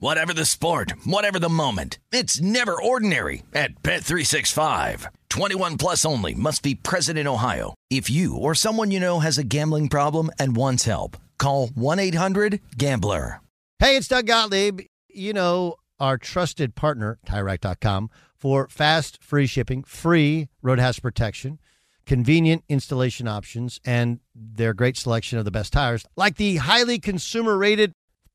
Whatever 0.00 0.32
the 0.32 0.44
sport, 0.44 0.92
whatever 1.04 1.40
the 1.40 1.48
moment, 1.48 1.98
it's 2.12 2.40
never 2.40 2.80
ordinary 2.80 3.42
at 3.52 3.82
Bet365. 3.82 5.06
21 5.28 5.76
plus 5.76 6.04
only 6.04 6.34
must 6.34 6.62
be 6.62 6.76
present 6.76 7.18
in 7.18 7.26
Ohio. 7.26 7.74
If 7.90 8.08
you 8.08 8.36
or 8.36 8.54
someone 8.54 8.92
you 8.92 9.00
know 9.00 9.18
has 9.18 9.38
a 9.38 9.42
gambling 9.42 9.88
problem 9.88 10.30
and 10.38 10.54
wants 10.54 10.84
help, 10.84 11.16
call 11.36 11.66
1-800-GAMBLER. 11.70 13.40
Hey, 13.80 13.96
it's 13.96 14.06
Doug 14.06 14.26
Gottlieb. 14.26 14.82
You 15.08 15.32
know 15.32 15.74
our 15.98 16.16
trusted 16.16 16.76
partner, 16.76 17.18
TireRack.com, 17.26 18.08
for 18.36 18.68
fast, 18.68 19.20
free 19.20 19.48
shipping, 19.48 19.82
free 19.82 20.48
road 20.62 20.78
hazard 20.78 21.02
protection, 21.02 21.58
convenient 22.06 22.62
installation 22.68 23.26
options, 23.26 23.80
and 23.84 24.20
their 24.32 24.74
great 24.74 24.96
selection 24.96 25.40
of 25.40 25.44
the 25.44 25.50
best 25.50 25.72
tires, 25.72 26.06
like 26.16 26.36
the 26.36 26.58
highly 26.58 27.00
consumer-rated 27.00 27.90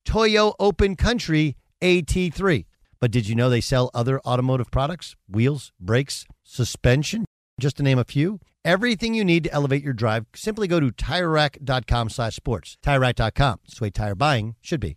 Toyo 0.05 0.53
Open 0.59 0.95
Country 0.95 1.57
AT3. 1.81 2.65
But 2.99 3.11
did 3.11 3.27
you 3.27 3.35
know 3.35 3.49
they 3.49 3.61
sell 3.61 3.91
other 3.93 4.19
automotive 4.21 4.71
products? 4.71 5.15
Wheels, 5.29 5.71
brakes, 5.79 6.25
suspension, 6.43 7.25
just 7.59 7.77
to 7.77 7.83
name 7.83 7.99
a 7.99 8.03
few. 8.03 8.39
Everything 8.63 9.13
you 9.13 9.25
need 9.25 9.43
to 9.43 9.53
elevate 9.53 9.83
your 9.83 9.93
drive, 9.93 10.25
simply 10.35 10.67
go 10.67 10.79
to 10.79 10.87
TireRack.com 10.87 12.09
slash 12.09 12.35
sports. 12.35 12.77
TireRack.com. 12.81 13.59
It's 13.65 13.79
the 13.79 13.83
way 13.83 13.89
tire 13.89 14.15
buying 14.15 14.55
should 14.61 14.79
be. 14.79 14.95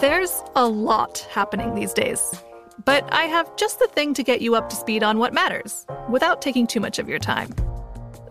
There's 0.00 0.42
a 0.56 0.66
lot 0.66 1.26
happening 1.30 1.74
these 1.74 1.92
days. 1.92 2.34
But 2.84 3.12
I 3.12 3.24
have 3.24 3.54
just 3.56 3.78
the 3.78 3.88
thing 3.88 4.14
to 4.14 4.22
get 4.22 4.40
you 4.40 4.54
up 4.54 4.70
to 4.70 4.76
speed 4.76 5.02
on 5.02 5.18
what 5.18 5.34
matters 5.34 5.86
without 6.08 6.40
taking 6.40 6.66
too 6.66 6.80
much 6.80 6.98
of 6.98 7.08
your 7.08 7.18
time. 7.18 7.54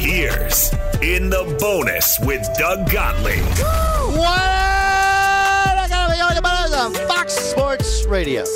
Here's 0.00 0.72
In 1.02 1.28
the 1.28 1.44
Bonus 1.60 2.18
with 2.20 2.40
Doug 2.56 2.90
Gottlieb. 2.90 3.44
What? 4.16 4.30
I 4.30 5.86
gotta 5.90 6.14
be 6.14 6.20
on 6.74 6.94
Fox 7.06 7.34
Sports 7.34 8.06
Radio. 8.06 8.46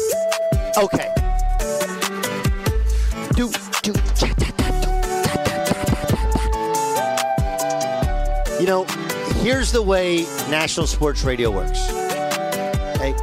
Okay. 0.79 1.13
Do, 3.37 3.51
do, 3.83 3.93
ta, 3.93 4.33
ta, 4.39 4.51
ta. 4.57 4.73
You 8.59 8.67
know, 8.67 8.87
here's 9.43 9.71
the 9.71 9.83
way 9.83 10.23
national 10.49 10.87
sports 10.87 11.25
radio 11.25 11.51
works. 11.51 11.91
Okay. 12.97 13.15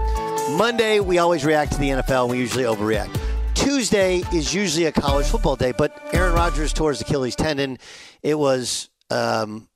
Monday, 0.56 1.00
we 1.00 1.18
always 1.18 1.44
react 1.44 1.72
to 1.72 1.79
the 1.79 1.90
NFL, 1.90 2.25
and 2.25 2.31
we 2.34 2.38
usually 2.38 2.66
overreact. 2.66 3.18
Tuesday 3.56 4.22
is 4.31 4.53
usually 4.53 4.85
a 4.85 4.91
college 4.91 5.25
football 5.25 5.56
day, 5.56 5.72
but 5.72 5.91
Aaron 6.31 6.44
Rodgers 6.44 6.72
tore 6.72 6.92
his 6.92 7.02
Achilles 7.02 7.36
tendon. 7.36 7.78
It 8.24 8.40
was 8.40 8.90
um, 9.09 9.68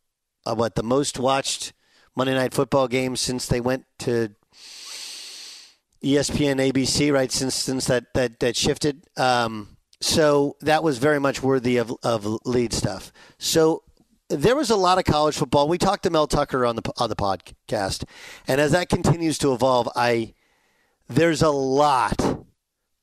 uh, 0.45 0.55
what 0.55 0.75
the 0.75 0.83
most 0.83 1.19
watched 1.19 1.73
Monday 2.15 2.33
Night 2.33 2.53
Football 2.53 2.87
game 2.87 3.17
since 3.17 3.45
they 3.45 3.59
went 3.59 3.83
to 3.99 4.29
ESPN, 6.01 6.71
ABC, 6.71 7.11
right? 7.11 7.29
Since 7.29 7.55
since 7.55 7.87
that 7.87 8.13
that 8.13 8.39
that 8.39 8.55
shifted. 8.55 9.03
Um, 9.17 9.75
so 9.99 10.55
that 10.61 10.81
was 10.81 10.97
very 10.97 11.19
much 11.19 11.43
worthy 11.43 11.75
of 11.75 11.93
of 12.03 12.25
lead 12.45 12.71
stuff. 12.71 13.11
So 13.37 13.83
there 14.29 14.55
was 14.55 14.69
a 14.69 14.77
lot 14.77 14.97
of 14.97 15.03
college 15.03 15.35
football. 15.35 15.67
We 15.67 15.77
talked 15.77 16.03
to 16.03 16.09
Mel 16.09 16.25
Tucker 16.25 16.65
on 16.65 16.77
the 16.77 16.89
on 16.95 17.09
the 17.09 17.17
podcast, 17.17 18.05
and 18.47 18.61
as 18.61 18.71
that 18.71 18.87
continues 18.87 19.37
to 19.39 19.51
evolve, 19.51 19.89
I 19.93 20.33
there's 21.09 21.41
a 21.41 21.49
lot 21.51 22.45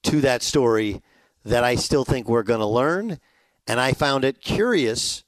to 0.05 0.21
that 0.23 0.43
story 0.43 1.03
that 1.45 1.65
I 1.65 1.75
still 1.75 2.07
think 2.07 2.31
we're 2.31 2.45
going 2.45 2.61
to 2.61 2.67
learn. 2.67 3.21
And 3.67 3.81
I 3.81 3.93
found 3.93 4.25
it 4.25 4.41
curious 4.41 5.25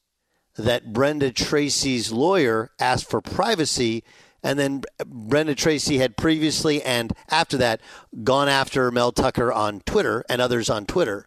that 0.56 0.92
Brenda 0.92 1.32
Tracy's 1.32 2.12
lawyer 2.12 2.70
asked 2.78 3.08
for 3.08 3.20
privacy. 3.20 4.04
And 4.42 4.58
then 4.58 4.82
Brenda 5.06 5.54
Tracy 5.54 5.98
had 5.98 6.16
previously 6.16 6.82
and 6.82 7.12
after 7.30 7.56
that 7.58 7.80
gone 8.22 8.48
after 8.48 8.90
Mel 8.90 9.12
Tucker 9.12 9.52
on 9.52 9.80
Twitter 9.80 10.24
and 10.28 10.40
others 10.40 10.68
on 10.68 10.86
Twitter. 10.86 11.26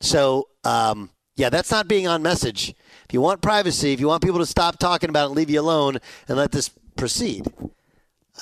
So, 0.00 0.48
um, 0.64 1.10
yeah, 1.36 1.50
that's 1.50 1.70
not 1.70 1.88
being 1.88 2.06
on 2.06 2.22
message. 2.22 2.70
If 3.04 3.12
you 3.12 3.20
want 3.20 3.42
privacy, 3.42 3.92
if 3.92 4.00
you 4.00 4.06
want 4.06 4.22
people 4.22 4.38
to 4.38 4.46
stop 4.46 4.78
talking 4.78 5.10
about 5.10 5.30
it, 5.30 5.34
leave 5.34 5.50
you 5.50 5.60
alone 5.60 5.98
and 6.28 6.38
let 6.38 6.52
this 6.52 6.70
proceed 6.96 7.52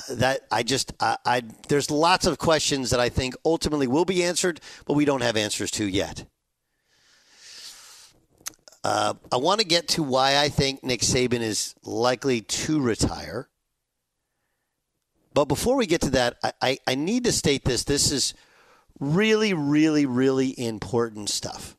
that 0.08 0.40
I 0.50 0.62
just 0.62 0.92
I, 1.00 1.16
I 1.24 1.42
there's 1.68 1.90
lots 1.90 2.26
of 2.26 2.38
questions 2.38 2.90
that 2.90 3.00
I 3.00 3.08
think 3.08 3.34
ultimately 3.44 3.86
will 3.86 4.04
be 4.04 4.22
answered, 4.22 4.60
but 4.86 4.94
we 4.94 5.04
don't 5.04 5.22
have 5.22 5.36
answers 5.36 5.70
to 5.72 5.86
yet. 5.86 6.24
Uh, 8.84 9.14
I 9.30 9.36
want 9.36 9.60
to 9.60 9.66
get 9.66 9.88
to 9.88 10.02
why 10.02 10.38
I 10.38 10.48
think 10.48 10.82
Nick 10.82 11.00
Saban 11.00 11.40
is 11.40 11.74
likely 11.84 12.40
to 12.40 12.80
retire. 12.80 13.48
But 15.34 15.46
before 15.46 15.76
we 15.76 15.86
get 15.86 16.00
to 16.02 16.10
that, 16.10 16.36
I, 16.42 16.52
I, 16.60 16.78
I 16.88 16.94
need 16.94 17.24
to 17.24 17.32
state 17.32 17.64
this. 17.64 17.84
This 17.84 18.10
is 18.10 18.34
really, 18.98 19.54
really, 19.54 20.04
really 20.04 20.58
important 20.58 21.28
stuff. 21.30 21.76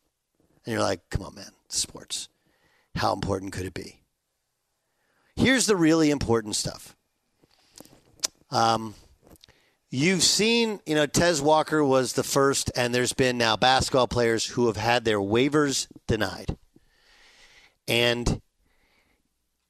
And 0.65 0.73
you're 0.73 0.81
like, 0.81 1.01
come 1.09 1.23
on, 1.23 1.35
man, 1.35 1.51
sports. 1.67 2.29
How 2.95 3.13
important 3.13 3.51
could 3.51 3.65
it 3.65 3.73
be? 3.73 3.99
Here's 5.35 5.65
the 5.65 5.75
really 5.75 6.09
important 6.09 6.55
stuff. 6.55 6.95
Um, 8.49 8.93
you've 9.89 10.23
seen, 10.23 10.79
you 10.85 10.95
know, 10.95 11.05
Tez 11.05 11.41
Walker 11.41 11.83
was 11.83 12.13
the 12.13 12.23
first, 12.23 12.71
and 12.75 12.93
there's 12.93 13.13
been 13.13 13.37
now 13.37 13.57
basketball 13.57 14.07
players 14.07 14.45
who 14.45 14.67
have 14.67 14.77
had 14.77 15.05
their 15.05 15.19
waivers 15.19 15.87
denied. 16.07 16.55
And 17.87 18.41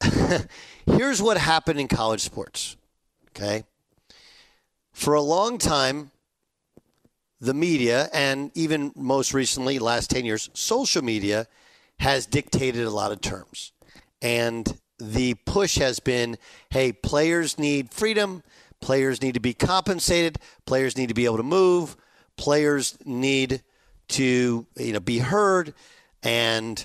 here's 0.85 1.21
what 1.21 1.37
happened 1.37 1.79
in 1.79 1.87
college 1.87 2.21
sports. 2.21 2.75
Okay. 3.29 3.63
For 4.91 5.13
a 5.13 5.21
long 5.21 5.57
time, 5.57 6.11
the 7.39 7.53
media, 7.53 8.09
and 8.13 8.51
even 8.55 8.91
most 8.95 9.33
recently, 9.33 9.79
last 9.79 10.09
10 10.11 10.23
years, 10.23 10.49
social 10.53 11.03
media 11.03 11.47
has 11.99 12.25
dictated 12.25 12.85
a 12.85 12.89
lot 12.89 13.11
of 13.11 13.21
terms. 13.21 13.73
And 14.21 14.77
the 14.99 15.33
push 15.45 15.77
has 15.77 15.99
been 15.99 16.37
hey, 16.69 16.93
players 16.93 17.57
need 17.59 17.91
freedom, 17.91 18.43
players 18.79 19.21
need 19.21 19.33
to 19.33 19.39
be 19.39 19.53
compensated, 19.53 20.37
players 20.65 20.97
need 20.97 21.09
to 21.09 21.13
be 21.13 21.25
able 21.25 21.37
to 21.37 21.43
move, 21.43 21.97
players 22.37 22.97
need 23.05 23.61
to 24.09 24.65
you 24.77 24.93
know 24.93 24.99
be 24.99 25.19
heard, 25.19 25.73
and 26.21 26.83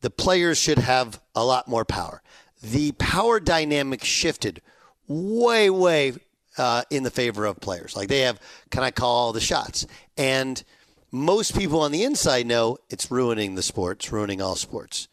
the 0.00 0.10
players 0.10 0.58
should 0.58 0.78
have 0.78 1.20
a 1.34 1.44
lot 1.44 1.68
more 1.68 1.84
power. 1.84 2.22
The 2.62 2.92
power 2.92 3.40
dynamic 3.40 4.04
shifted 4.04 4.60
way, 5.06 5.70
way 5.70 6.14
uh, 6.58 6.82
in 6.90 7.02
the 7.02 7.10
favor 7.10 7.44
of 7.46 7.60
players. 7.60 7.96
Like 7.96 8.08
they 8.08 8.20
have, 8.20 8.40
can 8.70 8.82
I 8.82 8.90
call 8.90 9.14
all 9.14 9.32
the 9.32 9.40
shots? 9.40 9.86
And 10.16 10.62
most 11.10 11.56
people 11.56 11.80
on 11.80 11.92
the 11.92 12.04
inside 12.04 12.46
know 12.46 12.78
it's 12.88 13.10
ruining 13.10 13.54
the 13.54 13.62
sport, 13.62 13.98
it's 13.98 14.12
ruining 14.12 14.40
all 14.40 14.56
sports 14.56 15.08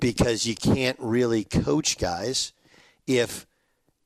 because 0.00 0.46
you 0.46 0.54
can't 0.54 0.96
really 0.98 1.44
coach 1.44 1.98
guys 1.98 2.52
if 3.06 3.46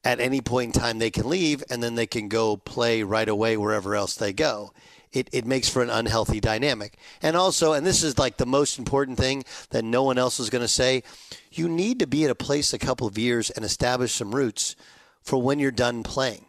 at 0.02 0.20
any 0.20 0.40
point 0.40 0.74
in 0.74 0.80
time 0.80 0.98
they 0.98 1.10
can 1.10 1.28
leave 1.28 1.62
and 1.70 1.82
then 1.82 1.94
they 1.94 2.06
can 2.06 2.28
go 2.28 2.56
play 2.56 3.02
right 3.02 3.28
away 3.28 3.56
wherever 3.56 3.94
else 3.94 4.14
they 4.14 4.32
go. 4.32 4.72
It, 5.14 5.30
it 5.32 5.46
makes 5.46 5.68
for 5.68 5.82
an 5.82 5.90
unhealthy 5.90 6.40
dynamic. 6.40 6.98
And 7.22 7.36
also, 7.36 7.72
and 7.72 7.86
this 7.86 8.02
is 8.02 8.18
like 8.18 8.36
the 8.36 8.44
most 8.44 8.78
important 8.78 9.16
thing 9.16 9.44
that 9.70 9.84
no 9.84 10.02
one 10.02 10.18
else 10.18 10.40
is 10.40 10.50
going 10.50 10.62
to 10.62 10.68
say, 10.68 11.04
you 11.52 11.68
need 11.68 12.00
to 12.00 12.06
be 12.06 12.24
at 12.24 12.30
a 12.30 12.34
place 12.34 12.72
a 12.72 12.78
couple 12.78 13.06
of 13.06 13.16
years 13.16 13.48
and 13.48 13.64
establish 13.64 14.12
some 14.12 14.34
roots 14.34 14.74
for 15.22 15.40
when 15.40 15.60
you're 15.60 15.70
done 15.70 16.02
playing. 16.02 16.46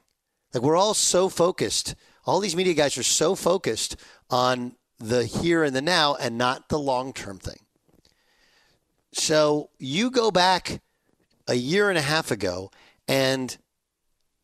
Like 0.54 0.64
we're 0.64 0.76
all 0.76 0.96
so 0.96 1.30
focused, 1.30 1.96
all 2.26 2.40
these 2.40 2.56
media 2.56 2.74
guys 2.74 2.98
are 2.98 3.04
so 3.04 3.36
focused 3.36 3.96
on 4.30 4.76
the 5.00 5.26
here 5.26 5.64
and 5.64 5.76
the 5.76 5.82
now 5.82 6.16
and 6.16 6.38
not 6.38 6.70
the 6.70 6.80
long 6.80 7.14
term 7.14 7.38
thing. 7.38 7.60
So 9.14 9.70
you 9.78 10.10
go 10.10 10.32
back 10.32 10.82
a 11.48 11.56
year 11.56 11.90
and 11.90 11.98
a 11.98 12.02
half 12.02 12.32
ago, 12.32 12.72
and 13.08 13.56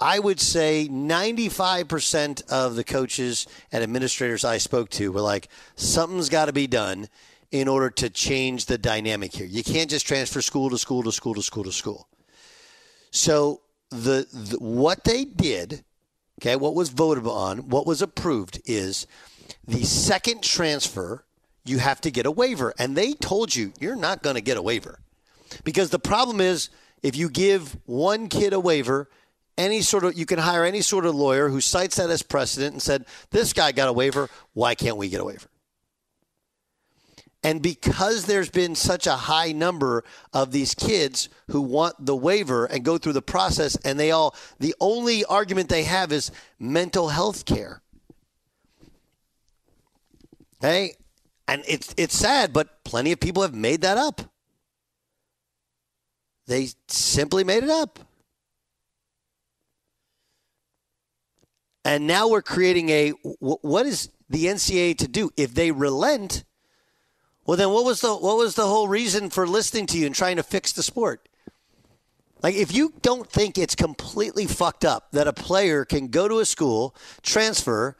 I 0.01 0.17
would 0.17 0.39
say 0.39 0.89
95% 0.91 2.49
of 2.49 2.75
the 2.75 2.83
coaches 2.83 3.45
and 3.71 3.83
administrators 3.83 4.43
I 4.43 4.57
spoke 4.57 4.89
to 4.91 5.11
were 5.11 5.21
like, 5.21 5.47
something's 5.75 6.27
got 6.27 6.45
to 6.45 6.53
be 6.53 6.65
done 6.65 7.07
in 7.51 7.67
order 7.67 7.91
to 7.91 8.09
change 8.09 8.65
the 8.65 8.79
dynamic 8.79 9.31
here. 9.33 9.45
You 9.45 9.63
can't 9.63 9.91
just 9.91 10.07
transfer 10.07 10.41
school 10.41 10.71
to 10.71 10.79
school 10.79 11.03
to 11.03 11.11
school 11.11 11.35
to 11.35 11.43
school 11.43 11.65
to 11.65 11.71
school. 11.71 12.07
So 13.11 13.61
the, 13.91 14.25
the 14.31 14.57
what 14.59 15.03
they 15.03 15.23
did, 15.23 15.83
okay, 16.41 16.55
what 16.55 16.73
was 16.73 16.89
voted 16.89 17.27
on, 17.27 17.69
what 17.69 17.85
was 17.85 18.01
approved 18.01 18.59
is 18.65 19.05
the 19.67 19.83
second 19.83 20.41
transfer 20.41 21.25
you 21.63 21.77
have 21.77 22.01
to 22.01 22.09
get 22.09 22.25
a 22.25 22.31
waiver. 22.31 22.73
And 22.79 22.95
they 22.95 23.13
told 23.13 23.55
you 23.55 23.71
you're 23.79 23.95
not 23.95 24.23
going 24.23 24.35
to 24.35 24.41
get 24.41 24.57
a 24.57 24.63
waiver. 24.63 24.99
Because 25.63 25.91
the 25.91 25.99
problem 25.99 26.41
is 26.41 26.71
if 27.03 27.15
you 27.15 27.29
give 27.29 27.77
one 27.85 28.29
kid 28.29 28.53
a 28.53 28.59
waiver, 28.59 29.09
any 29.61 29.81
sort 29.81 30.03
of 30.03 30.17
you 30.17 30.25
can 30.25 30.39
hire 30.39 30.65
any 30.65 30.81
sort 30.81 31.05
of 31.05 31.15
lawyer 31.15 31.49
who 31.49 31.61
cites 31.61 31.95
that 31.97 32.09
as 32.09 32.23
precedent 32.23 32.73
and 32.73 32.81
said, 32.81 33.05
This 33.29 33.53
guy 33.53 33.71
got 33.71 33.87
a 33.87 33.93
waiver, 33.93 34.29
why 34.53 34.75
can't 34.75 34.97
we 34.97 35.09
get 35.09 35.21
a 35.21 35.23
waiver? 35.23 35.47
And 37.43 37.61
because 37.61 38.25
there's 38.25 38.49
been 38.49 38.75
such 38.75 39.07
a 39.07 39.15
high 39.15 39.51
number 39.51 40.03
of 40.31 40.51
these 40.51 40.75
kids 40.75 41.27
who 41.49 41.61
want 41.61 42.05
the 42.05 42.15
waiver 42.15 42.65
and 42.65 42.85
go 42.85 42.97
through 42.99 43.13
the 43.13 43.21
process, 43.21 43.75
and 43.77 43.99
they 43.99 44.11
all, 44.11 44.35
the 44.59 44.75
only 44.79 45.25
argument 45.25 45.69
they 45.69 45.83
have 45.83 46.11
is 46.11 46.31
mental 46.59 47.09
health 47.09 47.45
care. 47.45 47.81
Hey, 50.59 50.93
and 51.47 51.63
it's, 51.67 51.95
it's 51.97 52.15
sad, 52.15 52.53
but 52.53 52.83
plenty 52.83 53.11
of 53.11 53.19
people 53.19 53.41
have 53.41 53.55
made 53.55 53.81
that 53.81 53.97
up. 53.97 54.21
They 56.45 56.69
simply 56.87 57.43
made 57.43 57.63
it 57.63 57.69
up. 57.69 57.99
And 61.83 62.05
now 62.07 62.27
we're 62.27 62.41
creating 62.41 62.89
a 62.89 63.09
what 63.39 63.85
is 63.85 64.09
the 64.29 64.45
NCAA 64.45 64.97
to 64.99 65.07
do 65.07 65.31
if 65.35 65.53
they 65.53 65.71
relent? 65.71 66.43
Well, 67.45 67.57
then 67.57 67.71
what 67.71 67.85
was 67.85 68.01
the 68.01 68.13
what 68.13 68.37
was 68.37 68.55
the 68.55 68.67
whole 68.67 68.87
reason 68.87 69.29
for 69.29 69.47
listening 69.47 69.87
to 69.87 69.97
you 69.97 70.05
and 70.05 70.15
trying 70.15 70.35
to 70.35 70.43
fix 70.43 70.71
the 70.71 70.83
sport? 70.83 71.27
Like 72.43 72.55
if 72.55 72.73
you 72.73 72.93
don't 73.01 73.29
think 73.29 73.57
it's 73.57 73.75
completely 73.75 74.45
fucked 74.45 74.85
up 74.85 75.11
that 75.11 75.27
a 75.27 75.33
player 75.33 75.85
can 75.85 76.07
go 76.07 76.27
to 76.27 76.39
a 76.39 76.45
school, 76.45 76.95
transfer, 77.21 77.95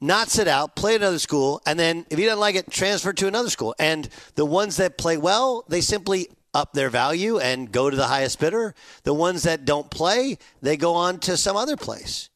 not 0.00 0.28
sit 0.28 0.46
out, 0.46 0.76
play 0.76 0.94
at 0.94 1.00
another 1.00 1.18
school, 1.18 1.60
and 1.66 1.78
then 1.78 2.06
if 2.10 2.18
he 2.18 2.24
doesn't 2.24 2.40
like 2.40 2.54
it, 2.54 2.70
transfer 2.70 3.12
to 3.12 3.26
another 3.26 3.50
school. 3.50 3.74
And 3.78 4.08
the 4.36 4.44
ones 4.44 4.76
that 4.76 4.96
play 4.96 5.16
well, 5.16 5.64
they 5.68 5.80
simply 5.80 6.28
up 6.54 6.72
their 6.72 6.90
value 6.90 7.38
and 7.38 7.70
go 7.70 7.90
to 7.90 7.96
the 7.96 8.06
highest 8.06 8.40
bidder. 8.40 8.74
The 9.02 9.14
ones 9.14 9.42
that 9.42 9.64
don't 9.64 9.90
play, 9.90 10.38
they 10.62 10.76
go 10.76 10.94
on 10.94 11.18
to 11.20 11.36
some 11.36 11.56
other 11.56 11.76
place. 11.76 12.30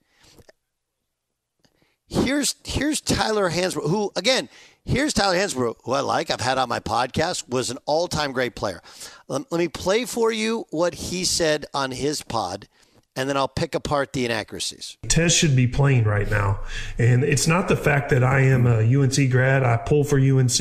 Here's 2.12 2.56
here's 2.64 3.00
Tyler 3.00 3.50
Hansbrough, 3.50 3.88
who 3.88 4.12
again, 4.16 4.50
here's 4.84 5.14
Tyler 5.14 5.34
Hansbrough, 5.34 5.76
who 5.84 5.92
I 5.92 6.00
like. 6.00 6.30
I've 6.30 6.42
had 6.42 6.58
on 6.58 6.68
my 6.68 6.78
podcast, 6.78 7.48
was 7.48 7.70
an 7.70 7.78
all-time 7.86 8.32
great 8.32 8.54
player. 8.54 8.82
Let, 9.28 9.50
let 9.50 9.58
me 9.58 9.68
play 9.68 10.04
for 10.04 10.30
you 10.30 10.66
what 10.70 10.94
he 10.94 11.24
said 11.24 11.64
on 11.72 11.90
his 11.90 12.20
pod 12.20 12.68
and 13.16 13.28
then 13.28 13.36
I'll 13.36 13.48
pick 13.48 13.74
apart 13.74 14.12
the 14.12 14.24
inaccuracies. 14.24 14.96
Tez 15.08 15.34
should 15.34 15.54
be 15.54 15.66
playing 15.66 16.04
right 16.04 16.30
now. 16.30 16.60
And 16.98 17.24
it's 17.24 17.46
not 17.46 17.68
the 17.68 17.76
fact 17.76 18.10
that 18.10 18.24
I 18.24 18.40
am 18.40 18.66
a 18.66 18.80
UNC 18.80 19.30
grad, 19.30 19.62
I 19.62 19.76
pull 19.76 20.04
for 20.04 20.18
UNC. 20.18 20.58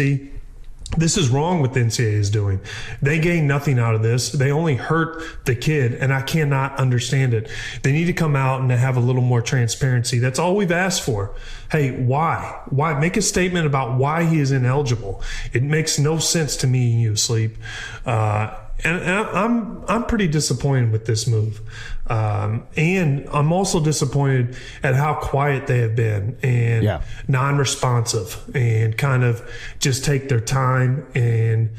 This 0.98 1.16
is 1.16 1.30
wrong 1.30 1.62
what 1.62 1.74
the 1.74 1.80
NCAA 1.80 2.14
is 2.14 2.30
doing. 2.30 2.60
They 3.02 3.20
gain 3.20 3.48
nothing 3.48 3.80
out 3.80 3.96
of 3.96 4.04
this. 4.04 4.32
They 4.32 4.52
only 4.52 4.76
hurt 4.76 5.46
the 5.46 5.56
kid, 5.56 5.94
and 5.94 6.14
I 6.14 6.22
cannot 6.22 6.78
understand 6.78 7.34
it. 7.34 7.50
They 7.82 7.94
need 7.94 8.06
to 8.06 8.14
come 8.14 8.36
out 8.36 8.60
and 8.60 8.70
have 8.70 8.98
a 8.98 9.00
little 9.00 9.22
more 9.22 9.42
transparency. 9.42 10.20
That's 10.20 10.38
all 10.38 10.56
we've 10.56 10.72
asked 10.72 11.04
for. 11.04 11.34
Hey, 11.72 11.92
why? 11.92 12.62
Why? 12.70 13.00
Make 13.00 13.16
a 13.16 13.22
statement 13.22 13.66
about 13.66 13.98
why 13.98 14.26
he 14.26 14.42
is 14.42 14.52
ineligible. 14.52 15.24
It 15.54 15.64
makes 15.64 15.98
no 15.98 16.20
sense 16.20 16.58
to 16.58 16.68
me 16.68 16.92
and 16.92 17.02
you, 17.02 17.16
Sleep. 17.16 17.58
Uh, 18.06 18.54
and, 18.84 19.04
I'm 19.10 19.84
I'm 19.88 20.06
pretty 20.06 20.28
disappointed 20.28 20.92
with 20.92 21.06
this 21.06 21.28
move. 21.28 21.62
Um, 22.08 22.68
and 22.76 23.28
I'm 23.32 23.54
also 23.54 23.84
disappointed 23.84 24.56
at 24.84 24.96
how 24.96 25.14
quiet 25.14 25.68
they 25.68 25.80
have 25.80 25.96
been 25.96 26.38
and 26.44 26.84
yeah. 26.84 27.02
non-responsive 27.28 28.54
and 28.54 28.98
kind 28.98 29.24
of 29.24 29.50
just 29.80 30.04
take 30.04 30.28
their 30.28 30.42
time 30.42 31.08
and 31.16 31.70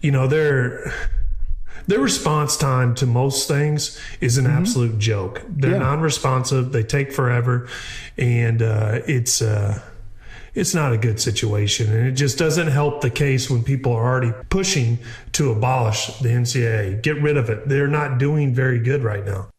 you 0.00 0.10
know 0.10 0.26
their 0.26 0.92
their 1.86 2.00
response 2.00 2.56
time 2.56 2.94
to 2.96 3.06
most 3.06 3.48
things 3.48 4.00
is 4.20 4.36
an 4.36 4.44
mm-hmm. 4.44 4.58
absolute 4.58 4.98
joke. 4.98 5.42
They're 5.48 5.72
yeah. 5.72 5.78
non-responsive. 5.78 6.72
They 6.72 6.82
take 6.82 7.12
forever, 7.12 7.68
and 8.16 8.62
uh, 8.62 9.00
it's. 9.06 9.42
Uh, 9.42 9.80
it's 10.54 10.74
not 10.74 10.92
a 10.92 10.98
good 10.98 11.20
situation. 11.20 11.92
And 11.92 12.06
it 12.06 12.12
just 12.12 12.38
doesn't 12.38 12.68
help 12.68 13.00
the 13.00 13.10
case 13.10 13.50
when 13.50 13.62
people 13.62 13.92
are 13.92 14.04
already 14.04 14.32
pushing 14.50 14.98
to 15.32 15.50
abolish 15.52 16.06
the 16.18 16.28
NCAA, 16.28 17.02
get 17.02 17.20
rid 17.20 17.36
of 17.36 17.50
it. 17.50 17.68
They're 17.68 17.88
not 17.88 18.18
doing 18.18 18.54
very 18.54 18.78
good 18.78 19.02
right 19.02 19.24
now. 19.24 19.50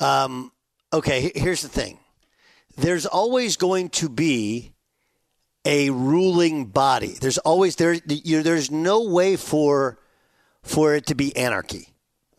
Um, 0.00 0.52
okay, 0.92 1.30
here's 1.34 1.62
the 1.62 1.68
thing 1.68 1.98
there's 2.76 3.06
always 3.06 3.56
going 3.56 3.90
to 3.90 4.08
be 4.08 4.72
a 5.64 5.90
ruling 5.90 6.66
body. 6.66 7.16
There's 7.20 7.38
always 7.38 7.76
there. 7.76 7.94
You, 8.06 8.42
there's 8.42 8.70
no 8.70 9.04
way 9.08 9.36
for 9.36 9.98
for 10.62 10.94
it 10.94 11.06
to 11.06 11.14
be 11.14 11.36
anarchy. 11.36 11.88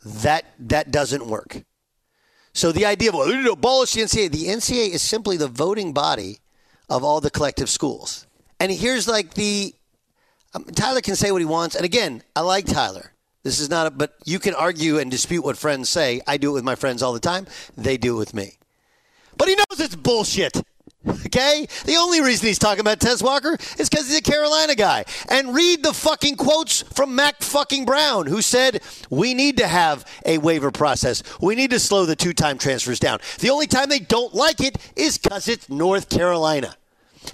That 0.05 0.45
that 0.59 0.91
doesn't 0.91 1.27
work. 1.27 1.63
So 2.53 2.71
the 2.71 2.85
idea 2.85 3.09
of 3.09 3.15
well, 3.15 3.51
abolish 3.51 3.93
the 3.93 4.01
NCAA. 4.01 4.31
The 4.31 4.45
NCAA 4.45 4.89
is 4.89 5.01
simply 5.01 5.37
the 5.37 5.47
voting 5.47 5.93
body 5.93 6.39
of 6.93 7.03
all 7.03 7.19
the 7.19 7.31
collective 7.31 7.69
schools. 7.69 8.27
And 8.59 8.71
here's 8.71 9.07
like 9.07 9.33
the 9.33 9.73
um, 10.53 10.63
Tyler 10.65 11.01
can 11.01 11.15
say 11.15 11.31
what 11.31 11.41
he 11.41 11.45
wants. 11.45 11.75
And 11.75 11.83
again, 11.83 12.21
I 12.35 12.41
like 12.41 12.65
Tyler. 12.65 13.11
This 13.41 13.59
is 13.59 13.69
not 13.69 13.87
a, 13.87 13.91
but 13.91 14.13
you 14.25 14.39
can 14.39 14.53
argue 14.53 14.99
and 14.99 15.09
dispute 15.09 15.43
what 15.43 15.57
friends 15.57 15.89
say. 15.89 16.21
I 16.27 16.37
do 16.37 16.51
it 16.51 16.53
with 16.53 16.63
my 16.63 16.75
friends 16.75 17.01
all 17.01 17.11
the 17.11 17.19
time. 17.19 17.47
They 17.75 17.97
do 17.97 18.15
it 18.15 18.19
with 18.19 18.33
me. 18.35 18.57
But 19.35 19.47
he 19.47 19.55
knows 19.55 19.79
it's 19.79 19.95
bullshit. 19.95 20.61
Okay? 21.25 21.67
The 21.85 21.95
only 21.97 22.21
reason 22.21 22.47
he's 22.47 22.59
talking 22.59 22.79
about 22.79 22.99
Tez 22.99 23.21
Walker 23.21 23.57
is 23.77 23.89
because 23.89 24.07
he's 24.07 24.19
a 24.19 24.21
Carolina 24.21 24.75
guy. 24.75 25.03
And 25.29 25.53
read 25.53 25.83
the 25.83 25.93
fucking 25.93 26.35
quotes 26.35 26.83
from 26.93 27.15
Mack 27.15 27.41
fucking 27.41 27.85
Brown, 27.85 28.27
who 28.27 28.41
said, 28.41 28.81
We 29.09 29.33
need 29.33 29.57
to 29.57 29.67
have 29.67 30.05
a 30.25 30.37
waiver 30.37 30.71
process. 30.71 31.23
We 31.41 31.55
need 31.55 31.71
to 31.71 31.79
slow 31.79 32.05
the 32.05 32.15
two 32.15 32.33
time 32.33 32.57
transfers 32.57 32.99
down. 32.99 33.19
The 33.39 33.49
only 33.49 33.67
time 33.67 33.89
they 33.89 33.99
don't 33.99 34.33
like 34.33 34.61
it 34.61 34.77
is 34.95 35.17
because 35.17 35.47
it's 35.47 35.69
North 35.69 36.07
Carolina. 36.09 36.75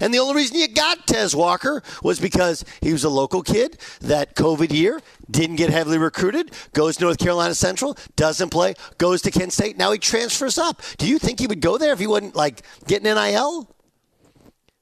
And 0.00 0.12
the 0.12 0.18
only 0.18 0.34
reason 0.34 0.56
you 0.56 0.68
got 0.68 1.06
Tez 1.06 1.34
Walker 1.34 1.82
was 2.02 2.20
because 2.20 2.64
he 2.80 2.92
was 2.92 3.04
a 3.04 3.08
local 3.08 3.42
kid 3.42 3.78
that 4.00 4.34
COVID 4.34 4.72
year 4.72 5.00
didn't 5.30 5.56
get 5.56 5.70
heavily 5.70 5.98
recruited, 5.98 6.52
goes 6.72 6.96
to 6.96 7.04
North 7.04 7.18
Carolina 7.18 7.54
Central, 7.54 7.96
doesn't 8.16 8.50
play, 8.50 8.74
goes 8.98 9.22
to 9.22 9.30
Kent 9.30 9.52
State. 9.52 9.76
Now 9.78 9.92
he 9.92 9.98
transfers 9.98 10.58
up. 10.58 10.82
Do 10.98 11.08
you 11.08 11.18
think 11.18 11.40
he 11.40 11.46
would 11.46 11.60
go 11.60 11.78
there 11.78 11.92
if 11.92 11.98
he 11.98 12.06
wasn't 12.06 12.36
like 12.36 12.62
getting 12.86 13.12
NIL? 13.12 13.74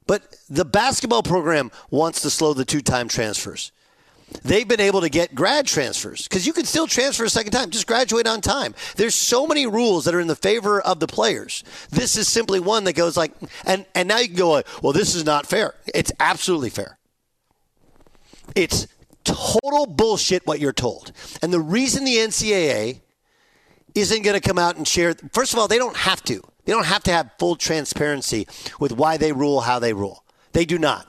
But 0.07 0.37
the 0.49 0.65
basketball 0.65 1.23
program 1.23 1.71
wants 1.91 2.23
to 2.23 2.31
slow 2.31 2.55
the 2.55 2.65
two 2.65 2.81
time 2.81 3.09
transfers 3.09 3.73
they've 4.43 4.69
been 4.69 4.81
able 4.81 5.01
to 5.01 5.09
get 5.09 5.35
grad 5.35 5.67
transfers 5.67 6.25
because 6.25 6.47
you 6.47 6.53
can 6.53 6.65
still 6.65 6.87
transfer 6.87 7.25
a 7.25 7.31
second 7.31 7.53
time. 7.53 7.71
Just 7.71 7.87
graduate 7.87 8.27
on 8.27 8.41
time. 8.41 8.75
There's 8.97 9.15
so 9.15 9.47
many 9.47 9.67
rules 9.67 10.05
that 10.05 10.15
are 10.15 10.21
in 10.21 10.27
the 10.27 10.37
favor 10.37 10.81
of 10.81 11.01
the 11.01 11.07
players. 11.07 11.65
This 11.91 12.17
is 12.17 12.29
simply 12.29 12.61
one 12.61 12.85
that 12.85 12.95
goes 12.95 13.17
like, 13.17 13.33
and 13.65 13.87
and 13.95 14.09
now 14.09 14.19
you 14.19 14.29
can 14.29 14.37
go, 14.37 14.63
well, 14.83 14.93
this 14.93 15.15
is 15.15 15.25
not 15.25 15.47
fair. 15.47 15.75
It's 15.95 16.13
absolutely 16.21 16.71
fair. 16.71 16.99
It's 18.55 18.87
total 19.25 19.87
bullshit 19.87 20.47
what 20.47 20.61
you're 20.61 20.73
told. 20.73 21.13
And 21.43 21.53
the 21.53 21.61
reason 21.61 22.05
the 22.05 22.17
NCAA 22.17 23.01
isn't 23.95 24.23
going 24.23 24.41
to 24.41 24.47
come 24.47 24.59
out 24.59 24.77
and 24.77 24.87
share, 24.87 25.15
first 25.33 25.53
of 25.53 25.59
all, 25.59 25.69
they 25.69 25.79
don't 25.79 25.97
have 25.97 26.23
to. 26.25 26.43
They 26.65 26.73
don't 26.73 26.87
have 26.87 27.03
to 27.05 27.13
have 27.13 27.31
full 27.39 27.57
transparency 27.57 28.47
with 28.79 28.93
why 28.93 29.17
they 29.17 29.33
rule 29.33 29.63
how 29.63 29.79
they 29.79 29.93
rule. 29.93 30.25
They 30.53 30.65
do 30.65 30.79
not. 30.79 31.07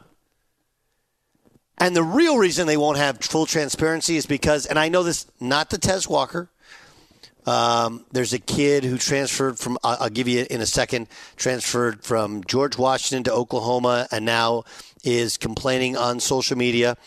And 1.79 1.95
the 1.95 2.03
real 2.03 2.37
reason 2.37 2.67
they 2.67 2.77
won't 2.77 2.97
have 2.97 3.19
full 3.19 3.45
transparency 3.45 4.17
is 4.17 4.25
because, 4.25 4.65
and 4.65 4.77
I 4.77 4.89
know 4.89 5.03
this, 5.03 5.25
not 5.39 5.69
the 5.69 5.77
Tez 5.77 6.07
Walker. 6.07 6.49
Um, 7.45 8.05
there's 8.11 8.33
a 8.33 8.39
kid 8.39 8.83
who 8.83 8.97
transferred 8.97 9.57
from, 9.57 9.77
I'll, 9.83 9.97
I'll 10.01 10.09
give 10.09 10.27
you 10.27 10.45
in 10.49 10.59
a 10.59 10.65
second, 10.65 11.07
transferred 11.37 12.03
from 12.03 12.43
George 12.43 12.77
Washington 12.77 13.23
to 13.23 13.33
Oklahoma 13.33 14.07
and 14.11 14.25
now 14.25 14.65
is 15.03 15.37
complaining 15.37 15.95
on 15.95 16.19
social 16.19 16.57
media 16.57 16.97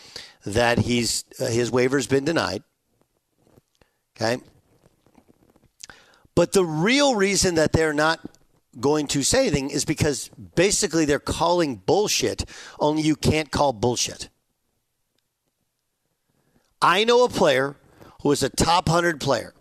that 0.45 0.79
he's 0.79 1.23
uh, 1.39 1.45
his 1.45 1.71
waiver's 1.71 2.07
been 2.07 2.25
denied. 2.25 2.63
Okay. 4.17 4.41
But 6.35 6.51
the 6.51 6.65
real 6.65 7.15
reason 7.15 7.55
that 7.55 7.73
they're 7.73 7.93
not 7.93 8.19
going 8.79 9.07
to 9.07 9.21
say 9.23 9.41
anything 9.41 9.69
is 9.69 9.85
because 9.85 10.29
basically 10.55 11.05
they're 11.05 11.19
calling 11.19 11.75
bullshit, 11.75 12.43
only 12.79 13.03
you 13.03 13.15
can't 13.15 13.51
call 13.51 13.71
bullshit. 13.71 14.29
I 16.83 17.05
know 17.05 17.23
a 17.23 17.29
player 17.29 17.77
who 18.21 18.29
was 18.29 18.43
a 18.43 18.49
top 18.49 18.87
100 18.87 19.21
player. 19.21 19.53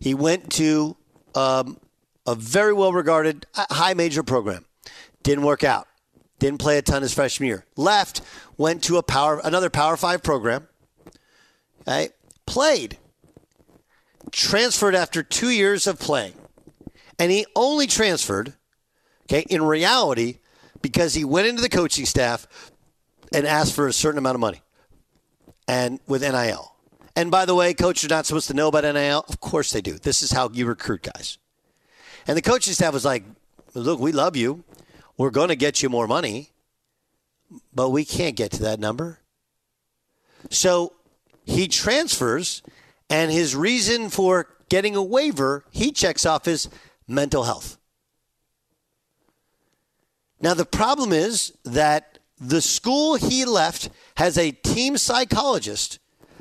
He 0.00 0.14
went 0.14 0.50
to 0.54 0.96
um, 1.34 1.78
a 2.26 2.34
very 2.34 2.72
well 2.72 2.92
regarded 2.92 3.46
high 3.54 3.94
major 3.94 4.24
program. 4.24 4.66
Didn't 5.22 5.44
work 5.44 5.62
out. 5.62 5.86
Didn't 6.40 6.58
play 6.58 6.76
a 6.76 6.82
ton 6.82 7.02
his 7.02 7.14
freshman 7.14 7.46
year. 7.46 7.66
Left, 7.76 8.20
went 8.56 8.82
to 8.84 8.96
a 8.96 9.02
power 9.02 9.40
another 9.44 9.70
Power 9.70 9.96
Five 9.96 10.22
program. 10.22 10.66
Right? 11.86 12.10
Played. 12.46 12.98
Transferred 14.32 14.94
after 14.94 15.22
two 15.22 15.50
years 15.50 15.86
of 15.86 15.98
playing. 16.00 16.34
And 17.18 17.30
he 17.30 17.46
only 17.54 17.86
transferred, 17.86 18.54
okay, 19.24 19.44
in 19.50 19.62
reality, 19.62 20.38
because 20.80 21.14
he 21.14 21.24
went 21.24 21.46
into 21.46 21.60
the 21.60 21.68
coaching 21.68 22.06
staff 22.06 22.46
and 23.32 23.46
asked 23.46 23.74
for 23.74 23.86
a 23.86 23.92
certain 23.92 24.18
amount 24.18 24.36
of 24.36 24.40
money. 24.40 24.62
And 25.68 26.00
with 26.06 26.22
NIL. 26.22 26.74
And 27.16 27.30
by 27.30 27.44
the 27.44 27.54
way, 27.54 27.74
coaches 27.74 28.10
are 28.10 28.14
not 28.14 28.26
supposed 28.26 28.48
to 28.48 28.54
know 28.54 28.68
about 28.68 28.84
NIL. 28.84 29.24
Of 29.28 29.40
course 29.40 29.72
they 29.72 29.80
do. 29.80 29.98
This 29.98 30.22
is 30.22 30.32
how 30.32 30.50
you 30.50 30.66
recruit 30.66 31.02
guys. 31.02 31.38
And 32.26 32.36
the 32.36 32.42
coaching 32.42 32.72
staff 32.72 32.92
was 32.92 33.04
like, 33.04 33.24
look, 33.74 34.00
we 34.00 34.12
love 34.12 34.36
you. 34.36 34.64
We're 35.16 35.30
going 35.30 35.48
to 35.48 35.56
get 35.56 35.82
you 35.82 35.88
more 35.88 36.06
money, 36.06 36.50
but 37.74 37.90
we 37.90 38.04
can't 38.04 38.36
get 38.36 38.52
to 38.52 38.62
that 38.62 38.80
number. 38.80 39.18
So 40.48 40.94
he 41.44 41.68
transfers, 41.68 42.62
and 43.10 43.30
his 43.30 43.54
reason 43.54 44.08
for 44.08 44.46
getting 44.68 44.96
a 44.96 45.02
waiver, 45.02 45.64
he 45.70 45.92
checks 45.92 46.24
off 46.24 46.46
his 46.46 46.68
mental 47.06 47.44
health. 47.44 47.76
Now, 50.40 50.54
the 50.54 50.64
problem 50.64 51.12
is 51.12 51.52
that 51.64 52.18
the 52.40 52.62
school 52.62 53.16
he 53.16 53.44
left 53.44 53.90
has 54.20 54.36
a 54.36 54.50
team 54.50 54.98
psychologist 54.98 55.98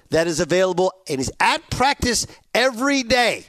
that 0.09 0.27
is 0.27 0.41
available 0.41 0.91
and 1.07 1.21
is 1.21 1.31
at 1.39 1.69
practice 1.69 2.27
every 2.53 3.03
day. 3.03 3.45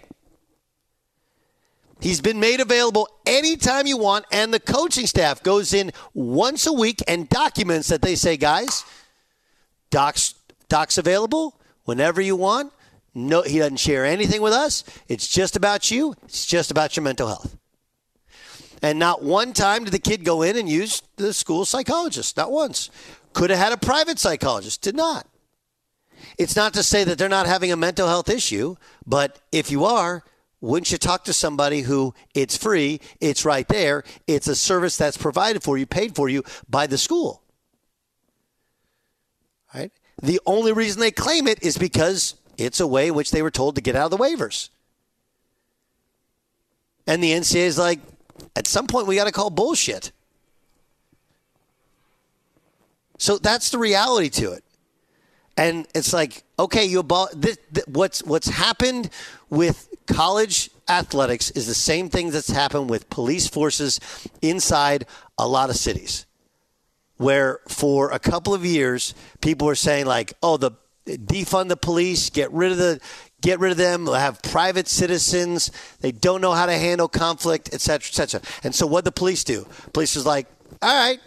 He's 1.98 2.20
been 2.20 2.38
made 2.38 2.60
available 2.60 3.08
anytime 3.26 3.88
you 3.88 3.98
want, 3.98 4.26
and 4.30 4.54
the 4.54 4.60
coaching 4.60 5.08
staff 5.08 5.42
goes 5.42 5.74
in 5.74 5.90
once 6.14 6.64
a 6.64 6.72
week 6.72 7.02
and 7.08 7.28
documents 7.28 7.88
that 7.88 8.02
they 8.02 8.14
say, 8.14 8.36
guys, 8.36 8.84
Doc's, 9.90 10.36
Doc's 10.68 10.96
available 10.96 11.58
whenever 11.84 12.20
you 12.20 12.36
want. 12.36 12.72
No, 13.12 13.42
he 13.42 13.58
doesn't 13.58 13.78
share 13.78 14.06
anything 14.06 14.42
with 14.42 14.52
us. 14.52 14.84
It's 15.08 15.26
just 15.26 15.56
about 15.56 15.90
you. 15.90 16.14
It's 16.22 16.46
just 16.46 16.70
about 16.70 16.96
your 16.96 17.02
mental 17.02 17.26
health. 17.26 17.56
And 18.80 19.00
not 19.00 19.24
one 19.24 19.54
time 19.54 19.82
did 19.84 19.92
the 19.92 19.98
kid 19.98 20.24
go 20.24 20.42
in 20.42 20.56
and 20.56 20.68
use 20.68 21.02
the 21.16 21.34
school 21.34 21.64
psychologist. 21.64 22.36
Not 22.36 22.52
once. 22.52 22.90
Could 23.32 23.50
have 23.50 23.58
had 23.58 23.72
a 23.72 23.76
private 23.76 24.18
psychologist. 24.18 24.82
Did 24.82 24.96
not. 24.96 25.26
It's 26.38 26.56
not 26.56 26.74
to 26.74 26.82
say 26.82 27.04
that 27.04 27.18
they're 27.18 27.28
not 27.28 27.46
having 27.46 27.72
a 27.72 27.76
mental 27.76 28.08
health 28.08 28.28
issue, 28.28 28.76
but 29.06 29.40
if 29.52 29.70
you 29.70 29.84
are, 29.84 30.24
wouldn't 30.60 30.92
you 30.92 30.98
talk 30.98 31.24
to 31.24 31.32
somebody 31.32 31.82
who 31.82 32.14
it's 32.34 32.56
free, 32.56 33.00
it's 33.20 33.44
right 33.44 33.66
there, 33.68 34.04
it's 34.26 34.46
a 34.46 34.54
service 34.54 34.96
that's 34.96 35.16
provided 35.16 35.62
for 35.62 35.78
you, 35.78 35.86
paid 35.86 36.14
for 36.14 36.28
you 36.28 36.42
by 36.68 36.86
the 36.86 36.98
school? 36.98 37.42
Right? 39.74 39.92
The 40.20 40.40
only 40.44 40.72
reason 40.72 41.00
they 41.00 41.10
claim 41.10 41.46
it 41.46 41.62
is 41.62 41.78
because 41.78 42.34
it's 42.58 42.80
a 42.80 42.86
way 42.86 43.08
in 43.08 43.14
which 43.14 43.30
they 43.30 43.42
were 43.42 43.50
told 43.50 43.76
to 43.76 43.80
get 43.80 43.96
out 43.96 44.12
of 44.12 44.18
the 44.18 44.22
waivers. 44.22 44.68
And 47.06 47.22
the 47.22 47.32
NCAA 47.32 47.60
is 47.60 47.78
like, 47.78 48.00
at 48.54 48.66
some 48.66 48.86
point, 48.86 49.06
we 49.06 49.16
got 49.16 49.24
to 49.24 49.32
call 49.32 49.50
bullshit. 49.50 50.12
So 53.20 53.36
that's 53.36 53.68
the 53.68 53.76
reality 53.76 54.30
to 54.30 54.52
it. 54.52 54.64
And 55.54 55.86
it's 55.94 56.14
like, 56.14 56.42
okay, 56.58 56.86
you 56.86 57.00
about 57.00 57.38
this, 57.38 57.58
this, 57.70 57.84
what's 57.86 58.22
what's 58.22 58.48
happened 58.48 59.10
with 59.50 59.88
college 60.06 60.70
athletics 60.88 61.50
is 61.50 61.66
the 61.66 61.74
same 61.74 62.08
thing 62.08 62.30
that's 62.30 62.48
happened 62.48 62.88
with 62.88 63.10
police 63.10 63.46
forces 63.46 64.00
inside 64.40 65.04
a 65.36 65.46
lot 65.46 65.68
of 65.68 65.76
cities. 65.76 66.24
Where 67.18 67.60
for 67.68 68.10
a 68.10 68.18
couple 68.18 68.54
of 68.54 68.64
years, 68.64 69.12
people 69.42 69.66
were 69.66 69.74
saying 69.74 70.06
like, 70.06 70.32
"Oh, 70.42 70.56
the 70.56 70.70
defund 71.06 71.68
the 71.68 71.76
police, 71.76 72.30
get 72.30 72.50
rid 72.52 72.72
of 72.72 72.78
the 72.78 73.00
get 73.42 73.60
rid 73.60 73.70
of 73.70 73.76
them, 73.76 74.06
have 74.06 74.40
private 74.42 74.88
citizens, 74.88 75.70
they 76.00 76.12
don't 76.12 76.40
know 76.40 76.52
how 76.52 76.64
to 76.64 76.78
handle 76.78 77.06
conflict, 77.06 77.68
etc., 77.74 78.08
etc." 78.08 78.40
And 78.64 78.74
so 78.74 78.86
what 78.86 79.04
the 79.04 79.12
police 79.12 79.44
do? 79.44 79.66
Police 79.92 80.16
is 80.16 80.24
like, 80.24 80.46
"All 80.80 80.96
right, 80.96 81.20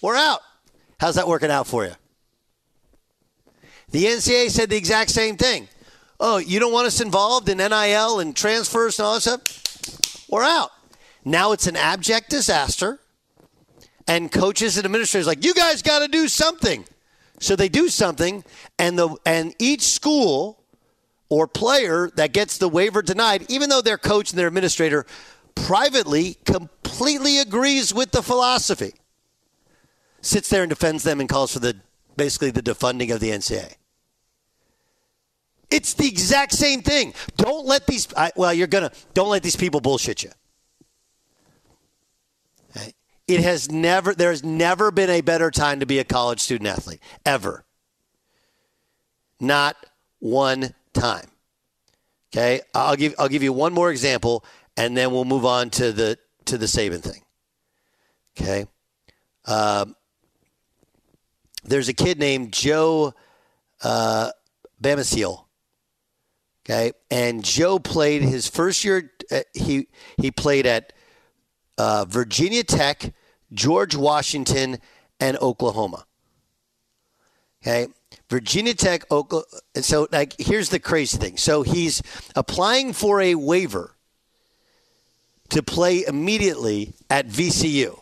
we're 0.00 0.16
out." 0.16 0.40
How's 1.02 1.16
that 1.16 1.26
working 1.26 1.50
out 1.50 1.66
for 1.66 1.84
you? 1.84 1.90
The 3.90 4.04
NCAA 4.04 4.50
said 4.50 4.70
the 4.70 4.76
exact 4.76 5.10
same 5.10 5.36
thing. 5.36 5.66
Oh, 6.20 6.36
you 6.36 6.60
don't 6.60 6.72
want 6.72 6.86
us 6.86 7.00
involved 7.00 7.48
in 7.48 7.58
NIL 7.58 8.20
and 8.20 8.36
transfers 8.36 9.00
and 9.00 9.06
all 9.06 9.14
that 9.14 9.22
stuff? 9.22 10.30
We're 10.30 10.44
out. 10.44 10.70
Now 11.24 11.50
it's 11.50 11.66
an 11.66 11.74
abject 11.74 12.30
disaster. 12.30 13.00
And 14.06 14.30
coaches 14.30 14.76
and 14.76 14.84
administrators 14.84 15.26
like, 15.26 15.44
you 15.44 15.54
guys 15.54 15.82
got 15.82 16.02
to 16.02 16.08
do 16.08 16.28
something. 16.28 16.84
So 17.40 17.56
they 17.56 17.68
do 17.68 17.88
something, 17.88 18.44
and 18.78 18.96
the 18.96 19.16
and 19.26 19.56
each 19.58 19.82
school 19.82 20.62
or 21.28 21.48
player 21.48 22.12
that 22.14 22.32
gets 22.32 22.58
the 22.58 22.68
waiver 22.68 23.02
denied, 23.02 23.46
even 23.50 23.70
though 23.70 23.82
their 23.82 23.98
coach 23.98 24.30
and 24.30 24.38
their 24.38 24.46
administrator 24.46 25.04
privately 25.56 26.36
completely 26.44 27.40
agrees 27.40 27.92
with 27.92 28.12
the 28.12 28.22
philosophy, 28.22 28.92
sits 30.22 30.48
there 30.48 30.62
and 30.62 30.70
defends 30.70 31.02
them 31.02 31.20
and 31.20 31.28
calls 31.28 31.52
for 31.52 31.58
the 31.58 31.76
basically 32.16 32.50
the 32.50 32.62
defunding 32.62 33.12
of 33.12 33.20
the 33.20 33.30
NCAA. 33.30 33.74
It's 35.70 35.94
the 35.94 36.06
exact 36.06 36.52
same 36.52 36.82
thing. 36.82 37.14
Don't 37.36 37.66
let 37.66 37.86
these, 37.86 38.06
I, 38.14 38.32
well, 38.36 38.52
you're 38.52 38.66
to, 38.66 38.90
don't 39.14 39.30
let 39.30 39.42
these 39.42 39.56
people 39.56 39.80
bullshit 39.80 40.22
you. 40.22 40.30
It 43.28 43.40
has 43.40 43.70
never, 43.70 44.14
there 44.14 44.30
has 44.30 44.42
never 44.42 44.90
been 44.90 45.08
a 45.08 45.20
better 45.20 45.50
time 45.50 45.80
to 45.80 45.86
be 45.86 45.98
a 45.98 46.04
college 46.04 46.40
student 46.40 46.68
athlete, 46.68 47.00
ever. 47.24 47.64
Not 49.40 49.76
one 50.18 50.74
time. 50.92 51.26
Okay, 52.34 52.60
I'll 52.74 52.96
give 52.96 53.14
I'll 53.18 53.28
give 53.28 53.42
you 53.42 53.52
one 53.52 53.72
more 53.74 53.90
example, 53.90 54.44
and 54.76 54.96
then 54.96 55.10
we'll 55.10 55.26
move 55.26 55.44
on 55.44 55.68
to 55.70 55.92
the 55.92 56.18
to 56.46 56.56
the 56.56 56.66
Saban 56.66 57.02
thing. 57.02 57.22
Okay, 58.38 58.66
um, 59.44 59.94
there's 61.62 61.88
a 61.88 61.94
kid 61.94 62.18
named 62.18 62.52
Joe 62.52 63.14
uh, 63.82 64.30
Okay, 66.64 66.92
and 67.10 67.44
Joe 67.44 67.78
played 67.78 68.22
his 68.22 68.46
first 68.46 68.84
year. 68.84 69.10
Uh, 69.30 69.40
he 69.52 69.88
he 70.16 70.30
played 70.30 70.64
at 70.66 70.92
uh, 71.76 72.04
Virginia 72.08 72.62
Tech, 72.62 73.12
George 73.52 73.96
Washington, 73.96 74.78
and 75.18 75.36
Oklahoma. 75.38 76.06
Okay, 77.62 77.88
Virginia 78.28 78.74
Tech, 78.74 79.10
Oklahoma. 79.10 79.46
And 79.74 79.84
so, 79.84 80.08
like, 80.12 80.34
here's 80.38 80.68
the 80.68 80.78
crazy 80.78 81.18
thing. 81.18 81.36
So 81.36 81.62
he's 81.62 82.02
applying 82.36 82.92
for 82.92 83.20
a 83.20 83.34
waiver 83.34 83.96
to 85.50 85.62
play 85.62 86.04
immediately 86.06 86.94
at 87.10 87.26
VCU. 87.26 88.01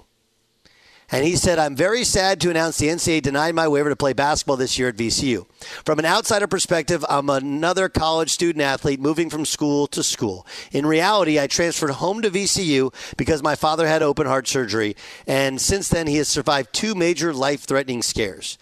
And 1.13 1.25
he 1.25 1.35
said, 1.35 1.59
I'm 1.59 1.75
very 1.75 2.05
sad 2.05 2.41
to 2.41 2.51
announce 2.51 2.79
the 2.79 2.87
NCAA 2.87 3.23
denied 3.23 3.55
my 3.55 3.67
waiver 3.67 3.89
to 3.89 3.97
play 3.97 4.13
basketball 4.13 4.57
this 4.57 4.79
year 4.79 4.89
at 4.89 4.97
VCU. 4.97 5.45
From 5.85 5.99
an 5.99 6.05
outsider 6.05 6.47
perspective, 6.47 7.05
I'm 7.09 7.29
another 7.29 7.89
college 7.89 8.31
student 8.31 8.63
athlete 8.63 9.01
moving 9.01 9.29
from 9.29 9.45
school 9.45 9.87
to 9.89 10.05
school. 10.05 10.47
In 10.71 10.87
reality, 10.87 11.41
I 11.41 11.49
transferred 11.49 11.91
home 11.91 12.23
to 12.23 12.31
VCU 12.31 12.95
because 13.17 13.43
my 13.43 13.57
father 13.57 13.89
had 13.89 14.03
open 14.03 14.27
heart 14.27 14.47
surgery. 14.47 14.95
And 15.27 15.61
since 15.61 15.89
then, 15.89 16.07
he 16.07 16.17
has 16.17 16.29
survived 16.29 16.73
two 16.73 16.95
major 16.95 17.35
life 17.35 17.63
threatening 17.63 18.03
scares. 18.03 18.57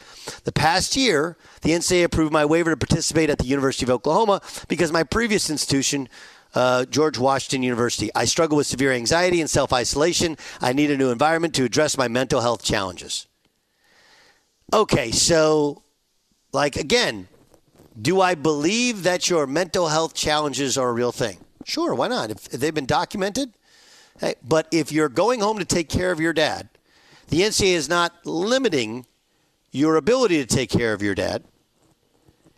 The 0.45 0.53
past 0.53 0.97
year, 0.97 1.37
the 1.61 1.71
NCAA 1.71 2.05
approved 2.05 2.33
my 2.33 2.47
waiver 2.47 2.71
to 2.71 2.77
participate 2.77 3.29
at 3.29 3.39
the 3.39 3.47
University 3.47 3.85
of 3.85 3.91
Oklahoma 3.91 4.41
because 4.69 4.91
my 4.91 5.03
previous 5.03 5.51
institution 5.51 6.09
uh, 6.59 6.85
George 6.87 7.19
Washington 7.19 7.63
University. 7.63 8.11
I 8.17 8.25
struggle 8.25 8.57
with 8.57 8.67
severe 8.67 8.93
anxiety 8.93 9.41
and 9.41 9.49
self 9.49 9.73
isolation. 9.73 10.37
I 10.61 10.73
need 10.73 10.91
a 10.91 10.97
new 10.97 11.11
environment 11.11 11.55
to 11.55 11.65
address 11.65 11.97
my 11.97 12.09
mental 12.09 12.41
health 12.41 12.65
challenges. 12.65 13.29
Okay, 14.73 15.13
so, 15.13 15.85
like, 16.53 16.75
again, 16.75 17.29
do 18.01 18.21
I 18.21 18.35
believe 18.35 19.05
that 19.05 19.31
your 19.31 19.47
mental 19.47 19.87
health 19.89 20.15
challenges 20.15 20.77
are 20.77 20.89
a 20.89 20.93
real 20.93 21.13
thing? 21.13 21.39
Sure, 21.65 21.95
why 21.95 22.09
not? 22.09 22.31
If, 22.33 22.49
they've 22.49 22.75
been 22.75 22.87
documented. 22.87 23.55
Hey, 24.19 24.35
but 24.43 24.67
if 24.73 24.91
you're 24.91 25.09
going 25.09 25.39
home 25.39 25.61
to 25.61 25.65
take 25.65 25.89
care 25.89 26.11
of 26.11 26.19
your 26.19 26.33
dad, 26.33 26.69
the 27.29 27.43
NCAA 27.43 27.75
is 27.75 27.89
not 27.89 28.27
limiting 28.27 29.07
your 29.71 29.95
ability 29.95 30.45
to 30.45 30.47
take 30.47 30.71
care 30.71 30.93
of 30.93 31.03
your 31.03 31.15
dad. 31.15 31.45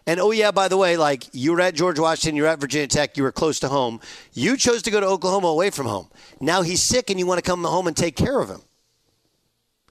And 0.07 0.19
oh 0.19 0.31
yeah, 0.31 0.51
by 0.51 0.69
the 0.69 0.77
way, 0.77 0.97
like 0.97 1.29
you 1.33 1.53
were 1.53 1.61
at 1.61 1.75
George 1.75 1.99
Washington, 1.99 2.37
you 2.37 2.43
were 2.43 2.49
at 2.49 2.59
Virginia 2.59 2.89
Tech, 2.89 3.17
you 3.17 3.23
were 3.23 3.33
close 3.33 3.61
to 3.61 3.69
home. 3.69 4.01
You 4.33 4.57
chose 4.57 4.83
to 4.83 4.91
go 4.91 5.01
to 5.01 5.07
Oklahoma 5.07 5.49
away 5.49 5.71
from 5.71 5.87
home. 5.87 6.09
Now 6.41 6.63
he's 6.63 6.83
sick 6.83 7.11
and 7.11 7.19
you 7.19 7.27
want 7.27 7.39
to 7.39 7.49
come 7.49 7.63
home 7.65 7.87
and 7.87 7.97
take 7.97 8.17
care 8.17 8.41
of 8.41 8.49
him. 8.49 8.63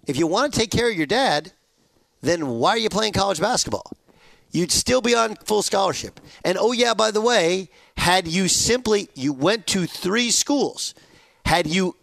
If 0.07 0.17
you 0.17 0.27
want 0.27 0.53
to 0.53 0.59
take 0.59 0.71
care 0.71 0.89
of 0.89 0.95
your 0.95 1.05
dad, 1.05 1.53
then 2.21 2.47
why 2.47 2.71
are 2.71 2.77
you 2.77 2.89
playing 2.89 3.13
college 3.13 3.39
basketball? 3.39 3.93
you'd 4.51 4.71
still 4.71 5.01
be 5.01 5.15
on 5.15 5.35
full 5.35 5.61
scholarship. 5.61 6.19
And 6.43 6.57
oh 6.57 6.71
yeah, 6.71 6.93
by 6.93 7.11
the 7.11 7.21
way, 7.21 7.69
had 7.97 8.27
you 8.27 8.47
simply 8.47 9.09
you 9.13 9.33
went 9.33 9.67
to 9.67 9.85
three 9.85 10.31
schools, 10.31 10.93
had 11.45 11.67
you 11.67 11.95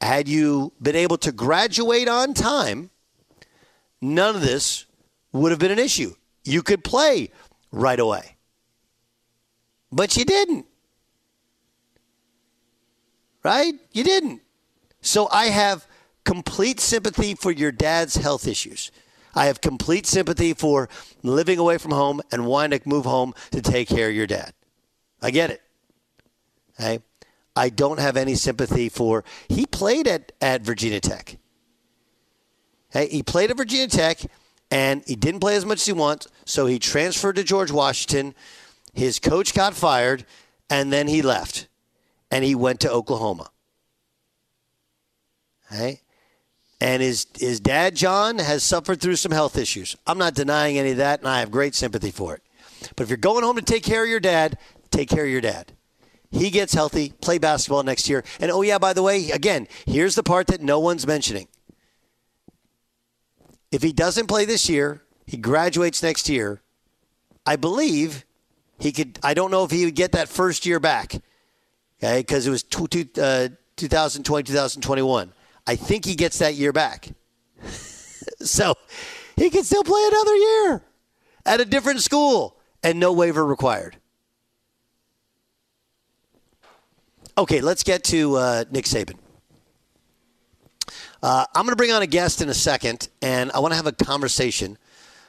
had 0.00 0.28
you 0.28 0.72
been 0.82 0.96
able 0.96 1.18
to 1.18 1.30
graduate 1.30 2.08
on 2.08 2.34
time, 2.34 2.90
none 4.00 4.34
of 4.34 4.42
this 4.42 4.86
would 5.32 5.52
have 5.52 5.60
been 5.60 5.70
an 5.70 5.78
issue. 5.78 6.14
You 6.44 6.62
could 6.62 6.82
play 6.82 7.30
right 7.72 7.98
away. 7.98 8.36
But 9.90 10.16
you 10.16 10.24
didn't. 10.24 10.66
Right? 13.42 13.74
You 13.90 14.04
didn't. 14.04 14.42
So 15.00 15.28
I 15.32 15.46
have 15.46 15.86
complete 16.24 16.78
sympathy 16.78 17.34
for 17.34 17.50
your 17.50 17.72
dad's 17.72 18.16
health 18.16 18.46
issues. 18.46 18.92
I 19.34 19.46
have 19.46 19.60
complete 19.60 20.06
sympathy 20.06 20.54
for 20.54 20.88
living 21.22 21.58
away 21.58 21.78
from 21.78 21.90
home 21.90 22.20
and 22.30 22.46
wanting 22.46 22.78
to 22.78 22.88
move 22.88 23.04
home 23.04 23.34
to 23.50 23.60
take 23.60 23.88
care 23.88 24.08
of 24.08 24.14
your 24.14 24.26
dad. 24.26 24.52
I 25.20 25.30
get 25.30 25.50
it. 25.50 25.62
Okay? 26.78 27.00
I 27.56 27.68
don't 27.68 27.98
have 27.98 28.16
any 28.16 28.34
sympathy 28.34 28.88
for. 28.88 29.24
He 29.48 29.66
played 29.66 30.06
at, 30.06 30.32
at 30.40 30.62
Virginia 30.62 31.00
Tech. 31.00 31.36
Hey, 32.90 33.08
he 33.08 33.22
played 33.22 33.50
at 33.50 33.56
Virginia 33.56 33.88
Tech, 33.88 34.18
and 34.72 35.04
he 35.06 35.16
didn't 35.16 35.40
play 35.40 35.54
as 35.54 35.66
much 35.66 35.80
as 35.80 35.86
he 35.86 35.92
wants, 35.92 36.28
so 36.46 36.64
he 36.64 36.78
transferred 36.78 37.36
to 37.36 37.44
George 37.44 37.70
Washington. 37.70 38.34
His 38.94 39.18
coach 39.18 39.52
got 39.52 39.74
fired, 39.74 40.24
and 40.70 40.90
then 40.90 41.08
he 41.08 41.20
left, 41.20 41.68
and 42.30 42.42
he 42.42 42.54
went 42.54 42.80
to 42.80 42.90
Oklahoma. 42.90 43.50
Hey, 45.70 46.00
and 46.80 47.02
his 47.02 47.26
his 47.38 47.60
dad 47.60 47.94
John 47.94 48.38
has 48.38 48.62
suffered 48.62 48.98
through 48.98 49.16
some 49.16 49.32
health 49.32 49.58
issues. 49.58 49.94
I'm 50.06 50.18
not 50.18 50.34
denying 50.34 50.78
any 50.78 50.92
of 50.92 50.96
that, 50.96 51.20
and 51.20 51.28
I 51.28 51.40
have 51.40 51.50
great 51.50 51.74
sympathy 51.74 52.10
for 52.10 52.34
it. 52.34 52.42
But 52.96 53.04
if 53.04 53.10
you're 53.10 53.18
going 53.18 53.44
home 53.44 53.56
to 53.56 53.62
take 53.62 53.82
care 53.82 54.04
of 54.04 54.08
your 54.08 54.20
dad, 54.20 54.56
take 54.90 55.10
care 55.10 55.24
of 55.24 55.30
your 55.30 55.42
dad. 55.42 55.72
He 56.30 56.48
gets 56.48 56.72
healthy, 56.72 57.12
play 57.20 57.36
basketball 57.36 57.82
next 57.82 58.08
year. 58.08 58.24
And 58.40 58.50
oh 58.50 58.62
yeah, 58.62 58.78
by 58.78 58.94
the 58.94 59.02
way, 59.02 59.30
again, 59.32 59.68
here's 59.84 60.14
the 60.14 60.22
part 60.22 60.46
that 60.46 60.62
no 60.62 60.80
one's 60.80 61.06
mentioning. 61.06 61.48
If 63.72 63.82
he 63.82 63.92
doesn't 63.92 64.26
play 64.26 64.44
this 64.44 64.68
year, 64.68 65.02
he 65.26 65.38
graduates 65.38 66.02
next 66.02 66.28
year. 66.28 66.60
I 67.46 67.56
believe 67.56 68.24
he 68.78 68.92
could. 68.92 69.18
I 69.22 69.32
don't 69.34 69.50
know 69.50 69.64
if 69.64 69.70
he 69.70 69.86
would 69.86 69.94
get 69.94 70.12
that 70.12 70.28
first 70.28 70.66
year 70.66 70.78
back. 70.78 71.14
Okay, 72.02 72.20
because 72.20 72.46
it 72.46 72.50
was 72.50 72.62
two, 72.62 72.86
two, 72.86 73.08
uh, 73.20 73.48
2020, 73.76 74.42
2021. 74.42 75.32
I 75.66 75.76
think 75.76 76.04
he 76.04 76.14
gets 76.14 76.38
that 76.38 76.54
year 76.54 76.72
back. 76.72 77.08
so 78.40 78.74
he 79.36 79.48
can 79.50 79.64
still 79.64 79.84
play 79.84 80.04
another 80.08 80.36
year 80.36 80.84
at 81.46 81.60
a 81.60 81.64
different 81.64 82.02
school 82.02 82.58
and 82.82 83.00
no 83.00 83.12
waiver 83.12 83.44
required. 83.44 83.96
Okay, 87.38 87.60
let's 87.60 87.82
get 87.82 88.04
to 88.04 88.36
uh, 88.36 88.64
Nick 88.70 88.84
Saban. 88.84 89.16
Uh, 91.22 91.44
I'm 91.54 91.62
going 91.62 91.72
to 91.72 91.76
bring 91.76 91.92
on 91.92 92.02
a 92.02 92.06
guest 92.06 92.42
in 92.42 92.48
a 92.48 92.54
second, 92.54 93.08
and 93.20 93.52
I 93.52 93.60
want 93.60 93.72
to 93.72 93.76
have 93.76 93.86
a 93.86 93.92
conversation 93.92 94.76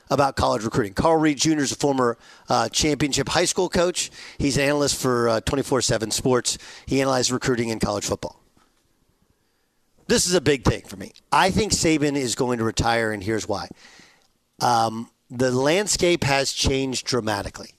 about 0.10 0.36
college 0.36 0.64
recruiting. 0.64 0.94
Carl 0.94 1.18
Reed 1.18 1.38
Jr. 1.38 1.60
is 1.60 1.72
a 1.72 1.76
former 1.76 2.18
uh, 2.50 2.68
championship 2.70 3.30
high 3.30 3.46
school 3.46 3.70
coach. 3.70 4.10
He's 4.40 4.58
an 4.58 4.64
analyst 4.64 5.00
for 5.00 5.40
24 5.42 5.78
uh, 5.78 5.82
7 5.82 6.12
Sports. 6.12 6.58
He 6.88 7.00
analyzes 7.00 7.32
recruiting 7.32 7.70
in 7.70 7.80
college 7.80 8.06
football. 8.06 8.40
This 10.08 10.26
is 10.26 10.34
a 10.34 10.42
big 10.42 10.64
thing 10.64 10.82
for 10.82 10.98
me. 10.98 11.14
I 11.32 11.52
think 11.52 11.72
Saban 11.72 12.16
is 12.16 12.34
going 12.34 12.58
to 12.58 12.64
retire, 12.64 13.12
and 13.12 13.24
here's 13.24 13.48
why. 13.48 13.68
Um, 14.60 15.12
the 15.30 15.52
landscape 15.52 16.24
has 16.24 16.54
changed 16.54 17.06
dramatically. 17.06 17.76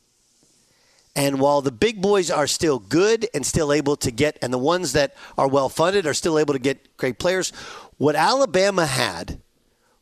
And 1.17 1.39
while 1.39 1.63
the 1.63 1.71
big 1.71 2.03
boys 2.03 2.29
are 2.31 2.49
still 2.49 2.81
good 2.81 3.29
and 3.33 3.47
still 3.47 3.73
able 3.73 3.95
to 3.97 4.11
get, 4.11 4.37
and 4.43 4.53
the 4.53 4.59
ones 4.59 4.95
that 4.95 5.15
are 5.39 5.47
well 5.47 5.69
funded 5.69 6.07
are 6.07 6.15
still 6.15 6.39
able 6.39 6.55
to 6.55 6.59
get 6.59 6.97
great 6.97 7.21
players, 7.21 7.53
what 7.99 8.17
Alabama 8.17 8.87
had 8.87 9.41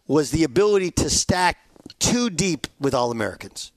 was 0.06 0.30
the 0.30 0.44
ability 0.44 0.90
to 0.90 1.10
stack 1.10 1.58
too 1.98 2.30
deep 2.30 2.66
with 2.80 2.94
All 2.94 3.10
Americans. 3.10 3.72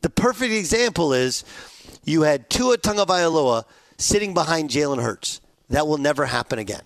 The 0.00 0.10
perfect 0.10 0.52
example 0.52 1.12
is 1.12 1.44
you 2.04 2.22
had 2.22 2.48
Tua 2.48 2.78
Tagovailoa 2.78 3.64
sitting 3.96 4.34
behind 4.34 4.70
Jalen 4.70 5.02
Hurts. 5.02 5.40
That 5.68 5.86
will 5.86 5.98
never 5.98 6.26
happen 6.26 6.58
again. 6.58 6.82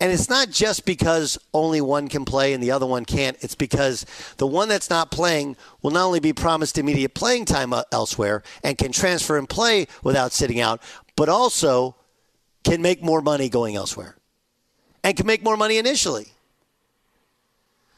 And 0.00 0.12
it's 0.12 0.28
not 0.28 0.50
just 0.50 0.84
because 0.84 1.36
only 1.52 1.80
one 1.80 2.06
can 2.06 2.24
play 2.24 2.52
and 2.52 2.62
the 2.62 2.70
other 2.70 2.86
one 2.86 3.04
can't. 3.04 3.36
It's 3.40 3.56
because 3.56 4.06
the 4.36 4.46
one 4.46 4.68
that's 4.68 4.88
not 4.88 5.10
playing 5.10 5.56
will 5.82 5.90
not 5.90 6.04
only 6.04 6.20
be 6.20 6.32
promised 6.32 6.78
immediate 6.78 7.14
playing 7.14 7.46
time 7.46 7.74
elsewhere 7.90 8.44
and 8.62 8.78
can 8.78 8.92
transfer 8.92 9.36
and 9.36 9.48
play 9.48 9.88
without 10.04 10.32
sitting 10.32 10.60
out, 10.60 10.80
but 11.16 11.28
also 11.28 11.96
can 12.62 12.80
make 12.80 13.02
more 13.02 13.20
money 13.20 13.48
going 13.48 13.74
elsewhere 13.74 14.17
and 15.08 15.16
can 15.16 15.26
make 15.26 15.42
more 15.42 15.56
money 15.56 15.78
initially. 15.78 16.26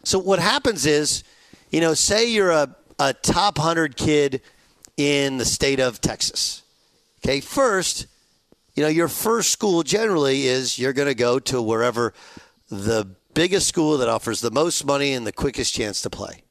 So 0.05 0.20
what 0.20 0.38
happens 0.38 0.87
is, 0.87 1.25
you 1.73 1.81
know, 1.81 1.92
say 1.92 2.31
you're 2.31 2.53
a, 2.53 2.77
a 3.01 3.12
top 3.14 3.59
100 3.59 3.96
kid 3.96 4.42
in 4.96 5.37
the 5.37 5.44
state 5.44 5.81
of 5.81 6.01
Texas. 6.01 6.62
Okay, 7.18 7.40
first, 7.40 8.07
you 8.77 8.85
know, 8.85 8.88
your 8.88 9.09
first 9.09 9.51
school 9.51 9.83
generally 9.83 10.46
is 10.46 10.79
you're 10.79 10.92
going 10.92 11.09
to 11.09 11.16
go 11.16 11.40
to 11.40 11.61
wherever 11.61 12.14
the 12.68 13.09
biggest 13.35 13.66
school 13.66 13.99
that 13.99 14.09
offers 14.09 14.40
the 14.40 14.53
most 14.53 14.85
money 14.85 15.12
and 15.12 15.27
the 15.27 15.33
quickest 15.33 15.75
chance 15.75 16.01
to 16.03 16.11
play. 16.11 16.44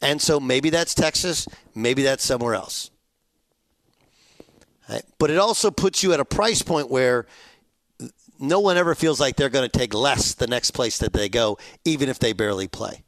And 0.00 0.22
so 0.22 0.40
maybe 0.40 0.70
that's 0.70 0.94
Texas, 0.94 1.46
maybe 1.74 2.02
that's 2.02 2.24
somewhere 2.24 2.54
else. 2.54 2.90
Right? 4.88 5.04
But 5.18 5.30
it 5.30 5.36
also 5.36 5.70
puts 5.70 6.02
you 6.02 6.14
at 6.14 6.20
a 6.20 6.24
price 6.24 6.62
point 6.62 6.90
where 6.90 7.26
no 8.42 8.60
one 8.60 8.76
ever 8.76 8.94
feels 8.94 9.20
like 9.20 9.36
they're 9.36 9.48
going 9.48 9.68
to 9.68 9.78
take 9.78 9.94
less 9.94 10.34
the 10.34 10.46
next 10.46 10.72
place 10.72 10.98
that 10.98 11.12
they 11.12 11.28
go, 11.28 11.58
even 11.84 12.08
if 12.08 12.18
they 12.18 12.32
barely 12.32 12.68
play. 12.68 13.04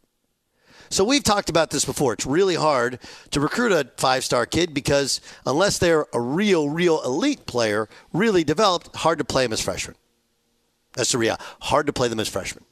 So 0.91 1.03
we've 1.03 1.25
talked 1.25 1.51
about 1.51 1.71
this 1.71 1.85
before. 1.85 2.13
It's 2.13 2.25
really 2.25 2.55
hard 2.55 3.01
to 3.33 3.41
recruit 3.41 3.73
a 3.73 3.91
five 3.97 4.25
star 4.25 4.47
kid 4.47 4.73
because 4.73 5.21
unless 5.45 5.79
they're 5.79 6.07
a 6.13 6.21
real, 6.21 6.69
real 6.69 7.03
elite 7.03 7.47
player, 7.47 7.89
really 8.13 8.45
developed, 8.45 8.95
hard 8.97 9.19
to 9.19 9.25
play 9.25 9.45
them 9.45 9.53
as 9.53 9.61
freshmen. 9.61 9.97
That's 10.95 11.11
the 11.11 11.19
reality. 11.19 11.43
Hard 11.63 11.87
to 11.87 11.93
play 11.93 12.07
them 12.07 12.21
as 12.21 12.29
freshmen. 12.29 12.65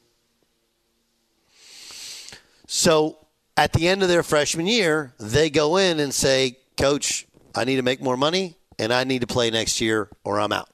So 2.65 3.17
at 3.57 3.73
the 3.73 3.87
end 3.87 4.03
of 4.03 4.09
their 4.09 4.23
freshman 4.23 4.67
year, 4.67 5.13
they 5.19 5.49
go 5.49 5.75
in 5.77 5.99
and 5.99 6.13
say, 6.13 6.57
Coach, 6.77 7.27
I 7.53 7.65
need 7.65 7.75
to 7.75 7.83
make 7.83 8.01
more 8.01 8.17
money 8.17 8.55
and 8.79 8.93
I 8.93 9.03
need 9.03 9.21
to 9.21 9.27
play 9.27 9.51
next 9.51 9.81
year 9.81 10.09
or 10.23 10.39
I'm 10.39 10.53
out. 10.53 10.72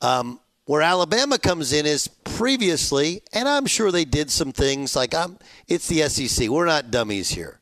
Um, 0.00 0.40
where 0.66 0.82
Alabama 0.82 1.38
comes 1.38 1.72
in 1.72 1.86
is 1.86 2.08
previously, 2.08 3.22
and 3.32 3.48
I'm 3.48 3.66
sure 3.66 3.92
they 3.92 4.04
did 4.04 4.30
some 4.30 4.52
things 4.52 4.96
like 4.96 5.14
I'm, 5.14 5.38
it's 5.68 5.86
the 5.86 6.02
SEC. 6.08 6.48
We're 6.48 6.66
not 6.66 6.90
dummies 6.90 7.30
here. 7.30 7.60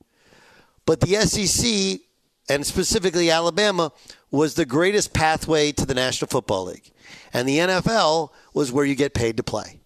But 0.87 1.01
the 1.01 1.15
SEC, 1.27 2.01
and 2.49 2.67
specifically 2.67 3.31
Alabama, 3.31 3.93
was 4.31 4.55
the 4.55 4.65
greatest 4.65 5.13
pathway 5.13 5.71
to 5.73 5.87
the 5.87 5.95
National 5.95 6.29
Football 6.29 6.65
League. 6.65 6.91
And 7.33 7.49
the 7.49 7.59
NFL 7.59 8.31
was 8.55 8.73
where 8.73 8.85
you 8.85 8.95
get 8.95 9.13
paid 9.13 9.37
to 9.37 9.43
play. 9.43 9.81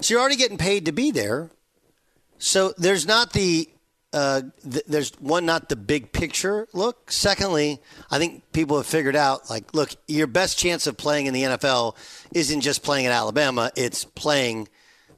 So 0.00 0.14
you're 0.14 0.20
already 0.20 0.36
getting 0.36 0.58
paid 0.58 0.84
to 0.86 0.92
be 0.92 1.10
there. 1.10 1.50
So 2.38 2.72
there's 2.76 3.06
not 3.06 3.32
the 3.32 3.68
uh, 4.12 4.42
th- 4.70 4.84
there's 4.86 5.12
one, 5.20 5.44
not 5.44 5.68
the 5.68 5.76
big 5.76 6.12
picture 6.12 6.66
look. 6.72 7.10
Secondly, 7.10 7.80
I 8.10 8.18
think 8.18 8.42
people 8.52 8.76
have 8.76 8.86
figured 8.86 9.16
out 9.16 9.50
like, 9.50 9.74
look, 9.74 9.90
your 10.06 10.26
best 10.26 10.58
chance 10.58 10.86
of 10.86 10.96
playing 10.96 11.26
in 11.26 11.34
the 11.34 11.42
NFL 11.42 11.96
isn't 12.34 12.62
just 12.62 12.82
playing 12.82 13.06
at 13.06 13.12
Alabama; 13.12 13.70
it's 13.76 14.04
playing. 14.04 14.68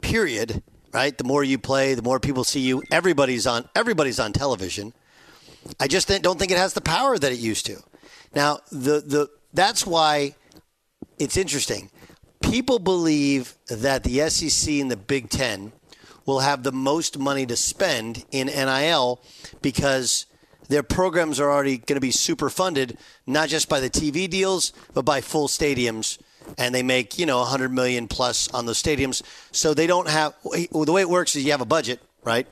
Period. 0.00 0.62
Right. 0.92 1.16
The 1.16 1.24
more 1.24 1.44
you 1.44 1.57
play, 1.57 1.94
the 1.94 2.03
more 2.03 2.18
people 2.18 2.42
see 2.42 2.61
you. 2.61 2.83
Everybody's 2.90 3.46
on. 3.46 3.68
Everybody's 3.76 4.18
on 4.18 4.33
television. 4.33 4.92
I 5.79 5.87
just 5.87 6.09
don't 6.09 6.38
think 6.38 6.50
it 6.50 6.59
has 6.59 6.72
the 6.74 6.81
power 6.81 7.16
that 7.16 7.31
it 7.31 7.38
used 7.38 7.66
to. 7.66 7.76
Now, 8.35 8.61
the 8.72 9.00
the 9.00 9.29
that's 9.53 9.87
why 9.87 10.35
it's 11.18 11.37
interesting. 11.37 11.90
People 12.42 12.79
believe 12.79 13.55
that 13.68 14.03
the 14.03 14.29
SEC 14.31 14.74
and 14.74 14.90
the 14.90 14.96
Big 14.96 15.29
Ten 15.29 15.72
will 16.26 16.40
have 16.40 16.62
the 16.62 16.72
most 16.72 17.18
money 17.18 17.46
to 17.46 17.56
spend 17.56 18.24
in 18.30 18.46
NIL 18.46 19.20
because 19.62 20.26
their 20.68 20.83
programs 20.83 21.40
are 21.40 21.50
already 21.50 21.78
going 21.78 21.96
to 21.96 22.00
be 22.00 22.12
super 22.12 22.48
funded, 22.48 22.96
not 23.26 23.48
just 23.48 23.68
by 23.68 23.80
the 23.80 23.90
TV 23.90 24.30
deals, 24.30 24.72
but 24.94 25.04
by 25.04 25.20
full 25.20 25.48
stadiums. 25.48 26.18
And 26.59 26.74
they 26.74 26.83
make, 26.83 27.18
you 27.18 27.26
know, 27.26 27.38
100 27.38 27.72
million 27.72 28.09
plus 28.09 28.48
on 28.48 28.66
those 28.66 28.83
stadiums. 28.83 29.22
So 29.52 29.74
they 29.74 29.87
don't 29.87 30.09
have, 30.09 30.35
the 30.44 30.92
way 30.92 31.00
it 31.00 31.11
works 31.11 31.37
is 31.37 31.44
you 31.44 31.50
have 31.50 31.61
a 31.61 31.66
budget, 31.66 32.00
right? 32.24 32.46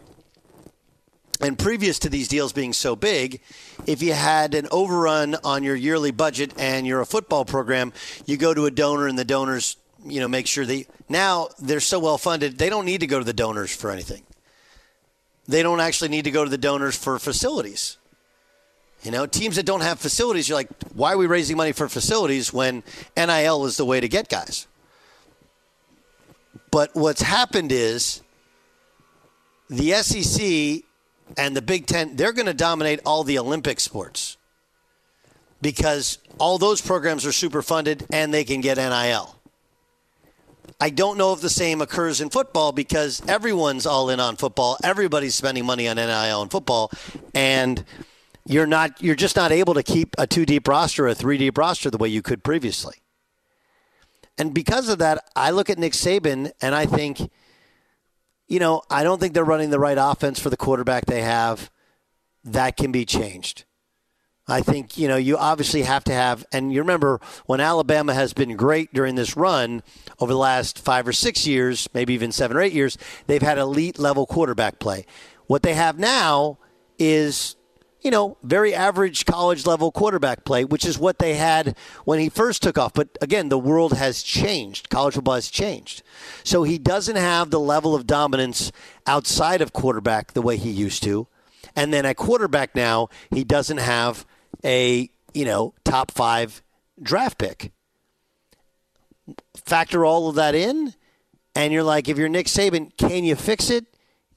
And 1.40 1.56
previous 1.56 2.00
to 2.00 2.08
these 2.08 2.26
deals 2.26 2.52
being 2.52 2.72
so 2.72 2.96
big, 2.96 3.40
if 3.86 4.02
you 4.02 4.12
had 4.12 4.54
an 4.54 4.66
overrun 4.72 5.36
on 5.44 5.62
your 5.62 5.76
yearly 5.76 6.10
budget 6.10 6.52
and 6.58 6.86
you're 6.86 7.00
a 7.00 7.06
football 7.06 7.44
program, 7.44 7.92
you 8.26 8.36
go 8.36 8.52
to 8.52 8.66
a 8.66 8.70
donor 8.72 9.06
and 9.06 9.16
the 9.16 9.24
donor's 9.24 9.76
you 10.10 10.20
know 10.20 10.28
make 10.28 10.46
sure 10.46 10.64
they 10.64 10.86
now 11.08 11.48
they're 11.58 11.80
so 11.80 11.98
well 11.98 12.18
funded 12.18 12.58
they 12.58 12.70
don't 12.70 12.84
need 12.84 13.00
to 13.00 13.06
go 13.06 13.18
to 13.18 13.24
the 13.24 13.32
donors 13.32 13.74
for 13.74 13.90
anything. 13.90 14.22
They 15.46 15.62
don't 15.62 15.80
actually 15.80 16.08
need 16.08 16.24
to 16.24 16.30
go 16.30 16.44
to 16.44 16.50
the 16.50 16.58
donors 16.58 16.96
for 16.96 17.18
facilities. 17.18 17.96
You 19.02 19.10
know, 19.10 19.26
teams 19.26 19.56
that 19.56 19.64
don't 19.64 19.80
have 19.80 19.98
facilities, 19.98 20.48
you're 20.48 20.58
like, 20.58 20.68
why 20.92 21.12
are 21.12 21.16
we 21.16 21.26
raising 21.26 21.56
money 21.56 21.72
for 21.72 21.88
facilities 21.88 22.52
when 22.52 22.82
NIL 23.16 23.64
is 23.64 23.76
the 23.76 23.84
way 23.84 24.00
to 24.00 24.08
get 24.08 24.28
guys? 24.28 24.66
But 26.70 26.94
what's 26.94 27.22
happened 27.22 27.72
is 27.72 28.22
the 29.70 29.92
SEC 29.92 30.82
and 31.36 31.56
the 31.56 31.62
Big 31.62 31.86
Ten, 31.86 32.16
they're 32.16 32.32
going 32.32 32.46
to 32.46 32.54
dominate 32.54 33.00
all 33.06 33.24
the 33.24 33.38
Olympic 33.38 33.80
sports 33.80 34.36
because 35.62 36.18
all 36.38 36.58
those 36.58 36.80
programs 36.80 37.24
are 37.24 37.32
super 37.32 37.62
funded 37.62 38.06
and 38.12 38.34
they 38.34 38.44
can 38.44 38.60
get 38.60 38.78
NIL. 38.78 39.37
I 40.80 40.90
don't 40.90 41.18
know 41.18 41.32
if 41.32 41.40
the 41.40 41.50
same 41.50 41.80
occurs 41.80 42.20
in 42.20 42.30
football 42.30 42.72
because 42.72 43.22
everyone's 43.26 43.86
all 43.86 44.10
in 44.10 44.20
on 44.20 44.36
football. 44.36 44.76
Everybody's 44.82 45.34
spending 45.34 45.64
money 45.66 45.88
on 45.88 45.96
NIL 45.96 46.42
and 46.42 46.50
football, 46.50 46.90
and 47.34 47.84
you're 48.46 48.66
not 48.66 49.02
you're 49.02 49.14
just 49.14 49.36
not 49.36 49.52
able 49.52 49.74
to 49.74 49.82
keep 49.82 50.14
a 50.18 50.26
two 50.26 50.46
deep 50.46 50.66
roster, 50.68 51.06
a 51.06 51.14
three 51.14 51.38
deep 51.38 51.58
roster 51.58 51.90
the 51.90 51.98
way 51.98 52.08
you 52.08 52.22
could 52.22 52.42
previously. 52.42 52.96
And 54.38 54.54
because 54.54 54.88
of 54.88 54.98
that, 54.98 55.28
I 55.34 55.50
look 55.50 55.68
at 55.68 55.78
Nick 55.78 55.92
Saban 55.92 56.52
and 56.62 56.74
I 56.74 56.86
think, 56.86 57.30
you 58.46 58.60
know, 58.60 58.82
I 58.88 59.02
don't 59.02 59.18
think 59.20 59.34
they're 59.34 59.44
running 59.44 59.70
the 59.70 59.80
right 59.80 59.98
offense 59.98 60.38
for 60.38 60.48
the 60.48 60.56
quarterback 60.56 61.06
they 61.06 61.22
have. 61.22 61.70
That 62.44 62.76
can 62.76 62.92
be 62.92 63.04
changed. 63.04 63.64
I 64.50 64.62
think, 64.62 64.96
you 64.96 65.08
know, 65.08 65.16
you 65.16 65.36
obviously 65.36 65.82
have 65.82 66.04
to 66.04 66.12
have, 66.12 66.46
and 66.52 66.72
you 66.72 66.80
remember 66.80 67.20
when 67.44 67.60
Alabama 67.60 68.14
has 68.14 68.32
been 68.32 68.56
great 68.56 68.94
during 68.94 69.14
this 69.14 69.36
run 69.36 69.82
over 70.18 70.32
the 70.32 70.38
last 70.38 70.78
five 70.78 71.06
or 71.06 71.12
six 71.12 71.46
years, 71.46 71.86
maybe 71.92 72.14
even 72.14 72.32
seven 72.32 72.56
or 72.56 72.62
eight 72.62 72.72
years, 72.72 72.96
they've 73.26 73.42
had 73.42 73.58
elite 73.58 73.98
level 73.98 74.26
quarterback 74.26 74.78
play. 74.78 75.04
What 75.48 75.62
they 75.62 75.74
have 75.74 75.98
now 75.98 76.58
is, 76.98 77.56
you 78.00 78.10
know, 78.10 78.38
very 78.42 78.74
average 78.74 79.26
college 79.26 79.66
level 79.66 79.92
quarterback 79.92 80.44
play, 80.44 80.64
which 80.64 80.86
is 80.86 80.98
what 80.98 81.18
they 81.18 81.34
had 81.34 81.76
when 82.06 82.18
he 82.18 82.30
first 82.30 82.62
took 82.62 82.78
off. 82.78 82.94
But 82.94 83.18
again, 83.20 83.50
the 83.50 83.58
world 83.58 83.92
has 83.92 84.22
changed. 84.22 84.88
College 84.88 85.14
football 85.14 85.34
has 85.34 85.50
changed. 85.50 86.02
So 86.42 86.62
he 86.62 86.78
doesn't 86.78 87.16
have 87.16 87.50
the 87.50 87.60
level 87.60 87.94
of 87.94 88.06
dominance 88.06 88.72
outside 89.06 89.60
of 89.60 89.74
quarterback 89.74 90.32
the 90.32 90.42
way 90.42 90.56
he 90.56 90.70
used 90.70 91.02
to. 91.02 91.26
And 91.76 91.92
then 91.92 92.06
at 92.06 92.16
quarterback 92.16 92.74
now, 92.74 93.08
he 93.30 93.44
doesn't 93.44 93.76
have 93.78 94.26
a 94.64 95.10
you 95.34 95.44
know 95.44 95.74
top 95.84 96.10
five 96.10 96.62
draft 97.00 97.38
pick. 97.38 97.72
Factor 99.56 100.04
all 100.04 100.28
of 100.28 100.36
that 100.36 100.54
in, 100.54 100.94
and 101.54 101.72
you're 101.72 101.82
like, 101.82 102.08
if 102.08 102.16
you're 102.16 102.28
Nick 102.28 102.46
Saban, 102.46 102.96
can 102.96 103.24
you 103.24 103.34
fix 103.34 103.68
it? 103.70 103.86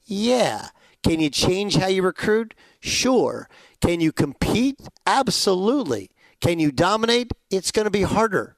Yeah. 0.04 0.68
Can 1.02 1.20
you 1.20 1.30
change 1.30 1.76
how 1.76 1.88
you 1.88 2.02
recruit? 2.02 2.54
Sure. 2.80 3.48
Can 3.80 4.00
you 4.00 4.12
compete? 4.12 4.80
Absolutely. 5.06 6.10
Can 6.40 6.58
you 6.58 6.70
dominate? 6.70 7.32
It's 7.50 7.72
going 7.72 7.84
to 7.86 7.90
be 7.90 8.02
harder. 8.02 8.56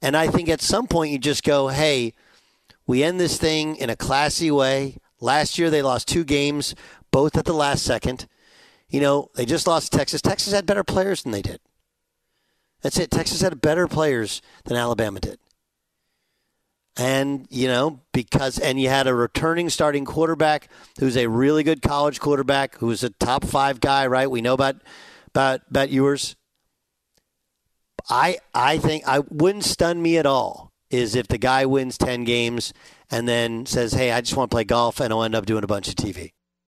And 0.00 0.16
I 0.16 0.28
think 0.28 0.48
at 0.48 0.60
some 0.60 0.86
point 0.86 1.12
you 1.12 1.18
just 1.18 1.44
go, 1.44 1.68
hey, 1.68 2.14
we 2.86 3.04
end 3.04 3.20
this 3.20 3.38
thing 3.38 3.76
in 3.76 3.90
a 3.90 3.96
classy 3.96 4.50
way. 4.50 4.96
Last 5.20 5.58
year 5.58 5.70
they 5.70 5.82
lost 5.82 6.08
two 6.08 6.24
games, 6.24 6.74
both 7.12 7.36
at 7.36 7.44
the 7.44 7.52
last 7.52 7.84
second. 7.84 8.26
You 8.92 9.00
know, 9.00 9.30
they 9.34 9.46
just 9.46 9.66
lost 9.66 9.90
Texas. 9.90 10.20
Texas 10.20 10.52
had 10.52 10.66
better 10.66 10.84
players 10.84 11.22
than 11.22 11.32
they 11.32 11.40
did. 11.40 11.60
That's 12.82 12.98
it. 12.98 13.10
Texas 13.10 13.40
had 13.40 13.58
better 13.62 13.88
players 13.88 14.42
than 14.64 14.76
Alabama 14.76 15.18
did. 15.18 15.38
And, 16.98 17.46
you 17.48 17.68
know, 17.68 18.00
because, 18.12 18.58
and 18.58 18.78
you 18.78 18.90
had 18.90 19.06
a 19.06 19.14
returning 19.14 19.70
starting 19.70 20.04
quarterback 20.04 20.68
who's 21.00 21.16
a 21.16 21.26
really 21.26 21.62
good 21.62 21.80
college 21.80 22.20
quarterback, 22.20 22.76
who's 22.76 23.02
a 23.02 23.08
top 23.08 23.46
five 23.46 23.80
guy, 23.80 24.06
right? 24.06 24.30
We 24.30 24.42
know 24.42 24.52
about, 24.52 24.76
about, 25.28 25.62
about 25.70 25.90
yours. 25.90 26.36
I, 28.10 28.38
I 28.52 28.76
think 28.76 29.08
I 29.08 29.20
wouldn't 29.20 29.64
stun 29.64 30.02
me 30.02 30.18
at 30.18 30.26
all 30.26 30.70
is 30.90 31.14
if 31.14 31.28
the 31.28 31.38
guy 31.38 31.64
wins 31.64 31.96
10 31.96 32.24
games 32.24 32.74
and 33.10 33.26
then 33.26 33.64
says, 33.64 33.94
hey, 33.94 34.12
I 34.12 34.20
just 34.20 34.36
want 34.36 34.50
to 34.50 34.54
play 34.54 34.64
golf 34.64 35.00
and 35.00 35.10
I'll 35.14 35.22
end 35.22 35.34
up 35.34 35.46
doing 35.46 35.64
a 35.64 35.68
bunch 35.68 35.88
of 35.88 35.94
TV. 35.94 36.32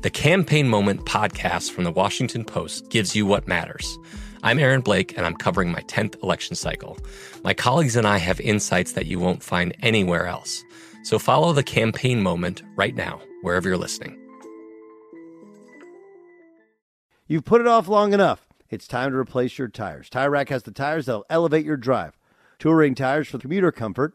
the 0.00 0.10
Campaign 0.10 0.68
Moment 0.68 1.04
podcast 1.06 1.72
from 1.72 1.82
the 1.82 1.90
Washington 1.90 2.44
Post 2.44 2.88
gives 2.88 3.16
you 3.16 3.26
what 3.26 3.48
matters. 3.48 3.98
I'm 4.44 4.60
Aaron 4.60 4.80
Blake, 4.80 5.16
and 5.16 5.26
I'm 5.26 5.34
covering 5.34 5.72
my 5.72 5.80
10th 5.82 6.22
election 6.22 6.54
cycle. 6.54 6.96
My 7.42 7.52
colleagues 7.52 7.96
and 7.96 8.06
I 8.06 8.18
have 8.18 8.38
insights 8.40 8.92
that 8.92 9.06
you 9.06 9.18
won't 9.18 9.42
find 9.42 9.74
anywhere 9.82 10.28
else. 10.28 10.62
So 11.02 11.18
follow 11.18 11.52
the 11.52 11.64
Campaign 11.64 12.22
Moment 12.22 12.62
right 12.76 12.94
now, 12.94 13.20
wherever 13.42 13.68
you're 13.68 13.76
listening. 13.76 14.16
You've 17.26 17.44
put 17.44 17.60
it 17.60 17.66
off 17.66 17.88
long 17.88 18.12
enough. 18.12 18.46
It's 18.70 18.86
time 18.86 19.10
to 19.10 19.16
replace 19.16 19.58
your 19.58 19.66
tires. 19.66 20.08
Tire 20.08 20.30
Rack 20.30 20.50
has 20.50 20.62
the 20.62 20.70
tires 20.70 21.06
that'll 21.06 21.26
elevate 21.28 21.66
your 21.66 21.76
drive. 21.76 22.16
Touring 22.60 22.94
tires 22.94 23.26
for 23.26 23.38
commuter 23.38 23.72
comfort, 23.72 24.14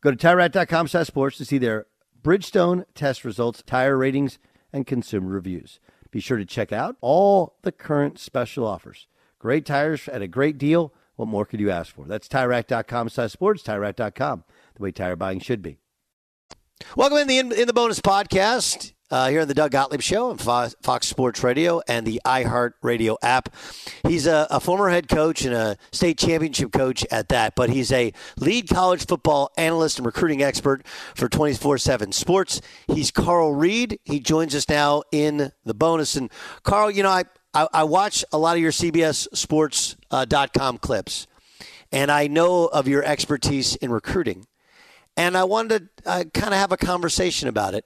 Go 0.00 0.10
to 0.10 0.16
TireRack.com 0.16 0.88
sports 0.88 1.36
to 1.38 1.44
see 1.44 1.58
their 1.58 1.86
Bridgestone 2.22 2.84
test 2.94 3.24
results, 3.24 3.62
tire 3.66 3.96
ratings, 3.96 4.38
and 4.72 4.86
consumer 4.86 5.28
reviews. 5.28 5.80
Be 6.10 6.20
sure 6.20 6.38
to 6.38 6.44
check 6.44 6.72
out 6.72 6.96
all 7.00 7.56
the 7.62 7.72
current 7.72 8.18
special 8.18 8.66
offers. 8.66 9.06
Great 9.38 9.66
tires 9.66 10.08
at 10.08 10.22
a 10.22 10.28
great 10.28 10.58
deal. 10.58 10.92
What 11.16 11.28
more 11.28 11.44
could 11.44 11.60
you 11.60 11.70
ask 11.70 11.94
for? 11.94 12.06
That's 12.06 12.28
TireRack.com 12.28 13.08
slash 13.08 13.32
sports, 13.32 13.62
TireRack.com, 13.62 14.44
the 14.76 14.82
way 14.82 14.92
tire 14.92 15.16
buying 15.16 15.40
should 15.40 15.62
be. 15.62 15.78
Welcome 16.96 17.18
in 17.18 17.26
the 17.26 17.38
in, 17.38 17.52
in 17.52 17.66
the 17.66 17.72
bonus 17.72 18.00
podcast. 18.00 18.92
Uh, 19.10 19.28
here 19.28 19.40
on 19.40 19.48
the 19.48 19.54
Doug 19.54 19.70
Gottlieb 19.70 20.02
Show 20.02 20.30
on 20.30 20.38
Fox 20.38 21.06
Sports 21.06 21.42
Radio 21.42 21.80
and 21.88 22.06
the 22.06 22.20
iHeart 22.24 22.72
Radio 22.82 23.16
app. 23.22 23.54
He's 24.06 24.26
a, 24.26 24.46
a, 24.50 24.60
former 24.60 24.90
head 24.90 25.08
coach 25.08 25.44
and 25.44 25.54
a 25.54 25.76
state 25.92 26.18
championship 26.18 26.72
coach 26.72 27.06
at 27.10 27.28
that, 27.30 27.54
but 27.54 27.70
he's 27.70 27.90
a 27.90 28.12
lead 28.36 28.68
college 28.68 29.06
football 29.06 29.50
analyst 29.56 29.98
and 29.98 30.06
recruiting 30.06 30.42
expert 30.42 30.86
for 31.14 31.28
24 31.28 31.78
7 31.78 32.12
Sports. 32.12 32.60
He's 32.86 33.10
Carl 33.10 33.54
Reed. 33.54 33.98
He 34.04 34.20
joins 34.20 34.54
us 34.54 34.68
now 34.68 35.02
in 35.10 35.52
the 35.64 35.74
bonus. 35.74 36.16
And 36.16 36.30
Carl, 36.62 36.90
you 36.90 37.02
know, 37.02 37.10
I, 37.10 37.24
I, 37.54 37.68
I 37.72 37.84
watch 37.84 38.24
a 38.32 38.38
lot 38.38 38.56
of 38.56 38.62
your 38.62 38.72
CBS 38.72 39.26
Sports.com 39.34 40.74
uh, 40.74 40.78
clips, 40.78 41.26
and 41.90 42.10
I 42.10 42.26
know 42.26 42.66
of 42.66 42.86
your 42.86 43.02
expertise 43.04 43.76
in 43.76 43.90
recruiting. 43.90 44.46
And 45.16 45.36
I 45.36 45.44
wanted 45.44 45.88
to 46.04 46.08
uh, 46.08 46.24
kind 46.32 46.54
of 46.54 46.60
have 46.60 46.70
a 46.70 46.76
conversation 46.76 47.48
about 47.48 47.74
it 47.74 47.84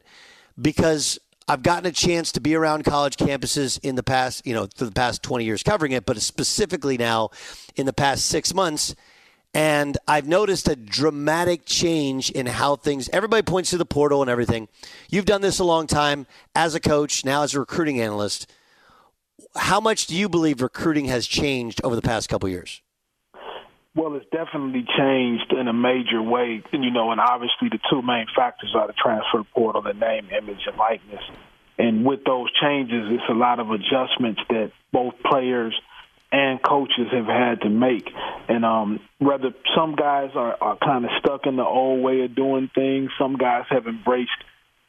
because 0.60 1.18
I've 1.48 1.62
gotten 1.62 1.86
a 1.86 1.92
chance 1.92 2.32
to 2.32 2.40
be 2.40 2.54
around 2.54 2.84
college 2.84 3.16
campuses 3.16 3.78
in 3.82 3.96
the 3.96 4.02
past, 4.02 4.46
you 4.46 4.54
know, 4.54 4.68
for 4.76 4.84
the 4.84 4.92
past 4.92 5.22
20 5.22 5.44
years 5.44 5.62
covering 5.62 5.92
it, 5.92 6.06
but 6.06 6.20
specifically 6.20 6.96
now 6.96 7.30
in 7.76 7.86
the 7.86 7.92
past 7.92 8.26
six 8.26 8.54
months. 8.54 8.94
And 9.54 9.98
I've 10.08 10.26
noticed 10.26 10.66
a 10.68 10.76
dramatic 10.76 11.66
change 11.66 12.30
in 12.30 12.46
how 12.46 12.76
things, 12.76 13.10
everybody 13.12 13.42
points 13.42 13.70
to 13.70 13.76
the 13.76 13.84
portal 13.84 14.22
and 14.22 14.30
everything. 14.30 14.68
You've 15.10 15.26
done 15.26 15.42
this 15.42 15.58
a 15.58 15.64
long 15.64 15.86
time 15.86 16.26
as 16.54 16.74
a 16.74 16.80
coach, 16.80 17.24
now 17.24 17.42
as 17.42 17.54
a 17.54 17.60
recruiting 17.60 18.00
analyst. 18.00 18.50
How 19.54 19.78
much 19.78 20.06
do 20.06 20.16
you 20.16 20.30
believe 20.30 20.62
recruiting 20.62 21.06
has 21.06 21.26
changed 21.26 21.82
over 21.84 21.94
the 21.94 22.02
past 22.02 22.30
couple 22.30 22.48
years? 22.48 22.80
Well, 23.94 24.14
it's 24.16 24.26
definitely 24.32 24.86
changed 24.96 25.52
in 25.52 25.68
a 25.68 25.72
major 25.72 26.22
way, 26.22 26.62
you 26.72 26.90
know, 26.90 27.10
and 27.10 27.20
obviously 27.20 27.68
the 27.68 27.78
two 27.90 28.00
main 28.00 28.26
factors 28.34 28.74
are 28.74 28.86
the 28.86 28.94
transfer 28.94 29.44
portal, 29.54 29.82
the 29.82 29.92
name, 29.92 30.28
image, 30.30 30.60
and 30.66 30.76
likeness. 30.78 31.22
And 31.78 32.04
with 32.04 32.24
those 32.24 32.48
changes, 32.60 33.08
it's 33.10 33.28
a 33.28 33.34
lot 33.34 33.60
of 33.60 33.70
adjustments 33.70 34.40
that 34.48 34.72
both 34.92 35.14
players 35.22 35.74
and 36.30 36.62
coaches 36.62 37.08
have 37.12 37.26
had 37.26 37.60
to 37.62 37.68
make. 37.68 38.08
And 38.48 38.64
um, 38.64 39.00
whether 39.18 39.52
some 39.76 39.94
guys 39.94 40.30
are, 40.34 40.56
are 40.58 40.78
kind 40.78 41.04
of 41.04 41.10
stuck 41.18 41.46
in 41.46 41.56
the 41.56 41.64
old 41.64 42.02
way 42.02 42.22
of 42.22 42.34
doing 42.34 42.70
things, 42.74 43.10
some 43.18 43.36
guys 43.36 43.64
have 43.68 43.86
embraced 43.86 44.30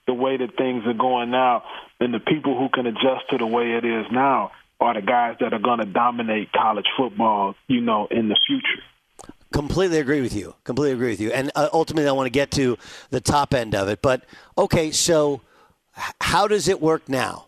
the 0.08 0.14
way 0.14 0.38
that 0.38 0.56
things 0.56 0.84
are 0.86 0.94
going 0.94 1.30
now. 1.30 1.64
And 2.00 2.14
the 2.14 2.20
people 2.20 2.58
who 2.58 2.70
can 2.70 2.88
adjust 2.88 3.30
to 3.32 3.38
the 3.38 3.48
way 3.48 3.74
it 3.74 3.84
is 3.84 4.06
now 4.12 4.52
are 4.80 4.94
the 4.94 5.02
guys 5.02 5.36
that 5.42 5.54
are 5.54 5.60
going 5.60 5.80
to 5.80 5.86
dominate 5.86 6.54
college 6.54 6.88
football, 6.98 7.56
you 7.68 7.82
know, 7.82 8.08
in 8.10 8.30
the 8.30 8.40
future. 8.48 8.84
Completely 9.54 10.00
agree 10.00 10.20
with 10.20 10.34
you. 10.34 10.56
Completely 10.64 10.94
agree 10.94 11.10
with 11.12 11.22
you. 11.22 11.32
And 11.32 11.52
uh, 11.54 11.70
ultimately, 11.72 12.10
I 12.10 12.12
want 12.12 12.26
to 12.26 12.32
get 12.32 12.50
to 12.52 12.76
the 13.12 13.22
top 13.22 13.54
end 13.54 13.76
of 13.76 13.88
it. 13.88 14.02
But 14.02 14.26
okay, 14.58 14.92
so 14.92 15.42
how 16.20 16.48
does 16.48 16.68
it 16.68 16.82
work 16.82 17.08
now? 17.08 17.46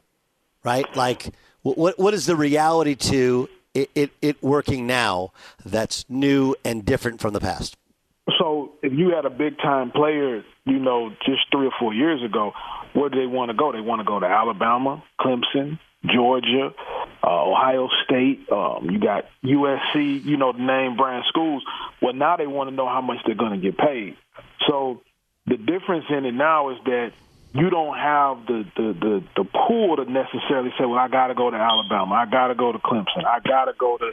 Right? 0.63 0.85
Like, 0.95 1.33
what 1.63 1.97
what 1.97 2.13
is 2.13 2.27
the 2.27 2.35
reality 2.35 2.93
to 2.95 3.49
it, 3.73 3.89
it, 3.95 4.11
it 4.21 4.43
working 4.43 4.85
now 4.85 5.33
that's 5.65 6.05
new 6.07 6.55
and 6.63 6.85
different 6.85 7.19
from 7.21 7.33
the 7.33 7.41
past? 7.41 7.75
So, 8.39 8.73
if 8.83 8.93
you 8.93 9.11
had 9.15 9.25
a 9.25 9.29
big 9.29 9.57
time 9.57 9.91
player, 9.91 10.43
you 10.65 10.79
know, 10.79 11.09
just 11.25 11.41
three 11.51 11.67
or 11.67 11.73
four 11.79 11.93
years 11.93 12.23
ago, 12.23 12.53
where 12.93 13.09
do 13.09 13.19
they 13.19 13.27
want 13.27 13.49
to 13.49 13.57
go? 13.57 13.71
They 13.71 13.81
want 13.81 14.01
to 14.01 14.05
go 14.05 14.19
to 14.19 14.25
Alabama, 14.25 15.03
Clemson, 15.19 15.79
Georgia, 16.13 16.73
uh, 17.23 17.43
Ohio 17.51 17.89
State. 18.05 18.49
Um, 18.51 18.89
you 18.89 18.99
got 18.99 19.25
USC. 19.43 20.23
You 20.23 20.37
know 20.37 20.51
the 20.53 20.59
name 20.59 20.97
brand 20.97 21.25
schools. 21.29 21.63
Well, 22.01 22.13
now 22.13 22.37
they 22.37 22.47
want 22.47 22.69
to 22.69 22.75
know 22.75 22.87
how 22.87 23.01
much 23.01 23.17
they're 23.25 23.35
going 23.35 23.59
to 23.59 23.71
get 23.71 23.77
paid. 23.77 24.15
So 24.67 25.01
the 25.45 25.57
difference 25.57 26.05
in 26.09 26.25
it 26.25 26.33
now 26.33 26.69
is 26.69 26.77
that 26.85 27.13
you 27.55 27.69
don't 27.69 27.97
have 27.97 28.45
the 28.47 28.65
the 28.75 28.93
the, 28.93 29.23
the 29.37 29.43
pool 29.45 29.95
to 29.95 30.05
necessarily 30.11 30.71
say, 30.77 30.85
well, 30.85 30.99
I 30.99 31.07
got 31.07 31.27
to 31.27 31.35
go 31.35 31.49
to 31.49 31.55
Alabama, 31.55 32.15
I 32.15 32.25
got 32.25 32.47
to 32.47 32.55
go 32.55 32.71
to 32.73 32.79
Clemson, 32.79 33.25
I 33.25 33.39
got 33.39 33.65
to 33.65 33.73
go 33.77 33.97
to 33.97 34.11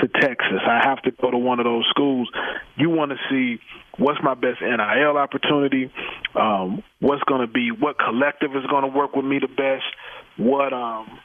to 0.00 0.08
Texas, 0.20 0.60
I 0.66 0.80
have 0.84 1.00
to 1.02 1.10
go 1.10 1.30
to 1.30 1.38
one 1.38 1.58
of 1.58 1.64
those 1.64 1.86
schools. 1.88 2.30
You 2.76 2.90
want 2.90 3.12
to 3.12 3.18
see 3.30 3.60
what's 3.96 4.20
my 4.22 4.34
best 4.34 4.60
NIL 4.60 5.16
opportunity, 5.16 5.90
um, 6.34 6.82
what's 7.00 7.22
going 7.22 7.40
to 7.40 7.46
be, 7.46 7.70
what 7.70 7.98
collective 7.98 8.54
is 8.56 8.66
going 8.68 8.82
to 8.82 8.96
work 8.96 9.16
with 9.16 9.24
me 9.24 9.38
the 9.38 9.48
best, 9.48 9.84
what 10.36 10.72
um 10.72 11.18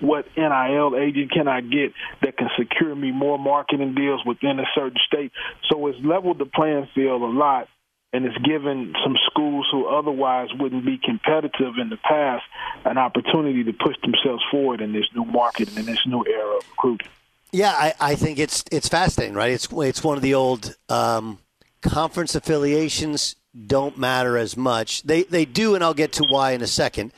what 0.00 0.26
NIL 0.36 0.96
agent 0.96 1.30
can 1.32 1.48
I 1.48 1.60
get 1.60 1.92
that 2.22 2.36
can 2.36 2.48
secure 2.58 2.94
me 2.94 3.10
more 3.10 3.38
marketing 3.38 3.94
deals 3.94 4.24
within 4.24 4.58
a 4.58 4.66
certain 4.74 4.98
state. 5.06 5.32
So 5.70 5.86
it's 5.86 5.98
leveled 6.04 6.38
the 6.38 6.46
playing 6.46 6.88
field 6.94 7.22
a 7.22 7.26
lot 7.26 7.68
and 8.12 8.26
it's 8.26 8.36
given 8.38 8.92
some 9.02 9.16
schools 9.30 9.66
who 9.72 9.86
otherwise 9.86 10.48
wouldn't 10.58 10.84
be 10.84 10.98
competitive 10.98 11.78
in 11.80 11.88
the 11.88 11.96
past 11.96 12.44
an 12.84 12.98
opportunity 12.98 13.64
to 13.64 13.72
push 13.72 13.96
themselves 14.02 14.42
forward 14.50 14.80
in 14.80 14.92
this 14.92 15.06
new 15.14 15.24
market 15.24 15.68
and 15.68 15.78
in 15.78 15.86
this 15.86 16.00
new 16.06 16.24
era 16.26 16.56
of 16.56 16.68
recruiting. 16.70 17.08
Yeah, 17.52 17.70
I, 17.70 17.94
I 18.00 18.14
think 18.14 18.38
it's 18.38 18.64
it's 18.70 18.88
fascinating, 18.88 19.34
right? 19.34 19.50
It's 19.50 19.68
it's 19.70 20.02
one 20.02 20.16
of 20.16 20.22
the 20.22 20.34
old 20.34 20.74
um, 20.88 21.38
conference 21.82 22.34
affiliations 22.34 23.36
don't 23.66 23.98
matter 23.98 24.38
as 24.38 24.56
much. 24.56 25.02
They 25.02 25.24
they 25.24 25.44
do, 25.44 25.74
and 25.74 25.84
I'll 25.84 25.92
get 25.92 26.12
to 26.14 26.24
why 26.28 26.52
in 26.52 26.62
a 26.62 26.66
second, 26.66 27.12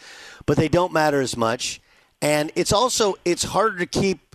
but 0.44 0.56
they 0.56 0.68
don't 0.68 0.92
matter 0.92 1.20
as 1.20 1.36
much. 1.36 1.80
And 2.24 2.50
it's 2.56 2.72
also 2.72 3.16
it's 3.26 3.44
harder 3.44 3.76
to 3.76 3.86
keep 3.86 4.34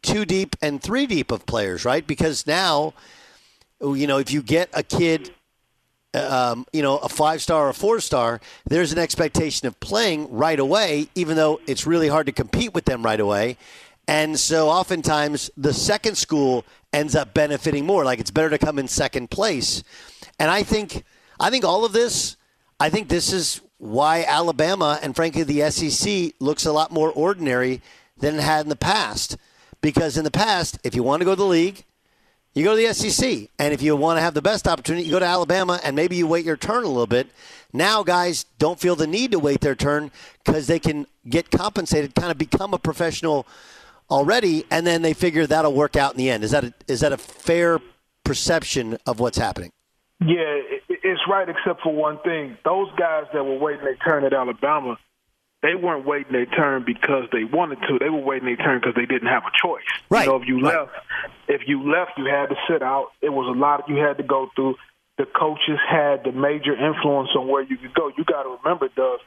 two 0.00 0.24
deep 0.24 0.56
and 0.62 0.82
three 0.82 1.06
deep 1.06 1.30
of 1.30 1.44
players, 1.44 1.84
right? 1.84 2.04
Because 2.04 2.46
now, 2.46 2.94
you 3.78 4.06
know, 4.06 4.16
if 4.16 4.32
you 4.32 4.40
get 4.40 4.70
a 4.72 4.82
kid, 4.82 5.30
um, 6.14 6.64
you 6.72 6.80
know, 6.80 6.96
a 6.96 7.10
five 7.10 7.42
star 7.42 7.66
or 7.66 7.68
a 7.68 7.74
four 7.74 8.00
star, 8.00 8.40
there's 8.64 8.90
an 8.90 8.98
expectation 8.98 9.68
of 9.68 9.78
playing 9.80 10.32
right 10.32 10.58
away, 10.58 11.08
even 11.14 11.36
though 11.36 11.60
it's 11.66 11.86
really 11.86 12.08
hard 12.08 12.24
to 12.24 12.32
compete 12.32 12.72
with 12.72 12.86
them 12.86 13.02
right 13.02 13.20
away. 13.20 13.58
And 14.08 14.40
so 14.40 14.70
oftentimes 14.70 15.50
the 15.58 15.74
second 15.74 16.16
school 16.16 16.64
ends 16.94 17.14
up 17.14 17.34
benefiting 17.34 17.84
more. 17.84 18.06
Like 18.06 18.18
it's 18.18 18.30
better 18.30 18.48
to 18.48 18.58
come 18.58 18.78
in 18.78 18.88
second 18.88 19.30
place. 19.30 19.82
And 20.38 20.50
I 20.50 20.62
think 20.62 21.04
I 21.38 21.50
think 21.50 21.66
all 21.66 21.84
of 21.84 21.92
this, 21.92 22.38
I 22.80 22.88
think 22.88 23.08
this 23.08 23.30
is 23.30 23.60
why 23.78 24.24
Alabama 24.26 24.98
and 25.02 25.14
frankly 25.14 25.42
the 25.42 25.70
SEC 25.70 26.32
looks 26.40 26.64
a 26.64 26.72
lot 26.72 26.90
more 26.90 27.10
ordinary 27.10 27.82
than 28.18 28.36
it 28.36 28.42
had 28.42 28.64
in 28.64 28.70
the 28.70 28.76
past. 28.76 29.36
Because 29.80 30.16
in 30.16 30.24
the 30.24 30.30
past, 30.30 30.78
if 30.82 30.94
you 30.94 31.02
want 31.02 31.20
to 31.20 31.24
go 31.24 31.32
to 31.32 31.36
the 31.36 31.44
league, 31.44 31.84
you 32.54 32.64
go 32.64 32.74
to 32.74 32.86
the 32.86 32.94
SEC. 32.94 33.50
And 33.58 33.74
if 33.74 33.82
you 33.82 33.94
want 33.94 34.16
to 34.16 34.22
have 34.22 34.34
the 34.34 34.42
best 34.42 34.66
opportunity, 34.66 35.04
you 35.04 35.12
go 35.12 35.18
to 35.18 35.26
Alabama 35.26 35.78
and 35.84 35.94
maybe 35.94 36.16
you 36.16 36.26
wait 36.26 36.44
your 36.44 36.56
turn 36.56 36.84
a 36.84 36.88
little 36.88 37.06
bit. 37.06 37.28
Now, 37.72 38.02
guys 38.02 38.44
don't 38.58 38.80
feel 38.80 38.96
the 38.96 39.06
need 39.06 39.32
to 39.32 39.38
wait 39.38 39.60
their 39.60 39.74
turn 39.74 40.10
because 40.44 40.66
they 40.66 40.78
can 40.78 41.06
get 41.28 41.50
compensated, 41.50 42.14
kind 42.14 42.30
of 42.30 42.38
become 42.38 42.72
a 42.72 42.78
professional 42.78 43.46
already, 44.08 44.64
and 44.70 44.86
then 44.86 45.02
they 45.02 45.12
figure 45.12 45.46
that'll 45.46 45.74
work 45.74 45.96
out 45.96 46.12
in 46.12 46.18
the 46.18 46.30
end. 46.30 46.44
Is 46.44 46.52
that 46.52 46.64
a, 46.64 46.74
is 46.88 47.00
that 47.00 47.12
a 47.12 47.18
fair 47.18 47.80
perception 48.24 48.96
of 49.06 49.20
what's 49.20 49.36
happening? 49.36 49.72
Yeah, 50.20 50.60
it's 51.06 51.20
right, 51.28 51.48
except 51.48 51.82
for 51.82 51.94
one 51.94 52.18
thing. 52.18 52.58
Those 52.64 52.88
guys 52.98 53.24
that 53.32 53.44
were 53.44 53.58
waiting 53.58 53.84
their 53.84 53.96
turn 53.96 54.24
at 54.24 54.32
Alabama, 54.32 54.98
they 55.62 55.74
weren't 55.74 56.04
waiting 56.04 56.32
their 56.32 56.46
turn 56.46 56.84
because 56.84 57.24
they 57.32 57.44
wanted 57.44 57.78
to. 57.88 57.98
They 57.98 58.10
were 58.10 58.20
waiting 58.20 58.46
their 58.46 58.56
turn 58.56 58.80
because 58.80 58.94
they 58.94 59.06
didn't 59.06 59.28
have 59.28 59.44
a 59.44 59.54
choice. 59.62 59.84
Right. 60.10 60.26
You 60.26 60.32
know, 60.32 60.42
if 60.42 60.48
you 60.48 60.60
right. 60.60 60.80
left, 60.80 60.92
if 61.48 61.60
you 61.66 61.90
left, 61.90 62.12
you 62.18 62.26
had 62.26 62.46
to 62.46 62.56
sit 62.68 62.82
out. 62.82 63.12
It 63.22 63.30
was 63.30 63.46
a 63.54 63.58
lot 63.58 63.88
you 63.88 63.96
had 63.96 64.18
to 64.18 64.24
go 64.24 64.48
through. 64.54 64.74
The 65.18 65.24
coaches 65.24 65.78
had 65.88 66.24
the 66.24 66.32
major 66.32 66.74
influence 66.74 67.30
on 67.38 67.48
where 67.48 67.62
you 67.62 67.76
could 67.78 67.94
go. 67.94 68.10
You 68.16 68.24
got 68.24 68.42
to 68.42 68.58
remember, 68.62 68.88
Doug, 68.94 69.20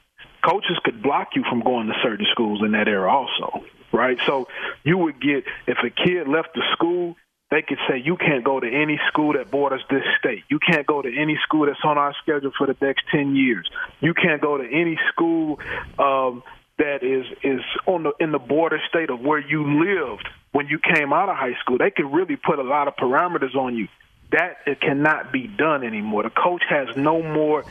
coaches 0.46 0.78
could 0.84 1.02
block 1.02 1.30
you 1.36 1.44
from 1.50 1.62
going 1.62 1.88
to 1.88 1.94
certain 2.04 2.28
schools 2.32 2.62
in 2.64 2.74
that 2.74 2.88
era 2.88 3.12
also, 3.12 3.66
right? 3.92 4.20
So 4.28 4.48
you 4.84 4.98
would 4.98 5.20
get 5.20 5.46
if 5.66 5.78
a 5.84 5.90
kid 5.90 6.28
left 6.28 6.50
the 6.54 6.62
school 6.74 7.16
they 7.52 7.64
could 7.64 7.80
say 7.90 7.98
you 7.98 8.16
can't 8.16 8.44
go 8.44 8.60
to 8.60 8.68
any 8.68 9.00
school 9.08 9.34
that 9.34 9.50
borders 9.50 9.82
this 9.90 10.04
state. 10.20 10.44
You 10.50 10.60
can't 10.60 10.86
go 10.86 11.02
to 11.02 11.10
any 11.10 11.38
school 11.44 11.66
that's 11.66 11.80
on 11.84 11.98
our 11.98 12.14
schedule 12.22 12.52
for 12.58 12.68
the 12.68 12.76
next 12.80 13.06
ten 13.12 13.36
years. 13.36 13.68
You 14.00 14.14
can't 14.14 14.42
go 14.42 14.58
to 14.58 14.64
any 14.64 15.00
school 15.12 15.60
um, 15.98 16.44
that 16.78 17.04
is 17.04 17.26
is 17.44 17.62
on 17.88 18.04
the 18.04 18.14
in 18.20 18.32
the 18.32 18.40
border 18.40 18.80
state 18.88 19.10
of 19.10 19.20
where 19.20 19.40
you 19.40 19.84
lived 19.84 20.28
when 20.52 20.68
you 20.68 20.80
came 20.80 21.12
out 21.12 21.30
of 21.30 21.36
high 21.36 21.58
school. 21.60 21.78
They 21.80 21.92
could 21.92 22.12
really 22.12 22.36
put 22.36 22.60
a 22.60 22.64
lot 22.64 22.88
of 22.88 22.96
parameters 22.96 23.56
on 23.56 23.76
you. 23.76 23.88
That 24.32 24.58
it 24.68 24.80
cannot 24.80 25.32
be 25.32 25.48
done 25.48 25.84
anymore. 25.84 26.22
The 26.24 26.30
coach 26.30 26.62
has 26.70 26.96
no 26.96 27.24
more 27.24 27.66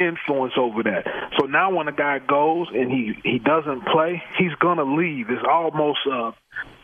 influence 0.00 0.54
over 0.56 0.82
that. 0.84 1.06
So 1.38 1.46
now 1.46 1.74
when 1.74 1.88
a 1.88 1.92
guy 1.92 2.18
goes 2.18 2.68
and 2.72 2.90
he 2.90 3.14
he 3.22 3.38
doesn't 3.38 3.86
play, 3.86 4.22
he's 4.38 4.54
gonna 4.60 4.84
leave. 4.84 5.30
It's 5.30 5.44
almost 5.48 6.00
uh 6.10 6.32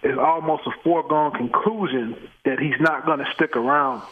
it's 0.02 0.18
almost 0.18 0.66
a 0.66 0.72
foregone 0.84 1.32
conclusion 1.32 2.16
that 2.44 2.58
he's 2.58 2.80
not 2.80 3.06
gonna 3.06 3.26
stick 3.34 3.56
around 3.56 4.02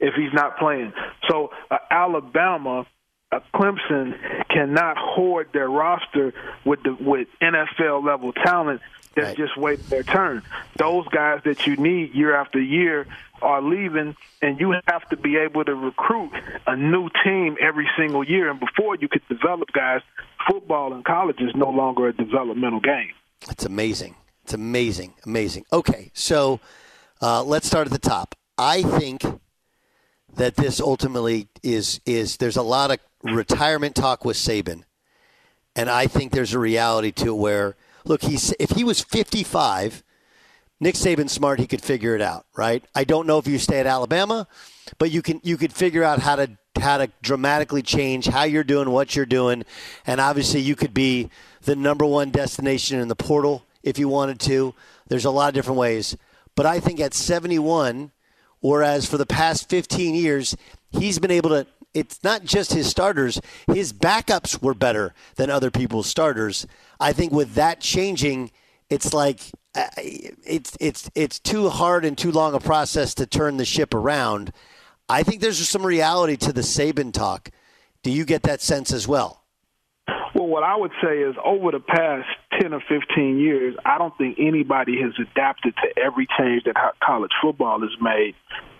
if 0.00 0.14
he's 0.14 0.32
not 0.32 0.58
playing. 0.58 0.92
So 1.28 1.50
uh, 1.70 1.78
Alabama 1.90 2.86
uh, 3.32 3.40
Clemson 3.54 4.14
cannot 4.48 4.96
hoard 4.98 5.48
their 5.52 5.68
roster 5.68 6.32
with 6.64 6.82
the 6.82 6.96
with 6.98 7.28
NFL 7.42 8.04
level 8.04 8.32
talent 8.32 8.80
that's 9.16 9.28
right. 9.28 9.36
just 9.36 9.56
waiting 9.56 9.86
their 9.88 10.02
turn. 10.02 10.42
Those 10.76 11.08
guys 11.08 11.40
that 11.44 11.66
you 11.66 11.76
need 11.76 12.14
year 12.14 12.36
after 12.36 12.60
year 12.60 13.06
are 13.40 13.62
leaving, 13.62 14.14
and 14.42 14.60
you 14.60 14.74
have 14.86 15.08
to 15.08 15.16
be 15.16 15.36
able 15.38 15.64
to 15.64 15.74
recruit 15.74 16.32
a 16.66 16.76
new 16.76 17.08
team 17.24 17.56
every 17.60 17.88
single 17.96 18.22
year. 18.22 18.50
And 18.50 18.60
before 18.60 18.96
you 18.96 19.08
could 19.08 19.26
develop 19.28 19.72
guys, 19.72 20.02
football 20.48 20.94
in 20.94 21.02
college 21.02 21.40
is 21.40 21.54
no 21.54 21.70
longer 21.70 22.08
a 22.08 22.12
developmental 22.12 22.80
game. 22.80 23.10
It's 23.48 23.64
amazing. 23.64 24.16
It's 24.44 24.52
amazing, 24.54 25.14
amazing. 25.24 25.64
Okay, 25.72 26.10
so 26.12 26.60
uh, 27.22 27.42
let's 27.42 27.66
start 27.66 27.86
at 27.86 27.92
the 27.92 27.98
top. 27.98 28.34
I 28.58 28.82
think 28.82 29.22
that 30.34 30.56
this 30.56 30.78
ultimately 30.78 31.48
is 31.62 32.00
is 32.04 32.36
there's 32.36 32.56
a 32.56 32.62
lot 32.62 32.90
of 32.90 32.98
retirement 33.22 33.94
talk 33.94 34.24
with 34.26 34.36
Saban, 34.36 34.84
and 35.74 35.88
I 35.88 36.06
think 36.06 36.32
there's 36.32 36.54
a 36.54 36.58
reality 36.58 37.12
to 37.12 37.34
where 37.34 37.76
look, 38.06 38.22
he's 38.22 38.54
if 38.58 38.70
he 38.70 38.84
was 38.84 39.00
55, 39.00 40.02
Nick 40.80 40.94
Saban's 40.94 41.32
smart, 41.32 41.58
he 41.58 41.66
could 41.66 41.82
figure 41.82 42.14
it 42.14 42.22
out, 42.22 42.46
right? 42.56 42.84
I 42.94 43.04
don't 43.04 43.26
know 43.26 43.38
if 43.38 43.46
you 43.46 43.58
stay 43.58 43.80
at 43.80 43.86
Alabama, 43.86 44.46
but 44.98 45.10
you 45.10 45.22
can 45.22 45.40
you 45.42 45.56
could 45.56 45.72
figure 45.72 46.04
out 46.04 46.20
how 46.20 46.36
to 46.36 46.50
how 46.78 46.98
to 46.98 47.10
dramatically 47.22 47.82
change 47.82 48.26
how 48.26 48.44
you're 48.44 48.64
doing 48.64 48.90
what 48.90 49.16
you're 49.16 49.26
doing, 49.26 49.64
and 50.06 50.20
obviously 50.20 50.60
you 50.60 50.76
could 50.76 50.94
be 50.94 51.30
the 51.62 51.76
number 51.76 52.04
one 52.04 52.30
destination 52.30 53.00
in 53.00 53.08
the 53.08 53.16
portal 53.16 53.64
if 53.82 53.98
you 53.98 54.08
wanted 54.08 54.40
to. 54.40 54.74
There's 55.08 55.24
a 55.24 55.30
lot 55.30 55.48
of 55.48 55.54
different 55.54 55.78
ways, 55.78 56.16
but 56.54 56.66
I 56.66 56.80
think 56.80 57.00
at 57.00 57.14
71, 57.14 58.12
whereas 58.60 59.06
for 59.06 59.18
the 59.18 59.26
past 59.26 59.68
15 59.68 60.14
years 60.14 60.56
he's 60.90 61.18
been 61.18 61.30
able 61.30 61.50
to 61.50 61.66
it's 61.96 62.22
not 62.22 62.44
just 62.44 62.74
his 62.74 62.88
starters, 62.88 63.40
his 63.66 63.92
backups 63.92 64.62
were 64.62 64.74
better 64.74 65.14
than 65.36 65.48
other 65.48 65.70
people's 65.70 66.06
starters. 66.06 66.66
I 67.00 67.14
think 67.14 67.32
with 67.32 67.54
that 67.54 67.80
changing, 67.80 68.50
it's 68.90 69.14
like 69.14 69.40
uh, 69.74 69.86
it's 69.96 70.76
it's 70.78 71.10
it's 71.14 71.38
too 71.38 71.70
hard 71.70 72.04
and 72.04 72.16
too 72.16 72.30
long 72.30 72.52
a 72.52 72.60
process 72.60 73.14
to 73.14 73.26
turn 73.26 73.56
the 73.56 73.64
ship 73.64 73.94
around. 73.94 74.52
I 75.08 75.22
think 75.22 75.40
there's 75.40 75.66
some 75.66 75.86
reality 75.86 76.36
to 76.36 76.52
the 76.52 76.60
Saban 76.60 77.14
talk. 77.14 77.48
Do 78.02 78.10
you 78.10 78.26
get 78.26 78.42
that 78.42 78.60
sense 78.60 78.92
as 78.92 79.08
well? 79.08 79.42
Well, 80.34 80.48
what 80.48 80.64
I 80.64 80.76
would 80.76 80.92
say 81.02 81.20
is 81.20 81.34
over 81.42 81.70
the 81.70 81.80
past 81.80 82.28
10 82.60 82.74
or 82.74 82.82
15 82.86 83.38
years, 83.38 83.74
I 83.86 83.96
don't 83.96 84.16
think 84.18 84.38
anybody 84.38 85.00
has 85.00 85.12
adapted 85.18 85.74
to 85.76 86.02
every 86.02 86.26
change 86.38 86.64
that 86.64 86.76
college 87.02 87.32
football 87.40 87.80
has 87.80 87.96
made 88.02 88.34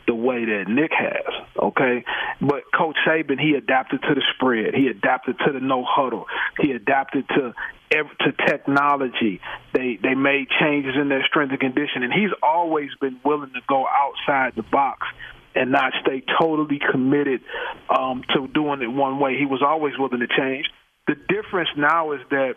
the 0.07 0.14
way 0.14 0.45
that 0.45 0.64
Nick 0.69 0.92
has, 0.92 1.33
okay? 1.61 2.05
But 2.40 2.64
Coach 2.77 2.97
Saban, 3.07 3.40
he 3.40 3.55
adapted 3.55 4.03
to 4.03 4.14
the 4.14 4.23
spread. 4.35 4.75
He 4.75 4.88
adapted 4.88 5.37
to 5.47 5.53
the 5.53 5.61
no 5.61 5.85
huddle. 5.85 6.27
He 6.61 6.73
adapted 6.73 7.29
to 7.29 7.53
to 7.90 8.33
technology. 8.47 9.40
They 9.73 9.99
they 10.03 10.14
made 10.14 10.49
changes 10.61 10.95
in 11.01 11.09
their 11.09 11.25
strength 11.27 11.53
and 11.53 11.61
conditioning. 11.61 12.11
And 12.11 12.12
he's 12.12 12.33
always 12.42 12.90
been 13.01 13.21
willing 13.25 13.53
to 13.55 13.61
go 13.69 13.87
outside 13.87 14.55
the 14.57 14.62
box 14.62 15.07
and 15.55 15.73
not 15.73 15.92
stay 16.03 16.23
totally 16.38 16.81
committed 16.90 17.40
um, 17.88 18.23
to 18.35 18.47
doing 18.49 18.83
it 18.83 18.88
one 18.88 19.19
way. 19.19 19.37
He 19.38 19.47
was 19.47 19.62
always 19.66 19.95
willing 19.99 20.21
to 20.21 20.27
change. 20.27 20.66
The 21.07 21.14
difference 21.14 21.71
now 21.77 22.12
is 22.12 22.21
that 22.31 22.57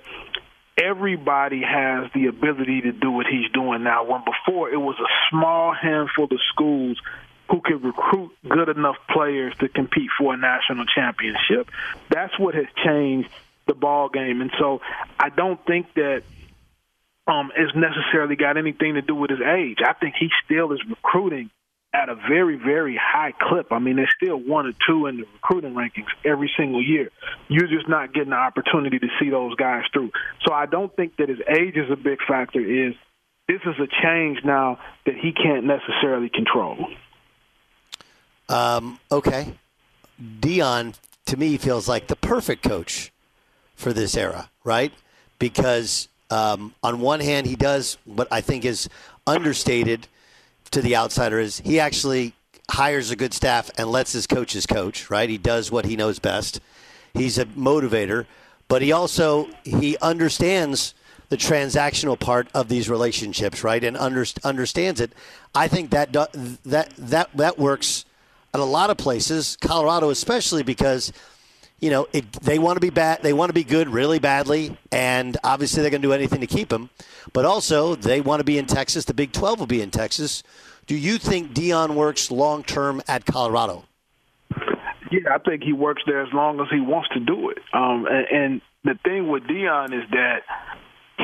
everybody 0.81 1.61
has 1.61 2.09
the 2.13 2.27
ability 2.27 2.81
to 2.81 2.91
do 2.91 3.11
what 3.11 3.25
he's 3.25 3.49
doing 3.53 3.83
now. 3.83 4.03
When 4.05 4.21
before 4.25 4.69
it 4.69 4.77
was 4.77 4.95
a 4.99 5.11
small 5.29 5.73
handful 5.73 6.25
of 6.25 6.39
schools 6.51 6.97
who 7.49 7.61
could 7.61 7.83
recruit 7.83 8.31
good 8.47 8.69
enough 8.69 8.95
players 9.11 9.53
to 9.59 9.67
compete 9.69 10.09
for 10.17 10.33
a 10.33 10.37
national 10.37 10.85
championship. 10.85 11.69
That's 12.09 12.37
what 12.37 12.55
has 12.55 12.67
changed 12.83 13.29
the 13.67 13.73
ball 13.73 14.09
game, 14.09 14.41
and 14.41 14.51
so 14.59 14.81
I 15.19 15.29
don't 15.29 15.63
think 15.65 15.93
that 15.95 16.23
um, 17.27 17.51
it's 17.55 17.75
necessarily 17.75 18.35
got 18.35 18.57
anything 18.57 18.95
to 18.95 19.01
do 19.01 19.13
with 19.15 19.29
his 19.29 19.41
age. 19.41 19.77
I 19.85 19.93
think 19.93 20.15
he 20.19 20.29
still 20.45 20.71
is 20.73 20.79
recruiting 20.87 21.51
at 21.93 22.09
a 22.09 22.15
very, 22.15 22.55
very 22.55 22.99
high 23.01 23.33
clip. 23.39 23.71
I 23.71 23.79
mean, 23.79 23.95
they're 23.95 24.13
still 24.21 24.37
one 24.37 24.67
or 24.67 24.73
two 24.87 25.07
in 25.07 25.17
the 25.17 25.25
recruiting 25.33 25.73
rankings 25.73 26.09
every 26.23 26.51
single 26.57 26.83
year. 26.83 27.09
You're 27.47 27.67
just 27.67 27.87
not 27.87 28.13
getting 28.13 28.29
the 28.29 28.35
opportunity 28.35 28.99
to 28.99 29.07
see 29.19 29.29
those 29.29 29.55
guys 29.55 29.83
through. 29.91 30.11
So 30.47 30.53
I 30.53 30.65
don't 30.65 30.95
think 30.95 31.17
that 31.17 31.29
his 31.29 31.39
age 31.49 31.75
is 31.75 31.89
a 31.91 31.95
big 31.95 32.19
factor. 32.27 32.59
Is 32.59 32.93
this 33.47 33.61
is 33.65 33.75
a 33.79 33.87
change 34.03 34.39
now 34.45 34.79
that 35.05 35.15
he 35.15 35.31
can't 35.31 35.65
necessarily 35.65 36.29
control. 36.29 36.77
Um, 38.49 38.99
okay. 39.11 39.53
Deion, 40.41 40.95
to 41.27 41.37
me, 41.37 41.57
feels 41.57 41.87
like 41.87 42.07
the 42.07 42.15
perfect 42.15 42.63
coach 42.63 43.13
for 43.75 43.93
this 43.93 44.17
era, 44.17 44.49
right? 44.63 44.91
Because 45.37 46.09
um, 46.29 46.73
on 46.83 46.99
one 46.99 47.21
hand, 47.21 47.47
he 47.47 47.55
does 47.55 47.97
what 48.05 48.27
I 48.31 48.41
think 48.41 48.65
is 48.65 48.89
understated 49.25 50.07
to 50.71 50.81
the 50.81 50.95
outsider 50.95 51.39
is 51.39 51.59
he 51.59 51.79
actually 51.79 52.33
hires 52.71 53.09
a 53.11 53.15
good 53.15 53.33
staff 53.33 53.71
and 53.77 53.91
lets 53.91 54.11
his 54.11 54.27
coaches 54.27 54.65
coach, 54.65 55.09
right? 55.09 55.29
He 55.29 55.37
does 55.37 55.71
what 55.71 55.85
he 55.85 55.95
knows 55.95 56.19
best. 56.19 56.59
He's 57.13 57.37
a 57.37 57.45
motivator, 57.45 58.25
but 58.67 58.81
he 58.81 58.91
also 58.91 59.47
he 59.63 59.97
understands 60.01 60.93
the 61.29 61.37
transactional 61.37 62.19
part 62.19 62.47
of 62.53 62.69
these 62.69 62.89
relationships, 62.89 63.63
right? 63.63 63.83
And 63.83 63.95
under, 63.97 64.25
understands 64.43 64.99
it. 64.99 65.11
I 65.53 65.67
think 65.67 65.91
that 65.91 66.11
that 66.13 66.93
that 66.97 67.29
that 67.35 67.57
works 67.57 68.05
at 68.53 68.59
a 68.59 68.65
lot 68.65 68.89
of 68.89 68.97
places, 68.97 69.57
Colorado 69.61 70.09
especially, 70.09 70.63
because 70.63 71.11
you 71.79 71.89
know 71.89 72.07
it, 72.13 72.31
they 72.33 72.59
want 72.59 72.77
to 72.77 72.81
be 72.81 72.89
bad, 72.89 73.21
they 73.23 73.33
want 73.33 73.49
to 73.49 73.53
be 73.53 73.63
good 73.63 73.89
really 73.89 74.19
badly, 74.19 74.77
and 74.91 75.37
obviously 75.43 75.81
they're 75.81 75.91
going 75.91 76.01
to 76.01 76.07
do 76.07 76.13
anything 76.13 76.41
to 76.41 76.47
keep 76.47 76.71
him. 76.71 76.89
But 77.33 77.45
also 77.45 77.95
they 77.95 78.21
want 78.21 78.39
to 78.39 78.43
be 78.43 78.57
in 78.57 78.65
Texas. 78.65 79.05
The 79.05 79.13
Big 79.13 79.31
Twelve 79.31 79.59
will 79.59 79.67
be 79.67 79.81
in 79.81 79.91
Texas. 79.91 80.43
Do 80.87 80.95
you 80.95 81.17
think 81.17 81.53
Deion 81.53 81.95
works 81.95 82.31
long 82.31 82.63
term 82.63 83.01
at 83.07 83.25
Colorado? 83.25 83.85
Yeah, 85.11 85.33
I 85.33 85.37
think 85.39 85.63
he 85.63 85.73
works 85.73 86.03
there 86.05 86.21
as 86.21 86.33
long 86.33 86.59
as 86.59 86.67
he 86.71 86.79
wants 86.79 87.09
to 87.09 87.19
do 87.19 87.49
it. 87.49 87.57
Um, 87.73 88.07
and, 88.09 88.27
and 88.27 88.61
the 88.83 88.99
thing 89.03 89.27
with 89.27 89.43
Deion 89.43 89.93
is 89.93 90.09
that 90.11 90.41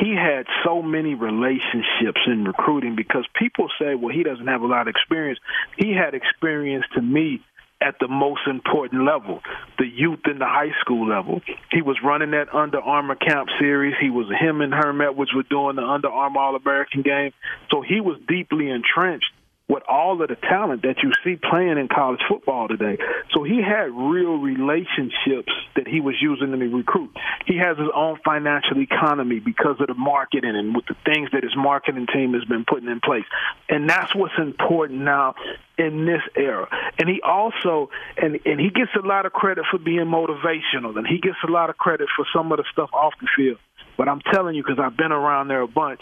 he 0.01 0.15
had 0.15 0.45
so 0.63 0.81
many 0.81 1.15
relationships 1.15 2.21
in 2.27 2.43
recruiting 2.45 2.95
because 2.95 3.25
people 3.35 3.69
say, 3.79 3.95
well, 3.95 4.13
he 4.13 4.23
doesn't 4.23 4.47
have 4.47 4.61
a 4.61 4.67
lot 4.67 4.81
of 4.81 4.87
experience. 4.87 5.39
He 5.77 5.93
had 5.93 6.13
experience 6.13 6.85
to 6.95 7.01
me 7.01 7.41
at 7.81 7.95
the 7.99 8.07
most 8.07 8.41
important 8.47 9.05
level, 9.05 9.41
the 9.77 9.85
youth 9.85 10.21
and 10.25 10.39
the 10.39 10.45
high 10.45 10.71
school 10.81 11.07
level. 11.07 11.41
He 11.71 11.81
was 11.81 11.97
running 12.03 12.31
that 12.31 12.53
Under 12.53 12.79
Armour 12.79 13.15
Camp 13.15 13.49
Series. 13.59 13.95
He 13.99 14.09
was 14.09 14.27
him 14.39 14.61
and 14.61 14.73
Herm 14.73 15.01
Edwards 15.01 15.33
were 15.33 15.43
doing 15.43 15.75
the 15.75 15.83
Under 15.83 16.09
Armour 16.09 16.39
All 16.39 16.55
American 16.55 17.01
game. 17.01 17.31
So 17.71 17.81
he 17.81 18.01
was 18.01 18.17
deeply 18.27 18.69
entrenched 18.69 19.31
with 19.67 19.81
all 19.89 20.21
of 20.21 20.29
the 20.29 20.35
talent 20.35 20.83
that 20.83 20.97
you 21.01 21.11
see 21.23 21.39
playing 21.49 21.77
in 21.79 21.87
college 21.87 22.19
football 22.29 22.67
today. 22.67 22.97
So 23.33 23.43
he 23.43 23.61
had 23.63 23.89
real 23.91 24.37
relationships 24.37 25.51
that 25.75 25.87
he 25.87 26.01
was 26.01 26.15
using 26.21 26.51
to 26.51 26.57
recruit. 26.57 27.09
He 27.47 27.57
has 27.57 27.75
his 27.77 27.87
own 27.93 28.19
financial 28.23 28.79
economy 28.79 29.39
because 29.39 29.77
of 29.79 29.87
the 29.87 29.95
marketing 29.95 30.55
and 30.55 30.75
with 30.75 30.85
the 30.85 30.95
things 31.03 31.29
that 31.33 31.41
his 31.43 31.55
marketing 31.57 32.05
team 32.13 32.33
has 32.33 32.45
been 32.45 32.63
putting 32.63 32.89
in 32.89 32.99
place. 32.99 33.25
And 33.67 33.89
that's 33.89 34.13
what's 34.15 34.37
important 34.37 35.01
now 35.01 35.33
in 35.79 36.05
this 36.05 36.21
era. 36.35 36.67
And 36.99 37.09
he 37.09 37.21
also 37.21 37.89
and 38.17 38.39
and 38.45 38.59
he 38.59 38.69
gets 38.69 38.91
a 38.95 39.05
lot 39.05 39.25
of 39.25 39.33
credit 39.33 39.65
for 39.71 39.79
being 39.79 40.05
motivational 40.05 40.95
and 40.95 41.07
he 41.07 41.17
gets 41.17 41.37
a 41.47 41.51
lot 41.51 41.71
of 41.71 41.77
credit 41.77 42.07
for 42.15 42.25
some 42.33 42.51
of 42.51 42.57
the 42.59 42.65
stuff 42.71 42.91
off 42.93 43.13
the 43.19 43.27
field. 43.35 43.57
But 43.97 44.09
I'm 44.09 44.21
telling 44.31 44.53
you 44.53 44.63
cuz 44.63 44.77
I've 44.77 44.95
been 44.95 45.11
around 45.11 45.47
there 45.47 45.61
a 45.61 45.67
bunch, 45.67 46.01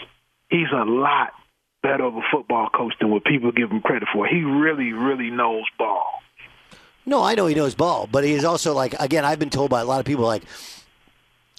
he's 0.50 0.70
a 0.70 0.84
lot 0.84 1.32
better 1.84 2.04
of 2.04 2.16
a 2.16 2.22
football 2.32 2.68
coach 2.70 2.94
than 2.98 3.10
what 3.10 3.24
people 3.24 3.52
give 3.52 3.70
him 3.70 3.82
credit 3.82 4.08
for. 4.12 4.26
He 4.26 4.42
really, 4.42 4.92
really 4.92 5.30
knows 5.30 5.64
ball. 5.78 6.22
No, 7.06 7.22
I 7.22 7.34
know 7.34 7.46
he 7.46 7.54
knows 7.54 7.74
ball, 7.74 8.08
but 8.10 8.24
he's 8.24 8.44
also 8.44 8.72
like 8.72 8.94
again. 8.98 9.24
I've 9.24 9.38
been 9.38 9.50
told 9.50 9.70
by 9.70 9.82
a 9.82 9.84
lot 9.84 10.00
of 10.00 10.06
people 10.06 10.24
like, 10.24 10.42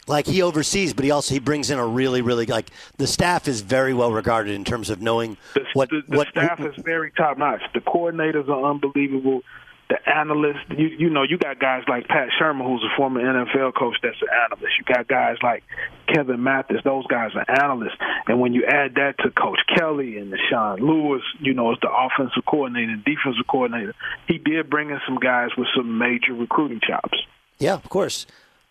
like 0.07 0.25
he 0.25 0.41
oversees, 0.41 0.93
but 0.93 1.05
he 1.05 1.11
also 1.11 1.35
he 1.35 1.39
brings 1.39 1.69
in 1.69 1.77
a 1.77 1.85
really, 1.85 2.23
really 2.23 2.47
like 2.47 2.71
the 2.97 3.05
staff 3.05 3.47
is 3.47 3.61
very 3.61 3.93
well 3.93 4.11
regarded 4.11 4.55
in 4.55 4.65
terms 4.65 4.89
of 4.89 5.03
knowing 5.03 5.37
the, 5.53 5.61
what 5.73 5.89
the, 5.89 6.01
the 6.09 6.17
what 6.17 6.27
staff 6.29 6.59
is 6.59 6.73
very 6.83 7.11
top 7.11 7.37
notch. 7.37 7.61
The 7.75 7.79
coordinators 7.81 8.49
are 8.49 8.71
unbelievable 8.71 9.43
the 9.89 9.97
analysts. 10.09 10.65
You 10.75 10.87
you 10.87 11.09
know 11.09 11.23
you 11.23 11.37
got 11.37 11.59
guys 11.59 11.83
like 11.87 12.07
Pat 12.07 12.29
Shurmur, 12.39 12.65
who's 12.65 12.83
a 12.83 12.95
former 12.97 13.21
NFL 13.21 13.75
coach, 13.75 13.95
that's 14.01 14.21
an 14.21 14.27
analyst. 14.45 14.73
You 14.79 14.93
got 14.93 15.07
guys 15.07 15.37
like 15.43 15.63
Kevin 16.07 16.41
Mathis; 16.43 16.81
those 16.83 17.05
guys 17.07 17.31
are 17.35 17.45
analysts. 17.63 17.97
And 18.27 18.39
when 18.39 18.53
you 18.53 18.65
add 18.65 18.95
that 18.95 19.15
to 19.19 19.31
Coach 19.31 19.59
Kelly 19.75 20.17
and 20.17 20.33
Sean 20.49 20.79
Lewis, 20.79 21.21
you 21.39 21.53
know, 21.53 21.71
as 21.71 21.77
the 21.81 21.89
offensive 21.89 22.45
coordinator 22.45 22.91
and 22.91 23.03
defensive 23.03 23.47
coordinator, 23.47 23.93
he 24.27 24.37
did 24.37 24.69
bring 24.69 24.89
in 24.89 24.99
some 25.05 25.17
guys 25.17 25.49
with 25.57 25.67
some 25.75 25.97
major 25.97 26.33
recruiting 26.33 26.79
chops. 26.85 27.17
Yeah, 27.59 27.73
of 27.73 27.87
course. 27.89 28.25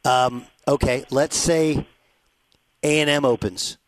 Um, 0.05 0.47
okay, 0.66 1.05
let's 1.11 1.36
say 1.36 1.86
A 2.82 3.01
and 3.01 3.09
M 3.09 3.24
opens. 3.24 3.78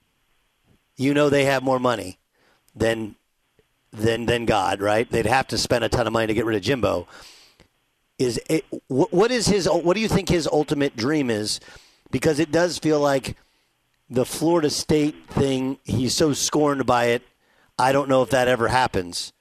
You 0.97 1.13
know 1.13 1.29
they 1.29 1.45
have 1.45 1.63
more 1.63 1.79
money 1.79 2.19
than 2.75 3.17
than 3.93 4.27
than 4.27 4.47
God, 4.47 4.81
right? 4.81 5.09
They'd 5.11 5.27
have 5.27 5.49
to 5.49 5.59
spend 5.59 5.85
a 5.85 5.89
ton 5.89 6.07
of 6.07 6.13
money 6.13 6.27
to 6.27 6.35
get 6.35 6.45
rid 6.45 6.57
of 6.57 6.63
Jimbo. 6.63 7.07
is 8.19 8.41
it, 8.49 8.65
what 8.89 9.31
is 9.31 9.47
his 9.47 9.69
what 9.69 9.95
do 9.95 10.01
you 10.01 10.09
think 10.09 10.29
his 10.29 10.47
ultimate 10.47 10.97
dream 10.97 11.31
is? 11.31 11.61
Because 12.11 12.39
it 12.39 12.53
does 12.53 12.79
feel 12.79 13.01
like 13.01 13.37
the 14.09 14.25
Florida 14.25 14.71
State 14.71 15.29
thing. 15.29 15.79
He's 15.85 16.15
so 16.15 16.33
scorned 16.33 16.87
by 16.87 17.07
it. 17.07 17.23
I 17.79 17.93
don't 17.93 18.09
know 18.09 18.23
if 18.23 18.31
that 18.31 18.49
ever 18.49 18.69
happens. 18.69 19.33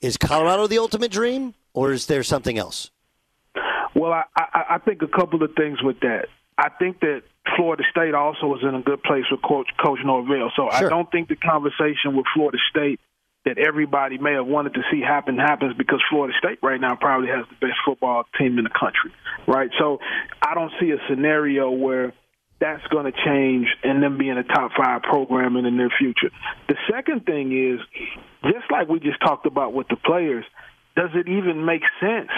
Is 0.00 0.16
Colorado 0.16 0.66
the 0.66 0.78
ultimate 0.78 1.10
dream, 1.10 1.54
or 1.74 1.92
is 1.92 2.06
there 2.06 2.22
something 2.22 2.58
else? 2.58 2.90
Well, 3.94 4.12
I, 4.12 4.24
I, 4.36 4.64
I 4.70 4.78
think 4.78 5.02
a 5.02 5.06
couple 5.06 5.42
of 5.42 5.54
things 5.56 5.82
with 5.82 6.00
that. 6.00 6.26
I 6.58 6.68
think 6.70 7.00
that 7.00 7.22
Florida 7.56 7.82
State 7.90 8.14
also 8.14 8.54
is 8.54 8.62
in 8.62 8.74
a 8.74 8.82
good 8.82 9.02
place 9.02 9.24
with 9.30 9.42
Coach, 9.42 9.68
Coach 9.82 9.98
Norvell. 10.04 10.50
So 10.56 10.68
sure. 10.70 10.86
I 10.86 10.88
don't 10.88 11.10
think 11.10 11.28
the 11.28 11.36
conversation 11.36 12.16
with 12.16 12.26
Florida 12.34 12.58
State 12.70 13.00
that 13.44 13.58
everybody 13.58 14.18
may 14.18 14.34
have 14.34 14.46
wanted 14.46 14.74
to 14.74 14.82
see 14.90 15.00
happen 15.00 15.36
happens 15.36 15.74
because 15.76 16.00
Florida 16.10 16.34
State 16.38 16.58
right 16.62 16.80
now 16.80 16.94
probably 16.94 17.28
has 17.28 17.44
the 17.48 17.66
best 17.66 17.78
football 17.84 18.24
team 18.38 18.58
in 18.58 18.64
the 18.64 18.70
country, 18.70 19.12
right? 19.46 19.70
So 19.78 19.98
I 20.40 20.54
don't 20.54 20.72
see 20.80 20.90
a 20.90 20.98
scenario 21.08 21.70
where 21.70 22.12
that's 22.60 22.86
going 22.88 23.10
to 23.10 23.18
change 23.24 23.66
and 23.82 24.00
them 24.00 24.18
being 24.18 24.38
a 24.38 24.44
top 24.44 24.70
five 24.76 25.02
program 25.02 25.56
in 25.56 25.64
the 25.64 25.70
near 25.72 25.90
future. 25.98 26.30
The 26.68 26.76
second 26.88 27.26
thing 27.26 27.50
is, 27.50 27.80
just 28.44 28.70
like 28.70 28.88
we 28.88 29.00
just 29.00 29.20
talked 29.20 29.46
about 29.46 29.72
with 29.72 29.88
the 29.88 29.96
players, 29.96 30.44
does 30.94 31.10
it 31.14 31.28
even 31.28 31.64
make 31.64 31.82
sense 32.00 32.30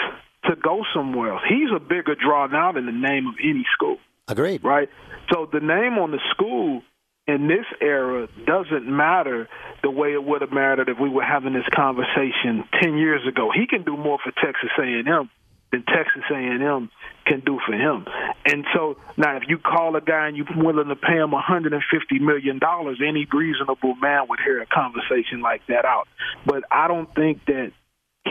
to 0.45 0.57
go 0.57 0.83
somewhere 0.95 1.35
else? 1.35 1.43
He's 1.47 1.69
a 1.77 1.81
bigger 1.81 2.15
draw 2.15 2.47
now 2.47 2.73
than 2.73 2.87
the 2.87 2.93
name 2.93 3.27
of 3.27 3.35
any 3.43 3.67
school. 3.75 3.99
Agreed. 4.27 4.65
Right? 4.65 4.89
So 5.31 5.47
the 5.53 5.61
name 5.61 5.99
on 5.99 6.11
the 6.11 6.21
school 6.31 6.83
in 7.27 7.49
this 7.49 7.67
era 7.81 8.29
doesn't 8.47 8.87
matter 8.87 9.49
the 9.83 9.91
way 9.91 10.13
it 10.13 10.23
would 10.23 10.43
have 10.43 10.53
mattered 10.53 10.89
if 10.89 10.99
we 11.01 11.09
were 11.09 11.23
having 11.23 11.55
this 11.55 11.67
conversation 11.75 12.65
10 12.83 12.99
years 12.99 13.27
ago. 13.27 13.51
He 13.55 13.67
can 13.67 13.83
do 13.85 13.97
more 13.97 14.19
for 14.23 14.31
Texas 14.33 14.71
A&M 14.79 15.31
than 15.73 15.85
Texas 15.85 16.23
A&M 16.31 16.91
can 17.27 17.41
do 17.41 17.59
for 17.67 17.75
him. 17.75 18.07
And 18.47 18.65
so 18.75 18.97
now, 19.17 19.37
if 19.37 19.45
you 19.49 19.59
call 19.59 19.97
a 19.97 20.01
guy 20.01 20.29
and 20.29 20.37
you're 20.37 20.47
willing 20.57 20.89
to 20.89 20.97
pay 20.97 21.17
him 21.17 21.33
150 21.33 22.19
million 22.19 22.59
dollars, 22.59 23.01
any 23.05 23.27
reasonable 23.33 23.95
man 23.97 24.27
would 24.29 24.41
hear 24.45 24.61
a 24.61 24.67
conversation 24.67 25.41
like 25.41 25.67
that 25.69 25.85
out. 25.85 26.07
But 26.47 26.65
I 26.71 26.89
don't 26.89 27.13
think 27.15 27.45
that 27.47 27.73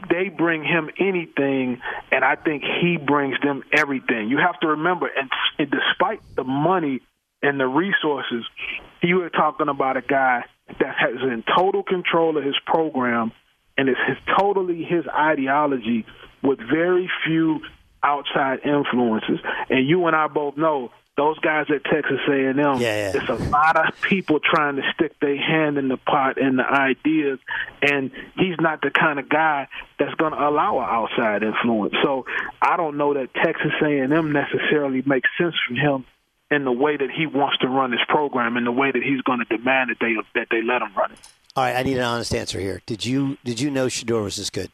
they 0.10 0.30
bring 0.30 0.64
him 0.64 0.90
anything, 1.00 1.82
and 2.12 2.24
I 2.24 2.36
think 2.36 2.64
he 2.64 2.98
brings 2.98 3.40
them 3.42 3.64
everything. 3.76 4.30
You 4.30 4.38
have 4.38 4.60
to 4.62 4.68
remember, 4.68 5.08
and, 5.08 5.30
and 5.60 5.70
despite 5.70 6.22
the 6.36 6.44
money 6.44 7.02
and 7.44 7.60
the 7.60 7.68
resources, 7.68 8.46
you 9.04 9.22
are 9.22 9.30
talking 9.30 9.68
about 9.68 9.98
a 9.98 10.02
guy 10.02 10.46
that 10.80 10.96
has 10.98 11.22
in 11.22 11.44
total 11.56 11.84
control 11.84 12.38
of 12.38 12.44
his 12.44 12.56
program, 12.66 13.32
and 13.78 13.90
it's 13.90 14.00
his 14.08 14.18
totally 14.40 14.84
his 14.84 15.06
ideology 15.08 16.06
with 16.42 16.60
very 16.60 17.10
few 17.26 17.60
outside 18.02 18.60
influences. 18.66 19.40
And 19.70 19.88
you 19.88 20.08
and 20.08 20.16
I 20.16 20.28
both 20.28 20.58
know 20.58 20.92
those 21.16 21.38
guys 21.40 21.68
at 21.70 21.84
Texas 21.84 22.20
A&M, 22.28 22.58
yeah, 22.58 22.78
yeah. 22.80 23.12
it's 23.14 23.30
a 23.30 23.36
lot 23.50 23.76
of 23.76 24.02
people 24.02 24.40
trying 24.40 24.78
to 24.78 24.82
stick 24.96 25.14
their 25.20 25.38
hand 25.38 25.78
in 25.78 25.88
the 25.88 25.98
pot 25.98 26.42
and 26.42 26.58
the 26.58 26.64
ideas, 26.64 27.38
and 27.84 28.10
he's 28.36 28.56
not 28.60 28.82
the 28.82 28.90
kind 28.90 29.20
of 29.20 29.30
guy 29.30 29.68
that's 30.00 30.16
going 30.16 30.32
to 30.32 30.40
allow 30.40 30.80
an 30.80 30.88
outside 30.90 31.44
influence. 31.44 31.94
So 32.04 32.26
I 32.60 32.78
don't 32.78 32.98
know 32.98 33.14
that 33.14 33.32
Texas 33.36 33.74
A&M 33.84 34.32
necessarily 34.32 35.04
makes 35.06 35.30
sense 35.38 35.54
for 35.68 35.76
him 35.76 36.06
in 36.52 36.66
the 36.66 36.72
way 36.72 36.98
that 36.98 37.10
he 37.10 37.26
wants 37.26 37.58
to 37.60 37.68
run 37.68 37.92
his 37.92 38.02
program, 38.08 38.58
in 38.58 38.64
the 38.64 38.72
way 38.72 38.92
that 38.92 39.02
he's 39.02 39.22
going 39.22 39.40
to 39.40 39.46
demand 39.46 39.90
that 39.90 39.98
they 40.00 40.16
that 40.40 40.48
they 40.50 40.62
let 40.62 40.82
him 40.82 40.94
run 40.96 41.12
it. 41.12 41.20
All 41.56 41.64
right, 41.64 41.76
I 41.76 41.84
need 41.84 41.98
an 41.98 42.04
honest 42.04 42.34
answer 42.34 42.60
here. 42.60 42.82
Did 42.86 43.06
you 43.06 43.38
did 43.44 43.60
you 43.60 43.70
know 43.70 43.88
Shedeur 43.88 44.24
was 44.24 44.38
this 44.38 44.50
good? 44.50 44.72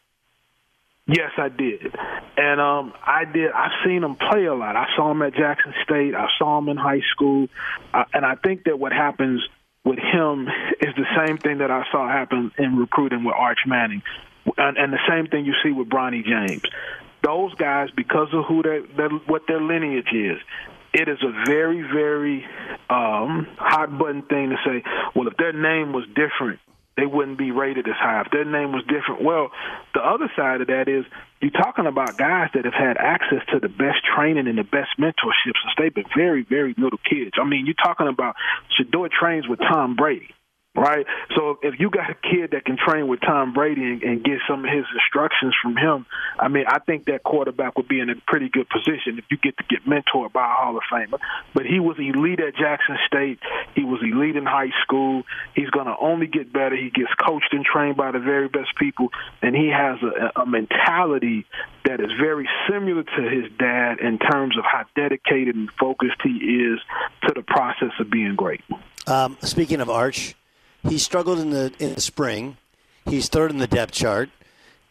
Yes, 1.08 1.32
I 1.38 1.50
did, 1.50 1.96
and 2.38 2.62
um, 2.62 2.94
I 3.04 3.26
did. 3.26 3.52
I've 3.52 3.84
seen 3.84 4.04
him 4.04 4.16
play 4.16 4.46
a 4.46 4.54
lot. 4.54 4.76
I 4.76 4.86
saw 4.96 5.10
him 5.10 5.22
at 5.24 5.34
Jackson 5.34 5.74
State. 5.84 6.14
I 6.14 6.28
saw 6.38 6.60
him 6.60 6.70
in 6.70 6.78
high 6.78 7.02
school, 7.12 7.48
uh, 7.94 8.04
and 8.14 8.24
I 8.24 8.36
think 8.36 8.66
that 8.66 8.78
what 8.80 8.92
happens 8.92 9.42
with 9.84 9.98
him 9.98 10.48
is 10.80 10.94
the 10.96 11.06
same 11.18 11.38
thing 11.38 11.58
that 11.60 11.72
I 11.72 11.84
saw 11.92 12.08
happen 12.08 12.52
in 12.58 12.78
recruiting 12.78 13.24
with 13.24 13.36
Arch 13.36 13.60
Manning, 13.66 14.04
and, 14.58 14.78
and 14.78 14.94
the 14.94 15.00
same 15.10 15.28
thing 15.28 15.46
you 15.46 15.56
see 15.64 15.72
with 15.72 15.90
Bronny 15.90 16.24
James. 16.24 16.62
Those 17.24 17.54
guys, 17.56 17.90
because 17.96 18.30
of 18.32 18.46
who 18.46 18.62
they, 18.62 18.80
what 19.26 19.48
their 19.48 19.62
lineage 19.62 20.14
is, 20.14 20.38
it 20.94 21.08
is 21.08 21.20
a 21.22 21.46
very, 21.46 21.82
very 21.82 22.46
um, 22.90 23.48
hot 23.58 23.98
button 23.98 24.24
thing 24.24 24.50
to 24.50 24.58
say. 24.66 24.84
Well, 25.16 25.28
if 25.28 25.38
their 25.38 25.54
name 25.54 25.94
was 25.94 26.06
different, 26.08 26.60
they 26.98 27.06
wouldn't 27.06 27.38
be 27.38 27.52
rated 27.52 27.88
as 27.88 27.96
high. 27.96 28.22
If 28.26 28.32
their 28.32 28.46
name 28.46 28.72
was 28.74 28.84
different, 28.84 29.24
well, 29.24 29.52
the 29.94 30.02
other 30.02 30.30
side 30.36 30.62
of 30.62 30.68
that 30.68 30.90
is 30.90 31.06
you're 31.42 31.52
talking 31.52 31.86
about 31.86 32.18
guys 32.18 32.50
that 32.54 32.66
have 32.66 32.74
had 32.74 32.98
access 32.98 33.40
to 33.54 33.60
the 33.60 33.70
best 33.70 34.04
training 34.16 34.48
and 34.48 34.58
the 34.58 34.64
best 34.64 34.90
mentorship 35.00 35.56
since 35.56 35.74
they've 35.78 35.94
been 35.94 36.12
very, 36.16 36.44
very 36.44 36.76
little 36.78 37.00
kids. 37.10 37.32
I 37.40 37.46
mean, 37.46 37.66
you're 37.66 37.80
talking 37.82 38.08
about 38.08 38.36
Shedeur 38.78 39.10
trains 39.10 39.48
with 39.48 39.60
Tom 39.60 39.96
Brady 39.96 40.34
right? 40.76 41.06
So 41.36 41.58
if 41.62 41.80
you 41.80 41.90
got 41.90 42.10
a 42.10 42.16
kid 42.16 42.52
that 42.52 42.66
can 42.66 42.78
train 42.78 43.08
with 43.08 43.22
Tom 43.22 43.54
Brady 43.54 43.84
and, 43.84 44.04
and 44.04 44.24
get 44.24 44.40
some 44.48 44.64
of 44.66 44.72
his 44.72 44.86
instructions 44.94 45.56
from 45.62 45.76
him, 45.76 46.06
I 46.38 46.48
mean, 46.48 46.66
I 46.68 46.80
think 46.80 47.06
that 47.06 47.24
quarterback 47.24 47.78
would 47.78 47.88
be 47.88 48.00
in 48.00 48.10
a 48.10 48.16
pretty 48.28 48.50
good 48.50 48.68
position 48.70 49.18
if 49.18 49.26
you 49.30 49.38
get 49.38 49.58
to 49.58 49.64
get 49.70 49.86
mentored 49.86 50.32
by 50.32 50.46
a 50.46 50.54
Hall 50.54 50.78
of 50.78 50.84
Famer. 50.92 51.20
But 51.54 51.66
he 51.66 51.80
was 51.80 51.98
elite 52.00 52.40
at 52.40 52.56
Jackson 52.56 52.98
State. 53.08 53.40
He 53.76 53.84
was 53.84 54.02
elite 54.02 54.36
in 54.36 54.46
high 54.46 54.72
school. 54.84 55.24
He's 55.56 55.70
going 55.70 55.88
to 55.88 55.96
only 56.00 56.28
get 56.28 56.54
better. 56.54 56.76
He 56.76 56.90
gets 56.90 57.14
coached 57.26 57.52
and 57.52 57.66
trained 57.66 57.98
by 57.98 58.12
the 58.12 58.20
very 58.20 58.48
best 58.48 58.76
people, 58.78 59.10
and 59.42 59.56
he 59.56 59.70
has 59.70 59.98
a, 60.04 60.42
a 60.42 60.46
mentality 60.46 61.46
that 61.86 62.00
is 62.00 62.12
very 62.20 62.48
similar 62.70 63.04
to 63.04 63.22
his 63.24 63.52
dad 63.58 64.00
in 64.00 64.20
terms 64.20 64.58
of 64.58 64.64
how 64.64 64.86
dedicated 64.96 65.56
and 65.56 65.70
focused 65.80 66.18
he 66.24 66.30
is 66.30 66.80
to 67.24 67.34
the 67.36 67.42
process 67.42 67.92
of 68.00 68.10
being 68.10 68.36
great. 68.36 68.62
Um, 69.08 69.38
speaking 69.42 69.82
of 69.82 69.90
Arch, 69.90 70.36
he 70.84 70.98
struggled 70.98 71.40
in 71.40 71.50
the 71.50 71.74
in 71.80 71.96
the 71.96 72.02
spring. 72.02 72.58
He's 73.06 73.28
third 73.28 73.52
in 73.52 73.58
the 73.58 73.68
depth 73.68 73.94
chart. 73.94 74.30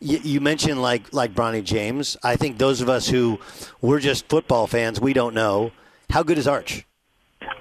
You, 0.01 0.19
you 0.19 0.41
mentioned 0.41 0.81
like 0.81 1.13
like 1.13 1.35
Bronny 1.35 1.63
James. 1.63 2.17
I 2.23 2.37
think 2.37 2.59
those 2.59 2.81
of 2.81 2.89
us 2.89 3.09
who 3.09 3.39
we're 3.81 4.01
just 4.01 4.29
football 4.29 4.67
fans, 4.67 5.01
we 5.01 5.13
don't 5.13 5.35
know 5.35 5.73
how 6.11 6.23
good 6.23 6.39
is 6.39 6.49
Arch. 6.49 6.85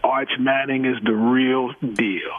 Arch 0.04 0.32
Manning 0.40 0.86
is 0.86 0.98
the 1.04 1.14
real 1.14 1.74
deal. 1.94 2.32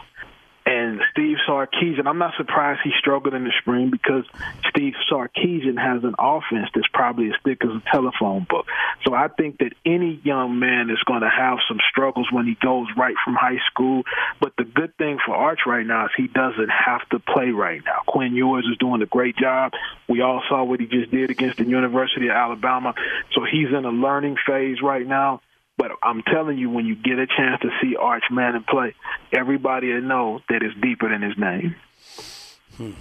And 0.69 1.01
Steve 1.11 1.37
Sarkisian, 1.47 2.05
I'm 2.05 2.19
not 2.19 2.35
surprised 2.37 2.81
he 2.83 2.91
struggled 2.99 3.33
in 3.33 3.43
the 3.43 3.51
spring 3.59 3.89
because 3.89 4.23
Steve 4.69 4.93
Sarkisian 5.11 5.81
has 5.81 6.03
an 6.03 6.13
offense 6.19 6.69
that's 6.75 6.87
probably 6.93 7.29
as 7.29 7.33
thick 7.43 7.65
as 7.65 7.71
a 7.71 7.81
telephone 7.91 8.45
book. 8.47 8.67
So 9.03 9.15
I 9.15 9.29
think 9.29 9.57
that 9.59 9.73
any 9.83 10.21
young 10.23 10.59
man 10.59 10.91
is 10.91 11.01
going 11.07 11.21
to 11.21 11.29
have 11.29 11.57
some 11.67 11.79
struggles 11.89 12.27
when 12.31 12.45
he 12.45 12.55
goes 12.61 12.85
right 12.95 13.15
from 13.25 13.33
high 13.33 13.57
school. 13.71 14.03
But 14.39 14.53
the 14.59 14.63
good 14.63 14.95
thing 14.97 15.17
for 15.25 15.33
Arch 15.33 15.61
right 15.65 15.87
now 15.87 16.05
is 16.05 16.11
he 16.15 16.27
doesn't 16.27 16.69
have 16.69 17.01
to 17.09 17.19
play 17.19 17.49
right 17.49 17.81
now. 17.83 18.01
Quinn 18.05 18.35
Ewers 18.35 18.67
is 18.71 18.77
doing 18.77 19.01
a 19.01 19.07
great 19.07 19.37
job. 19.37 19.71
We 20.07 20.21
all 20.21 20.43
saw 20.49 20.63
what 20.63 20.79
he 20.79 20.85
just 20.85 21.09
did 21.09 21.31
against 21.31 21.57
the 21.57 21.65
University 21.65 22.27
of 22.27 22.35
Alabama. 22.35 22.93
So 23.33 23.41
he's 23.43 23.69
in 23.69 23.85
a 23.85 23.91
learning 23.91 24.37
phase 24.45 24.83
right 24.83 25.07
now. 25.07 25.41
But 25.79 25.91
I'm 26.03 26.23
telling 26.23 26.57
you, 26.57 26.69
when 26.69 26.85
you 26.85 26.93
get 26.93 27.19
a 27.19 27.25
chance 27.25 27.61
to 27.61 27.69
see 27.81 27.95
Arch 27.95 28.25
Manning 28.29 28.65
play, 28.69 28.93
everybody 29.31 29.93
will 29.93 30.01
know 30.01 30.41
that 30.49 30.61
it's 30.61 30.75
deeper 30.81 31.07
than 31.07 31.21
his 31.21 31.37
name. 31.37 31.73
Hmm. 32.75 32.91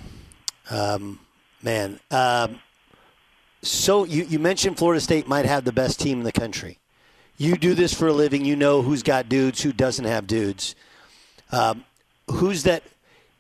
Um, 0.71 1.21
man, 1.61 1.99
um, 2.13 2.61
so 3.63 4.05
you, 4.05 4.23
you 4.23 4.39
mentioned 4.39 4.79
Florida 4.79 5.01
State 5.01 5.27
might 5.27 5.45
have 5.45 5.65
the 5.65 5.73
best 5.73 5.99
team 5.99 6.19
in 6.19 6.25
the 6.25 6.31
country. 6.31 6.79
You 7.37 7.57
do 7.57 7.75
this 7.75 7.93
for 7.93 8.07
a 8.07 8.13
living. 8.13 8.45
You 8.45 8.55
know 8.55 8.83
who's 8.83 9.03
got 9.03 9.29
dudes, 9.29 9.61
who 9.61 9.73
doesn't 9.73 10.05
have 10.05 10.29
dudes. 10.29 10.77
Um, 11.51 11.85
who's 12.31 12.63
that? 12.63 12.85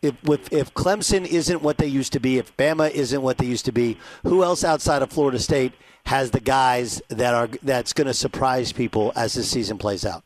If, 0.02 0.16
if, 0.28 0.52
if 0.52 0.74
Clemson 0.74 1.24
isn't 1.24 1.62
what 1.62 1.78
they 1.78 1.86
used 1.86 2.12
to 2.14 2.20
be, 2.20 2.38
if 2.38 2.56
Bama 2.56 2.90
isn't 2.90 3.22
what 3.22 3.38
they 3.38 3.46
used 3.46 3.66
to 3.66 3.72
be, 3.72 3.98
who 4.24 4.42
else 4.42 4.64
outside 4.64 5.02
of 5.02 5.12
Florida 5.12 5.38
State 5.38 5.74
has 6.08 6.30
the 6.30 6.40
guys 6.40 7.02
that 7.08 7.34
are 7.34 7.48
that's 7.62 7.92
going 7.92 8.06
to 8.06 8.14
surprise 8.14 8.72
people 8.72 9.12
as 9.14 9.34
this 9.34 9.50
season 9.50 9.76
plays 9.76 10.06
out? 10.06 10.24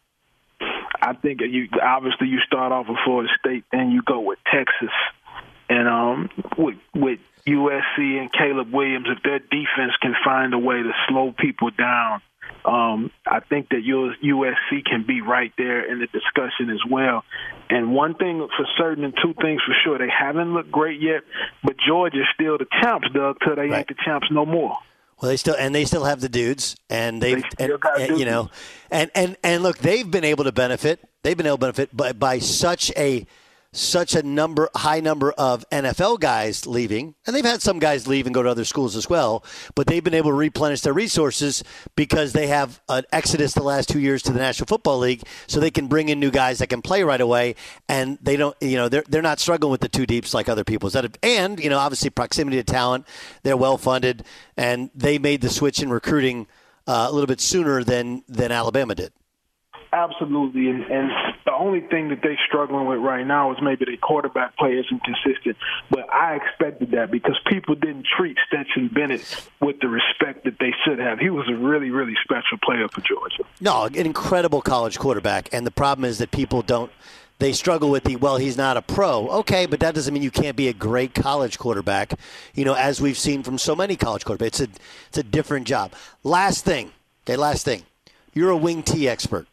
I 0.60 1.14
think 1.14 1.40
you 1.40 1.66
obviously 1.82 2.28
you 2.28 2.38
start 2.46 2.70
off 2.70 2.86
with 2.88 2.98
Florida 3.04 3.28
State, 3.40 3.64
then 3.72 3.90
you 3.90 4.00
go 4.06 4.20
with 4.20 4.38
Texas, 4.50 4.94
and 5.68 5.88
um, 5.88 6.30
with 6.56 6.76
with 6.94 7.18
USC 7.48 7.98
and 7.98 8.32
Caleb 8.32 8.72
Williams. 8.72 9.08
If 9.08 9.24
their 9.24 9.40
defense 9.40 9.92
can 10.00 10.14
find 10.24 10.54
a 10.54 10.58
way 10.58 10.76
to 10.76 10.92
slow 11.08 11.34
people 11.36 11.70
down, 11.70 12.22
um, 12.64 13.10
I 13.26 13.40
think 13.40 13.70
that 13.70 13.82
USC 13.84 14.84
can 14.84 15.04
be 15.04 15.20
right 15.20 15.52
there 15.58 15.90
in 15.90 15.98
the 15.98 16.06
discussion 16.06 16.70
as 16.70 16.80
well. 16.88 17.24
And 17.68 17.92
one 17.92 18.14
thing 18.14 18.46
for 18.56 18.66
certain, 18.78 19.02
and 19.02 19.14
two 19.20 19.34
things 19.34 19.60
for 19.66 19.74
sure, 19.82 19.98
they 19.98 20.08
haven't 20.08 20.54
looked 20.54 20.70
great 20.70 21.00
yet, 21.02 21.22
but 21.64 21.74
Georgia's 21.84 22.28
still 22.34 22.56
the 22.58 22.66
champs, 22.80 23.08
Doug, 23.12 23.38
till 23.44 23.56
they 23.56 23.62
right. 23.62 23.78
ain't 23.78 23.88
the 23.88 23.96
champs 24.04 24.28
no 24.30 24.46
more. 24.46 24.78
Well, 25.22 25.28
they 25.28 25.36
still 25.36 25.54
and 25.56 25.72
they 25.72 25.84
still 25.84 26.02
have 26.02 26.20
the 26.20 26.28
dudes, 26.28 26.74
and 26.90 27.22
they've 27.22 27.44
they 27.56 27.66
and, 27.66 27.78
and, 27.96 28.18
you 28.18 28.24
know, 28.24 28.50
and 28.90 29.08
and 29.14 29.36
and 29.44 29.62
look, 29.62 29.78
they've 29.78 30.10
been 30.10 30.24
able 30.24 30.42
to 30.42 30.50
benefit. 30.50 30.98
They've 31.22 31.36
been 31.36 31.46
able 31.46 31.58
to 31.58 31.60
benefit 31.60 31.96
by 31.96 32.12
by 32.12 32.40
such 32.40 32.90
a 32.96 33.24
such 33.72 34.14
a 34.14 34.22
number, 34.22 34.68
high 34.74 35.00
number 35.00 35.32
of 35.32 35.64
NFL 35.70 36.20
guys 36.20 36.66
leaving, 36.66 37.14
and 37.26 37.34
they've 37.34 37.44
had 37.44 37.62
some 37.62 37.78
guys 37.78 38.06
leave 38.06 38.26
and 38.26 38.34
go 38.34 38.42
to 38.42 38.50
other 38.50 38.64
schools 38.64 38.94
as 38.94 39.08
well, 39.08 39.42
but 39.74 39.86
they've 39.86 40.04
been 40.04 40.14
able 40.14 40.30
to 40.30 40.36
replenish 40.36 40.82
their 40.82 40.92
resources 40.92 41.64
because 41.96 42.34
they 42.34 42.48
have 42.48 42.82
an 42.90 43.04
exodus 43.12 43.54
the 43.54 43.62
last 43.62 43.88
two 43.88 43.98
years 43.98 44.22
to 44.22 44.32
the 44.32 44.38
National 44.38 44.66
Football 44.66 44.98
League, 44.98 45.22
so 45.46 45.58
they 45.58 45.70
can 45.70 45.86
bring 45.86 46.10
in 46.10 46.20
new 46.20 46.30
guys 46.30 46.58
that 46.58 46.68
can 46.68 46.82
play 46.82 47.02
right 47.02 47.20
away, 47.20 47.54
and 47.88 48.18
they 48.20 48.36
don't, 48.36 48.56
you 48.60 48.76
know, 48.76 48.88
they're 48.88 49.04
they're 49.08 49.22
not 49.22 49.40
struggling 49.40 49.70
with 49.70 49.80
the 49.80 49.88
two 49.88 50.04
deeps 50.04 50.34
like 50.34 50.48
other 50.48 50.64
people's. 50.64 50.92
That 50.92 51.16
and 51.22 51.58
you 51.58 51.70
know, 51.70 51.78
obviously 51.78 52.10
proximity 52.10 52.58
to 52.58 52.64
talent, 52.64 53.06
they're 53.42 53.56
well 53.56 53.78
funded, 53.78 54.24
and 54.56 54.90
they 54.94 55.18
made 55.18 55.40
the 55.40 55.50
switch 55.50 55.82
in 55.82 55.88
recruiting 55.88 56.46
uh, 56.86 57.06
a 57.08 57.12
little 57.12 57.26
bit 57.26 57.40
sooner 57.40 57.82
than 57.82 58.22
than 58.28 58.52
Alabama 58.52 58.94
did. 58.94 59.12
Absolutely, 59.94 60.68
and, 60.68 60.84
and 60.84 61.10
the 61.44 61.52
only 61.52 61.80
thing 61.80 62.08
that 62.08 62.20
they're 62.22 62.38
struggling 62.46 62.86
with 62.86 62.98
right 62.98 63.26
now 63.26 63.52
is 63.52 63.58
maybe 63.62 63.84
their 63.84 63.96
quarterback 63.96 64.56
play 64.56 64.72
isn't 64.72 65.02
consistent. 65.04 65.56
But 65.90 66.12
I 66.12 66.36
expected 66.36 66.92
that 66.92 67.10
because 67.10 67.38
people 67.46 67.74
didn't 67.74 68.06
treat 68.16 68.36
Stetson 68.46 68.88
Bennett 68.88 69.22
with 69.60 69.80
the 69.80 69.88
respect 69.88 70.44
that 70.44 70.58
they 70.58 70.72
should 70.84 70.98
have. 70.98 71.18
He 71.18 71.30
was 71.30 71.48
a 71.48 71.54
really, 71.54 71.90
really 71.90 72.14
special 72.22 72.58
player 72.62 72.88
for 72.88 73.00
Georgia. 73.00 73.44
No, 73.60 73.84
an 73.84 73.94
incredible 73.94 74.62
college 74.62 74.98
quarterback, 74.98 75.48
and 75.52 75.66
the 75.66 75.70
problem 75.70 76.04
is 76.04 76.18
that 76.18 76.30
people 76.30 76.62
don't. 76.62 76.90
They 77.38 77.52
struggle 77.52 77.90
with 77.90 78.04
the 78.04 78.14
well, 78.16 78.36
he's 78.36 78.56
not 78.56 78.76
a 78.76 78.82
pro. 78.82 79.28
Okay, 79.40 79.66
but 79.66 79.80
that 79.80 79.96
doesn't 79.96 80.14
mean 80.14 80.22
you 80.22 80.30
can't 80.30 80.56
be 80.56 80.68
a 80.68 80.72
great 80.72 81.12
college 81.12 81.58
quarterback. 81.58 82.18
You 82.54 82.64
know, 82.64 82.74
as 82.74 83.00
we've 83.00 83.18
seen 83.18 83.42
from 83.42 83.58
so 83.58 83.74
many 83.74 83.96
college 83.96 84.24
quarterbacks, 84.24 84.46
it's 84.46 84.60
a 84.60 84.68
it's 85.08 85.18
a 85.18 85.22
different 85.24 85.66
job. 85.66 85.92
Last 86.22 86.64
thing, 86.64 86.92
okay, 87.24 87.36
last 87.36 87.64
thing. 87.64 87.82
You're 88.32 88.50
a 88.50 88.56
wing 88.56 88.82
T 88.82 89.08
expert. 89.08 89.46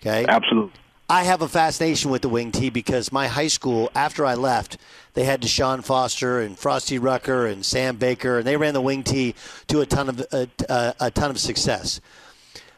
Okay. 0.00 0.24
Absolutely. 0.28 0.72
I 1.08 1.24
have 1.24 1.42
a 1.42 1.48
fascination 1.48 2.10
with 2.10 2.22
the 2.22 2.28
wing 2.30 2.50
T 2.50 2.70
because 2.70 3.12
my 3.12 3.28
high 3.28 3.48
school, 3.48 3.90
after 3.94 4.24
I 4.24 4.34
left, 4.34 4.78
they 5.12 5.24
had 5.24 5.42
Deshaun 5.42 5.84
Foster 5.84 6.40
and 6.40 6.58
Frostee 6.58 6.98
Rucker 6.98 7.46
and 7.46 7.64
Sam 7.64 7.96
Baker, 7.96 8.38
and 8.38 8.46
they 8.46 8.56
ran 8.56 8.72
the 8.74 8.80
wing 8.80 9.02
T 9.02 9.34
to 9.68 9.80
a 9.80 9.86
ton 9.86 10.08
of 10.08 10.20
a, 10.32 10.48
a, 10.68 10.94
a 11.00 11.10
ton 11.10 11.30
of 11.30 11.38
success. 11.38 12.00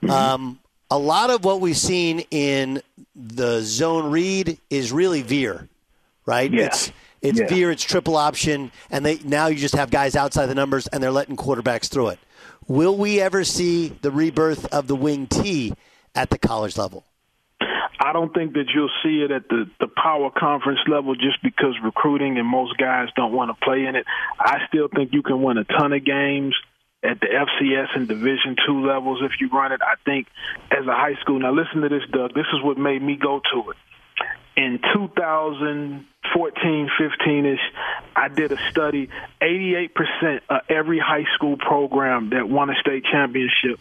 Mm-hmm. 0.03 0.11
Um, 0.11 0.59
a 0.91 0.99
lot 0.99 1.31
of 1.31 1.45
what 1.45 1.61
we've 1.61 1.77
seen 1.77 2.21
in 2.31 2.83
the 3.15 3.61
zone 3.63 4.11
read 4.11 4.59
is 4.71 4.93
really 4.93 5.23
veer, 5.23 5.69
right? 6.27 6.53
Yeah. 6.53 6.67
It's 6.67 6.93
it's 7.23 7.41
Yeah. 7.41 7.47
veer, 7.47 7.71
it's 7.71 7.83
triple 7.83 8.17
option, 8.17 8.73
and 8.91 9.07
they 9.07 9.19
now 9.25 9.47
you 9.47 9.57
just 9.57 9.75
have 9.77 9.91
guys 9.91 10.17
outside 10.17 10.47
the 10.47 10.55
numbers 10.55 10.87
and 10.89 11.03
they're 11.03 11.11
letting 11.13 11.37
quarterbacks 11.37 11.89
through 11.89 12.09
it. 12.09 12.19
Will 12.69 12.97
we 12.97 13.21
ever 13.21 13.45
see 13.45 13.89
the 14.03 14.11
rebirth 14.11 14.67
of 14.67 14.89
the 14.89 14.97
wing 14.97 15.29
T 15.29 15.75
at 16.15 16.31
the 16.31 16.39
college 16.39 16.77
level? 16.77 17.05
I 17.99 18.13
don't 18.13 18.33
think 18.33 18.55
that 18.55 18.67
you'll 18.75 18.91
see 19.03 19.23
it 19.23 19.31
at 19.31 19.49
the 19.49 19.69
the 19.81 19.89
power 19.89 20.31
conference 20.31 20.81
level 20.87 21.15
just 21.15 21.43
because 21.43 21.75
recruiting 21.83 22.39
and 22.39 22.47
most 22.47 22.77
guys 22.77 23.09
don't 23.17 23.33
want 23.33 23.51
to 23.51 23.65
play 23.65 23.87
in 23.87 23.97
it. 23.97 24.05
I 24.39 24.59
still 24.69 24.89
think 24.89 25.13
you 25.13 25.23
can 25.23 25.43
win 25.43 25.59
a 25.59 25.65
ton 25.65 25.93
of 25.93 26.05
games 26.05 26.55
at 27.03 27.21
the 27.21 27.27
FCS 27.27 27.97
and 27.97 28.09
Division 28.09 28.57
two 28.67 28.87
levels 28.87 29.21
if 29.23 29.41
you 29.41 29.49
run 29.49 29.73
it. 29.73 29.81
I 29.83 29.95
think 30.05 30.27
as 30.71 30.87
a 30.87 30.95
high 30.95 31.15
school. 31.21 31.39
Now 31.39 31.53
listen 31.53 31.81
to 31.83 31.89
this, 31.89 32.03
Doug. 32.11 32.35
This 32.35 32.47
is 32.53 32.63
what 32.63 32.79
made 32.79 33.03
me 33.03 33.17
go 33.17 33.41
to 33.53 33.71
it. 33.71 33.77
In 34.57 34.81
2014, 34.95 36.91
15 36.99 37.47
ish, 37.47 37.59
I 38.17 38.29
did 38.29 38.53
a 38.53 38.71
study. 38.71 39.11
88% 39.43 40.41
of 40.49 40.63
every 40.71 40.99
high 40.99 41.27
school 41.35 41.57
program 41.59 42.31
that 42.31 42.49
won 42.49 42.71
a 42.71 42.75
state 42.81 43.05
championship 43.05 43.79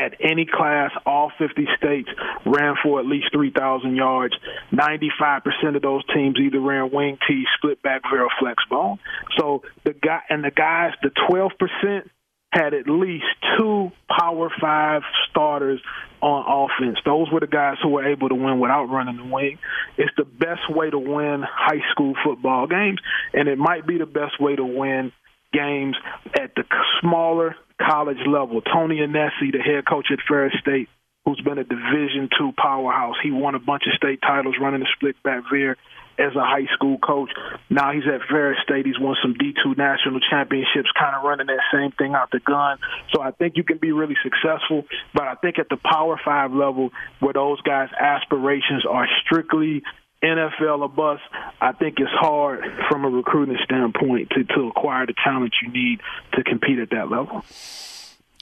at 0.00 0.14
any 0.20 0.46
class, 0.46 0.90
all 1.04 1.30
50 1.38 1.66
states, 1.76 2.08
ran 2.46 2.76
for 2.82 3.00
at 3.00 3.06
least 3.06 3.26
3,000 3.32 3.96
yards. 3.96 4.34
95% 4.72 5.76
of 5.76 5.82
those 5.82 6.02
teams 6.14 6.36
either 6.38 6.60
ran 6.60 6.90
wing 6.90 7.18
T, 7.26 7.44
split 7.56 7.82
back, 7.82 8.02
Vera 8.10 8.28
flex 8.40 8.62
bone. 8.70 8.98
So 9.36 9.62
the 9.84 9.92
guy 9.92 10.20
and 10.30 10.42
the 10.42 10.50
guys, 10.50 10.92
the 11.02 11.10
12% 11.10 12.08
had 12.50 12.72
at 12.72 12.88
least 12.88 13.26
two 13.58 13.92
Power 14.08 14.50
Five 14.60 15.02
starters 15.30 15.80
on 16.20 16.68
offense. 16.70 16.98
Those 17.04 17.30
were 17.30 17.40
the 17.40 17.46
guys 17.46 17.76
who 17.82 17.90
were 17.90 18.06
able 18.06 18.28
to 18.28 18.34
win 18.34 18.60
without 18.60 18.84
running 18.84 19.16
the 19.16 19.24
wing. 19.24 19.58
It's 19.96 20.12
the 20.16 20.24
best 20.24 20.68
way 20.68 20.90
to 20.90 20.98
win 20.98 21.42
high 21.46 21.82
school 21.92 22.14
football 22.24 22.66
games, 22.66 23.00
and 23.32 23.48
it 23.48 23.58
might 23.58 23.86
be 23.86 23.98
the 23.98 24.06
best 24.06 24.40
way 24.40 24.56
to 24.56 24.64
win 24.64 25.12
games 25.52 25.96
at 26.38 26.54
the 26.54 26.64
smaller 27.00 27.56
college 27.80 28.18
level. 28.26 28.60
Tony 28.60 28.96
Annese, 28.98 29.52
the 29.52 29.58
head 29.58 29.86
coach 29.86 30.08
at 30.12 30.18
Ferris 30.28 30.54
State, 30.60 30.88
who's 31.24 31.40
been 31.40 31.58
a 31.58 31.64
Division 31.64 32.28
two 32.38 32.52
powerhouse, 32.56 33.16
he 33.22 33.30
won 33.30 33.54
a 33.54 33.58
bunch 33.58 33.84
of 33.86 33.94
state 33.94 34.20
titles 34.20 34.56
running 34.60 34.80
the 34.80 34.86
split 34.96 35.22
back 35.22 35.44
veer 35.52 35.76
as 36.18 36.34
a 36.34 36.44
high 36.44 36.66
school 36.74 36.98
coach. 36.98 37.30
Now 37.70 37.92
he's 37.92 38.06
at 38.06 38.20
Ferris 38.28 38.58
State. 38.64 38.86
He's 38.86 38.98
won 38.98 39.16
some 39.22 39.34
D2 39.34 39.76
national 39.76 40.20
championships, 40.20 40.90
kind 40.98 41.14
of 41.14 41.22
running 41.22 41.46
that 41.46 41.60
same 41.72 41.92
thing 41.92 42.14
out 42.14 42.30
the 42.30 42.40
gun. 42.40 42.78
So 43.14 43.22
I 43.22 43.30
think 43.30 43.56
you 43.56 43.64
can 43.64 43.78
be 43.78 43.92
really 43.92 44.16
successful. 44.22 44.84
But 45.14 45.24
I 45.24 45.34
think 45.36 45.58
at 45.58 45.68
the 45.68 45.76
Power 45.76 46.20
Five 46.24 46.52
level, 46.52 46.90
where 47.20 47.32
those 47.32 47.60
guys' 47.62 47.90
aspirations 47.98 48.84
are 48.88 49.06
strictly 49.24 49.82
NFL 50.22 50.80
or 50.80 50.88
bust, 50.88 51.22
I 51.60 51.72
think 51.72 51.96
it's 51.98 52.10
hard 52.10 52.60
from 52.90 53.04
a 53.04 53.08
recruiting 53.08 53.58
standpoint 53.64 54.30
to, 54.30 54.44
to 54.44 54.68
acquire 54.68 55.06
the 55.06 55.14
talent 55.24 55.54
you 55.62 55.70
need 55.70 56.00
to 56.34 56.42
compete 56.42 56.80
at 56.80 56.90
that 56.90 57.10
level. 57.10 57.44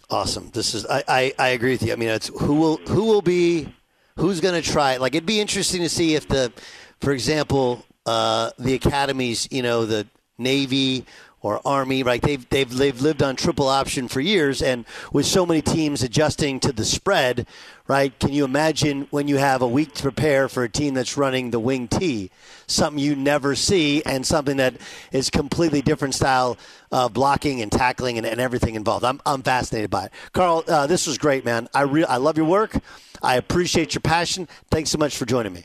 Awesome. 0.09 0.51
This 0.51 0.75
is 0.75 0.87
I, 0.87 1.03
I, 1.09 1.35
I 1.39 1.49
agree 1.49 1.73
with 1.73 1.83
you. 1.83 1.93
I 1.93 1.97
mean, 1.97 2.09
it's 2.09 2.29
who 2.29 2.55
will 2.55 2.77
who 2.79 3.05
will 3.05 3.23
be 3.23 3.69
who's 4.17 4.41
going 4.41 4.61
to 4.61 4.69
try 4.69 4.95
it. 4.95 5.01
Like 5.01 5.15
it'd 5.15 5.27
be 5.27 5.41
interesting 5.41 5.83
to 5.83 5.89
see 5.89 6.15
if 6.15 6.29
the, 6.29 6.53
for 7.01 7.13
example, 7.13 7.85
uh, 8.05 8.51
the 8.59 8.75
academies, 8.75 9.49
you 9.51 9.63
know, 9.63 9.85
the 9.85 10.07
Navy 10.39 11.05
or 11.43 11.61
Army, 11.65 12.03
right? 12.03 12.21
They've 12.21 12.49
they've 12.49 12.69
they've 12.69 13.01
lived 13.01 13.23
on 13.23 13.37
triple 13.37 13.69
option 13.69 14.09
for 14.09 14.21
years, 14.21 14.63
and 14.63 14.85
with 15.13 15.27
so 15.27 15.47
many 15.47 15.63
teams 15.63 16.03
adjusting 16.03 16.59
to 16.61 16.73
the 16.73 16.85
spread, 16.85 17.47
right? 17.87 18.19
Can 18.19 18.33
you 18.33 18.45
imagine 18.45 19.07
when 19.11 19.29
you 19.29 19.37
have 19.37 19.63
a 19.63 19.69
week 19.69 19.95
to 19.95 20.03
prepare 20.03 20.49
for 20.49 20.65
a 20.65 20.69
team 20.69 20.95
that's 20.95 21.17
running 21.17 21.51
the 21.51 21.61
wing 21.61 21.87
T, 21.89 22.31
something 22.67 23.03
you 23.03 23.15
never 23.15 23.55
see, 23.55 24.03
and 24.05 24.27
something 24.27 24.57
that 24.57 24.75
is 25.13 25.31
completely 25.31 25.83
different 25.83 26.15
style 26.15 26.57
of 26.91 27.13
blocking 27.13 27.61
and 27.63 27.71
tackling 27.71 28.19
and, 28.19 28.27
and 28.27 28.41
everything 28.41 28.75
involved. 28.75 29.05
I'm 29.05 29.21
I'm 29.25 29.43
fascinated 29.43 29.91
by 29.91 30.07
it. 30.07 30.13
Carl, 30.33 30.65
uh, 30.67 30.87
this 30.89 31.07
was 31.07 31.17
great, 31.17 31.45
man. 31.45 31.69
I 31.75 31.83
re- 31.83 32.05
I 32.05 32.17
love 32.17 32.37
your 32.37 32.47
work. 32.47 32.77
I 33.23 33.37
appreciate 33.37 33.95
your 33.95 34.03
passion. 34.03 34.49
Thanks 34.71 34.91
so 34.91 34.99
much 34.99 35.17
for 35.17 35.27
joining 35.27 35.53
me. 35.53 35.65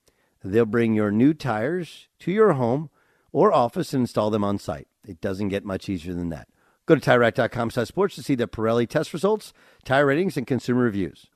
They'll 0.43 0.65
bring 0.65 0.93
your 0.93 1.11
new 1.11 1.33
tires 1.33 2.07
to 2.19 2.31
your 2.31 2.53
home 2.53 2.89
or 3.31 3.53
office 3.53 3.93
and 3.93 4.01
install 4.01 4.29
them 4.29 4.43
on 4.43 4.57
site. 4.57 4.87
It 5.07 5.21
doesn't 5.21 5.49
get 5.49 5.65
much 5.65 5.89
easier 5.89 6.13
than 6.13 6.29
that. 6.29 6.47
Go 6.85 6.95
to 6.95 7.01
TireRack.com 7.01 7.69
sports 7.71 8.15
to 8.15 8.23
see 8.23 8.35
the 8.35 8.47
Pirelli 8.47 8.87
test 8.87 9.13
results, 9.13 9.53
tire 9.85 10.07
ratings, 10.07 10.35
and 10.37 10.47
consumer 10.47 10.81
reviews. 10.81 11.27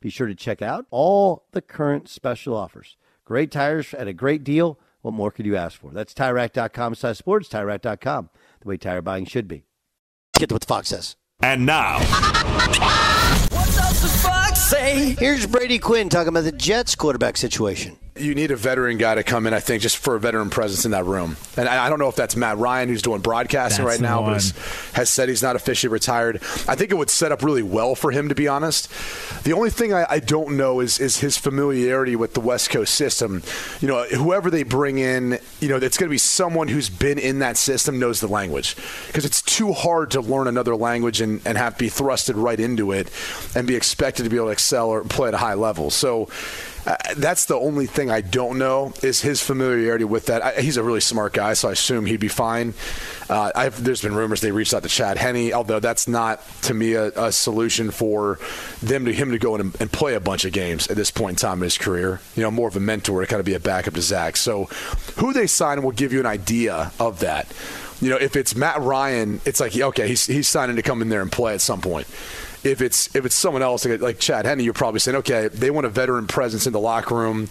Be 0.00 0.10
sure 0.10 0.26
to 0.26 0.34
check 0.34 0.62
out 0.62 0.86
all 0.90 1.44
the 1.52 1.62
current 1.62 2.08
special 2.08 2.56
offers. 2.56 2.96
Great 3.24 3.50
tires 3.50 3.94
at 3.94 4.08
a 4.08 4.12
great 4.12 4.42
deal. 4.44 4.78
What 5.00 5.14
more 5.14 5.30
could 5.30 5.46
you 5.46 5.56
ask 5.56 5.78
for? 5.80 5.90
That's 5.90 6.14
TireRack.com 6.14 6.94
sports, 6.94 7.48
TireRack.com, 7.48 8.30
the 8.60 8.68
way 8.68 8.76
tire 8.76 9.02
buying 9.02 9.24
should 9.24 9.48
be. 9.48 9.64
Get 10.34 10.48
to 10.48 10.54
what 10.54 10.62
the 10.62 10.66
Fox 10.66 10.88
says. 10.88 11.16
And 11.40 11.66
now. 11.66 11.98
What 13.52 13.66
does 13.66 14.02
the 14.02 14.08
Fox 14.08 14.60
say? 14.60 15.14
Here's 15.18 15.46
Brady 15.46 15.78
Quinn 15.78 16.08
talking 16.08 16.28
about 16.28 16.44
the 16.44 16.52
Jets 16.52 16.94
quarterback 16.94 17.36
situation. 17.36 17.98
You 18.14 18.34
need 18.34 18.50
a 18.50 18.56
veteran 18.56 18.98
guy 18.98 19.14
to 19.14 19.22
come 19.22 19.46
in, 19.46 19.54
I 19.54 19.60
think, 19.60 19.82
just 19.82 19.96
for 19.96 20.14
a 20.14 20.20
veteran 20.20 20.50
presence 20.50 20.84
in 20.84 20.90
that 20.90 21.06
room. 21.06 21.38
And 21.56 21.66
I, 21.66 21.86
I 21.86 21.88
don't 21.88 21.98
know 21.98 22.10
if 22.10 22.14
that's 22.14 22.36
Matt 22.36 22.58
Ryan, 22.58 22.90
who's 22.90 23.00
doing 23.00 23.22
broadcasting 23.22 23.86
That's 23.86 23.98
right 23.98 24.02
now, 24.02 24.20
one. 24.20 24.32
but 24.32 24.34
has, 24.34 24.50
has 24.92 25.08
said 25.08 25.30
he's 25.30 25.42
not 25.42 25.56
officially 25.56 25.90
retired. 25.90 26.36
I 26.68 26.74
think 26.74 26.90
it 26.90 26.96
would 26.96 27.08
set 27.08 27.32
up 27.32 27.42
really 27.42 27.62
well 27.62 27.94
for 27.94 28.10
him, 28.10 28.28
to 28.28 28.34
be 28.34 28.48
honest. 28.48 28.90
The 29.44 29.54
only 29.54 29.70
thing 29.70 29.94
I, 29.94 30.04
I 30.06 30.18
don't 30.18 30.58
know 30.58 30.80
is, 30.80 31.00
is 31.00 31.20
his 31.20 31.38
familiarity 31.38 32.14
with 32.14 32.34
the 32.34 32.40
West 32.40 32.68
Coast 32.68 32.94
system. 32.96 33.42
You 33.80 33.88
know, 33.88 34.04
whoever 34.04 34.50
they 34.50 34.62
bring 34.62 34.98
in, 34.98 35.38
you 35.60 35.68
know, 35.68 35.76
it's 35.76 35.96
going 35.96 36.08
to 36.08 36.14
be 36.14 36.18
someone 36.18 36.68
who's 36.68 36.90
been 36.90 37.18
in 37.18 37.38
that 37.38 37.56
system, 37.56 37.98
knows 37.98 38.20
the 38.20 38.28
language. 38.28 38.76
Because 39.06 39.24
it's 39.24 39.40
too 39.40 39.72
hard 39.72 40.10
to 40.10 40.20
learn 40.20 40.48
another 40.48 40.76
language 40.76 41.22
and, 41.22 41.40
and 41.46 41.56
have 41.56 41.78
to 41.78 41.84
be 41.84 41.88
thrusted 41.88 42.34
right 42.36 42.60
into 42.60 42.92
it 42.92 43.08
and 43.54 43.66
be 43.66 43.74
expected 43.74 44.24
to 44.24 44.28
be 44.28 44.36
able 44.36 44.48
to 44.48 44.52
excel 44.52 44.90
or 44.90 45.02
play 45.02 45.28
at 45.28 45.34
a 45.34 45.38
high 45.38 45.54
level. 45.54 45.88
So, 45.88 46.28
uh, 46.86 46.96
that's 47.16 47.44
the 47.44 47.54
only 47.54 47.86
thing 47.86 48.10
I 48.10 48.20
don't 48.20 48.58
know 48.58 48.92
is 49.02 49.20
his 49.20 49.40
familiarity 49.40 50.04
with 50.04 50.26
that. 50.26 50.42
I, 50.42 50.60
he's 50.60 50.76
a 50.76 50.82
really 50.82 51.00
smart 51.00 51.32
guy, 51.32 51.54
so 51.54 51.68
I 51.68 51.72
assume 51.72 52.06
he'd 52.06 52.20
be 52.20 52.28
fine. 52.28 52.74
Uh, 53.28 53.70
there's 53.78 54.02
been 54.02 54.14
rumors 54.14 54.40
they 54.40 54.50
reached 54.50 54.74
out 54.74 54.82
to 54.82 54.88
Chad 54.88 55.16
Henne, 55.16 55.52
although 55.52 55.78
that's 55.78 56.08
not 56.08 56.42
to 56.62 56.74
me 56.74 56.94
a, 56.94 57.08
a 57.10 57.32
solution 57.32 57.90
for 57.90 58.38
them 58.82 59.04
to 59.04 59.12
him 59.12 59.30
to 59.30 59.38
go 59.38 59.54
in 59.54 59.60
and, 59.60 59.80
and 59.80 59.92
play 59.92 60.14
a 60.14 60.20
bunch 60.20 60.44
of 60.44 60.52
games 60.52 60.88
at 60.88 60.96
this 60.96 61.10
point 61.10 61.30
in 61.30 61.36
time 61.36 61.58
in 61.58 61.64
his 61.64 61.78
career. 61.78 62.20
You 62.34 62.42
know, 62.42 62.50
more 62.50 62.68
of 62.68 62.76
a 62.76 62.80
mentor 62.80 63.20
to 63.20 63.26
kind 63.26 63.40
of 63.40 63.46
be 63.46 63.54
a 63.54 63.60
backup 63.60 63.94
to 63.94 64.02
Zach. 64.02 64.36
So, 64.36 64.64
who 65.16 65.32
they 65.32 65.46
sign 65.46 65.82
will 65.82 65.92
give 65.92 66.12
you 66.12 66.20
an 66.20 66.26
idea 66.26 66.90
of 66.98 67.20
that. 67.20 67.46
You 68.00 68.10
know, 68.10 68.16
if 68.16 68.34
it's 68.34 68.56
Matt 68.56 68.80
Ryan, 68.80 69.40
it's 69.44 69.60
like 69.60 69.76
okay, 69.76 70.08
he's 70.08 70.26
he's 70.26 70.48
signing 70.48 70.74
to 70.76 70.82
come 70.82 71.00
in 71.00 71.08
there 71.08 71.22
and 71.22 71.30
play 71.30 71.54
at 71.54 71.60
some 71.60 71.80
point 71.80 72.08
if 72.64 72.80
it's 72.80 73.14
if 73.14 73.24
it's 73.24 73.34
someone 73.34 73.62
else 73.62 73.84
like, 73.84 74.00
like 74.00 74.18
Chad 74.18 74.46
Henne, 74.46 74.60
you're 74.60 74.72
probably 74.72 75.00
saying, 75.00 75.16
okay, 75.18 75.48
they 75.48 75.70
want 75.70 75.86
a 75.86 75.90
veteran 75.90 76.26
presence 76.26 76.66
in 76.66 76.72
the 76.72 76.80
locker 76.80 77.14
room, 77.14 77.48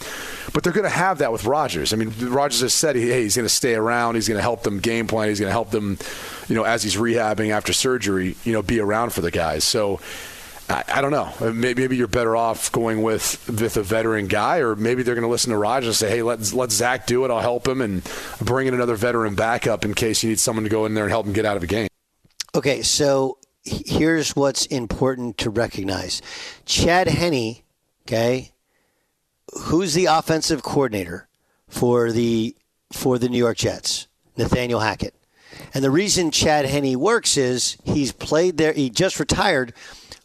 but 0.54 0.64
they're 0.64 0.74
going 0.74 0.86
to 0.86 0.90
have 0.90 1.20
that 1.20 1.32
with 1.32 1.46
Rodgers. 1.46 1.94
I 1.94 1.98
mean, 1.98 2.14
Rodgers 2.20 2.62
has 2.62 2.74
said, 2.74 2.96
hey, 2.96 3.24
he's 3.24 3.36
going 3.36 3.46
to 3.46 3.54
stay 3.54 3.76
around, 3.76 4.16
he's 4.16 4.28
going 4.28 4.38
to 4.38 4.44
help 4.44 4.64
them 4.64 4.80
game 4.80 5.08
plan, 5.08 5.30
he's 5.30 5.40
going 5.40 5.50
to 5.50 5.54
help 5.54 5.72
them, 5.72 5.98
you 6.48 6.56
know, 6.56 6.64
as 6.64 6.84
he's 6.84 6.96
rehabbing 6.96 7.52
after 7.52 7.74
surgery, 7.74 8.36
you 8.44 8.54
know, 8.54 8.62
be 8.62 8.80
around 8.80 9.14
for 9.14 9.22
the 9.22 9.32
guys. 9.32 9.64
So. 9.64 10.00
I, 10.70 11.02
don't 11.02 11.12
know. 11.12 11.30
Uh, 11.42 11.52
maybe, 11.52 11.82
maybe 11.82 11.98
you're 11.98 12.08
better 12.08 12.34
off 12.34 12.72
going 12.72 13.02
with 13.02 13.46
with 13.50 13.76
a 13.76 13.84
veteran 13.84 14.28
guy, 14.28 14.60
or 14.60 14.74
maybe 14.74 15.04
they're 15.04 15.16
going 15.16 15.24
to 15.24 15.30
listen 15.30 15.52
to 15.52 15.58
Rodgers 15.58 15.88
and 15.88 15.96
say, 15.96 16.10
"Hey, 16.10 16.22
let 16.22 16.54
let 16.54 16.72
Zach 16.72 17.06
do 17.08 17.26
it. 17.26 17.30
I'll 17.30 17.42
help 17.42 17.68
him, 17.68 17.82
and 17.82 18.10
bring 18.40 18.68
in 18.68 18.74
another 18.74 18.96
veteran 18.96 19.36
backup 19.36 19.84
in 19.84 19.94
case 19.94 20.24
you 20.24 20.30
need 20.30 20.40
someone 20.40 20.64
to 20.64 20.70
go 20.70 20.86
in 20.86 20.94
there 20.94 21.04
and 21.04 21.12
help 21.12 21.26
him 21.26 21.34
get 21.34 21.46
out 21.46 21.58
of 21.58 21.64
a 21.64 21.68
game." 21.68 21.90
Okay, 22.56 22.84
so 22.84 23.38
here's 23.64 24.36
what's 24.36 24.66
important 24.68 25.38
to 25.40 25.50
recognize 25.50 26.22
Chad 26.66 27.08
Henne, 27.08 27.58
okay, 28.08 28.52
who's 29.64 29.94
the 29.94 30.06
offensive 30.06 30.64
coordinator 30.64 31.28
for 31.68 32.12
the 32.12 32.56
for 32.92 33.18
the 33.18 33.30
New 33.30 33.38
York 33.38 33.58
Jets? 33.58 34.08
Nathaniel 34.38 34.80
Hackett. 34.80 35.14
And 35.74 35.84
the 35.84 35.92
reason 35.92 36.32
Chad 36.32 36.66
Henne 36.66 37.00
works 37.00 37.38
is 37.38 37.78
he's 37.84 38.12
played 38.12 38.58
there, 38.58 38.74
he 38.74 38.90
just 38.90 39.20
retired, 39.20 39.74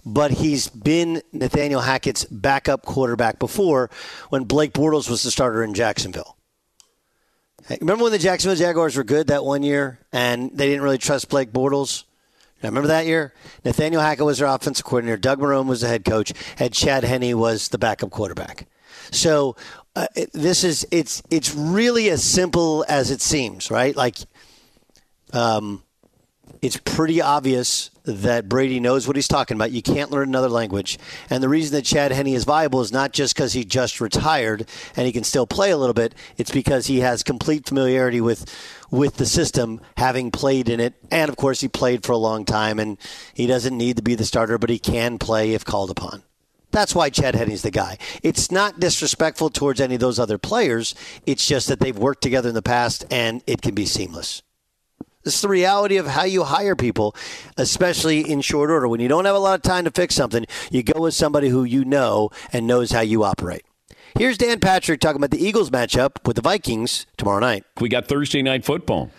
but 0.05 0.31
he's 0.31 0.69
been 0.69 1.23
Nathaniel 1.33 1.81
Hackett's 1.81 2.25
backup 2.27 2.83
quarterback 2.83 3.39
before 3.39 3.91
when 4.31 4.45
Blake 4.45 4.73
Bortles 4.73 5.11
was 5.11 5.23
the 5.23 5.31
starter 5.31 5.63
in 5.63 5.75
Jacksonville. 5.75 6.37
Remember 7.81 8.05
when 8.05 8.13
the 8.13 8.19
Jacksonville 8.19 8.57
Jaguars 8.57 8.97
were 8.97 9.05
good 9.05 9.27
that 9.27 9.45
one 9.45 9.65
year 9.65 9.99
and 10.13 10.57
they 10.57 10.69
didn't 10.69 10.83
really 10.83 10.99
trust 10.99 11.29
Blake 11.29 11.53
Bortles? 11.53 12.05
Now, 12.67 12.71
remember 12.71 12.89
that 12.89 13.07
year? 13.07 13.33
Nathaniel 13.65 14.03
Hackett 14.03 14.25
was 14.25 14.39
their 14.39 14.49
offensive 14.49 14.85
coordinator. 14.85 15.17
Doug 15.17 15.39
Marrone 15.39 15.69
was 15.69 15.83
the 15.83 15.87
head 15.87 16.05
coach, 16.05 16.33
and 16.59 16.73
Chad 16.75 17.05
Henne 17.05 17.39
was 17.39 17.69
the 17.69 17.79
backup 17.79 18.11
quarterback. 18.11 18.67
So 19.13 19.55
uh, 19.95 20.09
this 20.33 20.65
is 20.65 20.85
it's 20.91 21.23
it's 21.31 21.55
really 21.55 22.11
as 22.11 22.25
simple 22.25 22.85
as 22.89 23.13
it 23.13 23.21
seems, 23.23 23.71
right? 23.71 23.95
Like, 23.95 24.19
um, 25.33 25.85
it's 26.63 26.77
pretty 26.79 27.21
obvious 27.21 27.91
that 28.05 28.49
Brady 28.49 28.81
knows 28.81 29.07
what 29.07 29.17
he's 29.17 29.29
talking 29.29 29.57
about. 29.57 29.73
You 29.73 29.83
can't 29.83 30.11
learn 30.11 30.29
another 30.29 30.49
language. 30.49 30.99
And 31.29 31.43
the 31.43 31.49
reason 31.49 31.75
that 31.75 31.85
Chad 31.85 32.13
Henne 32.13 32.29
is 32.29 32.45
viable 32.45 32.81
is 32.81 32.93
not 32.93 33.13
just 33.13 33.35
because 33.35 33.53
he 33.53 33.65
just 33.65 34.01
retired 34.01 34.69
and 34.97 35.07
he 35.07 35.13
can 35.13 35.25
still 35.25 35.47
play 35.47 35.71
a 35.71 35.77
little 35.77 35.95
bit. 35.95 36.15
It's 36.37 36.51
because 36.51 36.87
he 36.87 37.01
has 37.01 37.23
complete 37.23 37.69
familiarity 37.69 38.21
with 38.21 38.47
with 38.91 39.17
the 39.17 39.27
system, 39.27 39.81
having 39.97 40.31
played 40.31 40.69
in 40.69 40.79
it. 40.79 40.95
And 41.11 41.29
of 41.29 41.37
course, 41.37 41.61
he 41.61 41.69
played 41.69 42.05
for 42.05 42.13
a 42.13 42.17
long 42.17 42.45
time 42.45 42.79
and 42.79 42.99
he 43.35 43.47
doesn't 43.47 43.77
need 43.77 43.97
to 43.97 44.03
be 44.03 44.15
the 44.15 44.25
starter, 44.25 44.59
but 44.59 44.71
he 44.71 44.79
can 44.79 45.19
play 45.19 45.55
if 45.55 45.65
called 45.65 45.91
upon. 45.91 46.23
That's 46.71 46.95
why 46.95 47.11
Chad 47.11 47.35
Henne's 47.35 47.63
the 47.63 47.71
guy. 47.71 47.99
It's 48.23 48.51
not 48.51 48.79
disrespectful 48.79 49.51
towards 49.51 49.81
any 49.81 49.95
of 49.95 50.01
those 50.01 50.19
other 50.19 50.39
players. 50.39 50.95
It's 51.25 51.47
just 51.47 51.69
that 51.69 51.81
they've 51.81 51.97
worked 51.97 52.23
together 52.23 52.49
in 52.49 52.55
the 52.55 52.63
past 52.63 53.05
and 53.11 53.43
it 53.47 53.63
can 53.63 53.75
be 53.75 53.87
seamless. 53.87 54.43
Is 55.27 55.41
the 55.41 55.49
reality 55.49 55.97
of 55.97 56.07
how 56.07 56.23
you 56.23 56.45
hire 56.45 56.77
people, 56.77 57.17
especially 57.57 58.21
in 58.21 58.43
short 58.43 58.71
order. 58.71 58.87
When 58.87 59.01
you 59.01 59.09
don't 59.09 59.25
have 59.25 59.35
a 59.35 59.41
lot 59.41 59.57
of 59.57 59.63
time 59.63 59.85
to 59.85 59.91
fix 59.91 60.15
something, 60.15 60.47
you 60.71 60.85
go 60.85 61.01
with 61.01 61.15
somebody 61.15 61.49
who 61.49 61.65
you 61.65 61.85
know 61.85 62.31
and 62.53 62.65
knows 62.65 62.93
how 62.93 63.01
you 63.01 63.25
operate. 63.25 63.65
Here's 64.17 64.39
Dan 64.39 64.61
Patrick 64.61 65.01
talking 65.01 65.17
about 65.17 65.33
the 65.33 65.45
Eagles 65.45 65.71
matchup 65.71 66.25
with 66.25 66.37
the 66.37 66.43
Vikings 66.43 67.07
tomorrow 67.17 67.41
night. 67.41 67.65
We 67.81 67.89
got 67.89 68.07
Thursday 68.07 68.41
night 68.41 68.65
football. 68.65 69.11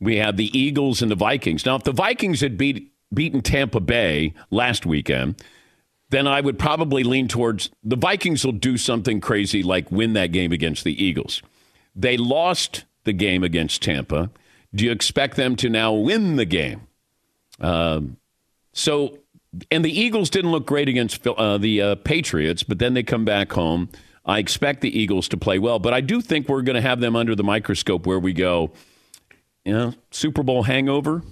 We 0.00 0.18
have 0.18 0.36
the 0.36 0.56
Eagles 0.56 1.00
and 1.00 1.10
the 1.10 1.16
Vikings. 1.16 1.64
Now, 1.64 1.76
if 1.76 1.84
the 1.84 1.92
Vikings 1.92 2.42
had 2.42 2.58
beat, 2.58 2.92
beaten 3.12 3.40
Tampa 3.40 3.80
Bay 3.80 4.34
last 4.50 4.84
weekend, 4.84 5.42
then 6.10 6.26
I 6.26 6.42
would 6.42 6.58
probably 6.58 7.04
lean 7.04 7.26
towards 7.26 7.70
the 7.82 7.96
Vikings 7.96 8.44
will 8.44 8.52
do 8.52 8.76
something 8.76 9.18
crazy 9.18 9.62
like 9.62 9.90
win 9.90 10.12
that 10.12 10.30
game 10.30 10.52
against 10.52 10.84
the 10.84 11.02
Eagles. 11.02 11.42
They 11.96 12.18
lost 12.18 12.84
the 13.04 13.14
game 13.14 13.42
against 13.42 13.80
Tampa. 13.80 14.30
Do 14.74 14.84
you 14.84 14.90
expect 14.90 15.36
them 15.36 15.56
to 15.56 15.68
now 15.68 15.92
win 15.92 16.36
the 16.36 16.44
game? 16.44 16.86
Um, 17.60 18.16
so, 18.72 19.18
and 19.70 19.84
the 19.84 20.00
Eagles 20.00 20.30
didn't 20.30 20.50
look 20.50 20.66
great 20.66 20.88
against 20.88 21.26
uh, 21.26 21.58
the 21.58 21.80
uh, 21.80 21.94
Patriots, 21.96 22.62
but 22.62 22.78
then 22.78 22.94
they 22.94 23.02
come 23.02 23.24
back 23.24 23.52
home. 23.52 23.88
I 24.26 24.38
expect 24.38 24.80
the 24.80 24.98
Eagles 24.98 25.28
to 25.28 25.36
play 25.36 25.58
well, 25.58 25.78
but 25.78 25.92
I 25.92 26.00
do 26.00 26.20
think 26.20 26.48
we're 26.48 26.62
going 26.62 26.76
to 26.76 26.82
have 26.82 27.00
them 27.00 27.14
under 27.14 27.34
the 27.34 27.44
microscope 27.44 28.06
where 28.06 28.18
we 28.18 28.32
go, 28.32 28.72
you 29.64 29.72
know, 29.72 29.94
Super 30.10 30.42
Bowl 30.42 30.62
hangover. 30.62 31.22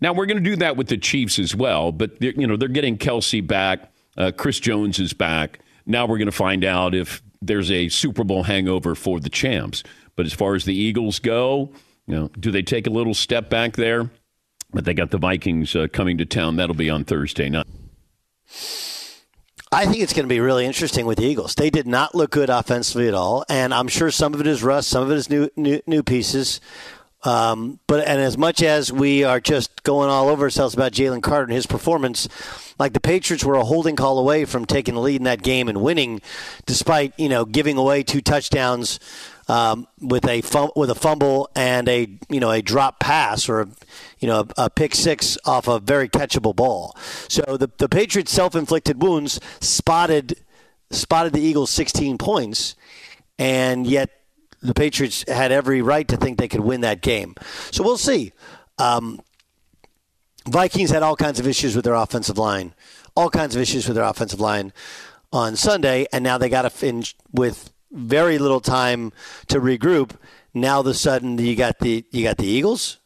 Now 0.00 0.12
we're 0.12 0.26
going 0.26 0.42
to 0.42 0.50
do 0.50 0.56
that 0.56 0.76
with 0.76 0.88
the 0.88 0.96
Chiefs 0.96 1.38
as 1.38 1.54
well, 1.54 1.90
but 1.90 2.20
you 2.22 2.46
know 2.46 2.56
they're 2.56 2.68
getting 2.68 2.98
Kelce 2.98 3.44
back, 3.44 3.92
uh, 4.16 4.32
Chris 4.36 4.60
Jones 4.60 4.98
is 4.98 5.12
back. 5.12 5.60
Now 5.86 6.06
we're 6.06 6.18
going 6.18 6.26
to 6.26 6.32
find 6.32 6.64
out 6.64 6.94
if 6.94 7.22
there's 7.42 7.70
a 7.70 7.88
Super 7.88 8.24
Bowl 8.24 8.44
hangover 8.44 8.94
for 8.94 9.20
the 9.20 9.28
champs. 9.28 9.82
But 10.16 10.26
as 10.26 10.32
far 10.32 10.54
as 10.54 10.64
the 10.64 10.74
Eagles 10.74 11.18
go, 11.18 11.72
you 12.06 12.14
know, 12.14 12.30
do 12.38 12.50
they 12.50 12.62
take 12.62 12.86
a 12.86 12.90
little 12.90 13.14
step 13.14 13.48
back 13.48 13.74
there? 13.74 14.10
But 14.72 14.84
they 14.84 14.94
got 14.94 15.10
the 15.10 15.18
Vikings 15.18 15.76
uh, 15.76 15.86
coming 15.92 16.18
to 16.18 16.24
town. 16.24 16.56
That'll 16.56 16.74
be 16.74 16.90
on 16.90 17.04
Thursday 17.04 17.48
night. 17.48 17.66
I 19.70 19.86
think 19.86 20.02
it's 20.02 20.12
going 20.12 20.24
to 20.24 20.32
be 20.32 20.40
really 20.40 20.66
interesting 20.66 21.04
with 21.04 21.18
the 21.18 21.24
Eagles. 21.24 21.56
They 21.56 21.70
did 21.70 21.86
not 21.86 22.14
look 22.14 22.30
good 22.30 22.48
offensively 22.48 23.08
at 23.08 23.14
all, 23.14 23.44
and 23.48 23.74
I'm 23.74 23.88
sure 23.88 24.10
some 24.10 24.32
of 24.32 24.40
it 24.40 24.46
is 24.46 24.62
rust, 24.62 24.88
some 24.88 25.02
of 25.02 25.10
it 25.10 25.16
is 25.16 25.28
new 25.28 25.48
new, 25.56 25.80
new 25.86 26.02
pieces. 26.02 26.60
Um, 27.24 27.80
but 27.86 28.06
and 28.06 28.20
as 28.20 28.36
much 28.36 28.62
as 28.62 28.92
we 28.92 29.24
are 29.24 29.40
just 29.40 29.82
going 29.82 30.10
all 30.10 30.28
over 30.28 30.44
ourselves 30.44 30.74
about 30.74 30.92
Jalen 30.92 31.22
Carter 31.22 31.44
and 31.44 31.52
his 31.52 31.66
performance, 31.66 32.28
like 32.78 32.92
the 32.92 33.00
Patriots 33.00 33.44
were 33.44 33.54
a 33.54 33.64
holding 33.64 33.96
call 33.96 34.18
away 34.18 34.44
from 34.44 34.66
taking 34.66 34.94
the 34.94 35.00
lead 35.00 35.16
in 35.16 35.24
that 35.24 35.42
game 35.42 35.68
and 35.68 35.80
winning, 35.80 36.20
despite 36.66 37.18
you 37.18 37.28
know 37.28 37.44
giving 37.44 37.76
away 37.76 38.02
two 38.02 38.20
touchdowns 38.20 39.00
um, 39.48 39.86
with 40.00 40.26
a 40.28 40.40
fum- 40.40 40.70
with 40.76 40.90
a 40.90 40.94
fumble 40.94 41.48
and 41.54 41.88
a 41.88 42.08
you 42.28 42.40
know 42.40 42.50
a 42.50 42.62
drop 42.62 43.00
pass 43.00 43.48
or 43.48 43.62
a, 43.62 43.68
you 44.18 44.28
know 44.28 44.40
a, 44.40 44.64
a 44.64 44.70
pick 44.70 44.94
six 44.94 45.36
off 45.44 45.68
a 45.68 45.78
very 45.78 46.08
catchable 46.08 46.54
ball. 46.54 46.96
So 47.28 47.56
the 47.56 47.70
the 47.78 47.88
Patriots 47.88 48.32
self 48.32 48.54
inflicted 48.54 49.02
wounds 49.02 49.40
spotted 49.60 50.38
spotted 50.90 51.32
the 51.32 51.40
Eagles 51.40 51.70
16 51.70 52.18
points, 52.18 52.74
and 53.38 53.86
yet 53.86 54.10
the 54.62 54.74
Patriots 54.74 55.24
had 55.28 55.52
every 55.52 55.82
right 55.82 56.06
to 56.08 56.16
think 56.16 56.38
they 56.38 56.48
could 56.48 56.60
win 56.60 56.80
that 56.82 57.00
game. 57.00 57.34
So 57.70 57.82
we'll 57.82 57.98
see. 57.98 58.32
Um, 58.78 59.20
Vikings 60.46 60.90
had 60.90 61.02
all 61.02 61.16
kinds 61.16 61.40
of 61.40 61.46
issues 61.46 61.74
with 61.74 61.84
their 61.84 61.94
offensive 61.94 62.38
line, 62.38 62.74
all 63.16 63.30
kinds 63.30 63.54
of 63.56 63.62
issues 63.62 63.86
with 63.86 63.96
their 63.96 64.04
offensive 64.04 64.40
line 64.40 64.72
on 65.32 65.56
Sunday, 65.56 66.06
and 66.12 66.22
now 66.22 66.38
they 66.38 66.48
got 66.48 66.62
to 66.62 66.70
finish 66.70 67.14
with 67.32 67.72
very 67.94 68.38
little 68.38 68.60
time 68.60 69.12
to 69.48 69.60
regroup. 69.60 70.16
Now, 70.52 70.82
the 70.82 70.94
sudden 70.94 71.38
you 71.38 71.56
got 71.56 71.78
the 71.78 72.04
you 72.10 72.22
got 72.22 72.36
the 72.36 72.46
Eagles. 72.46 72.98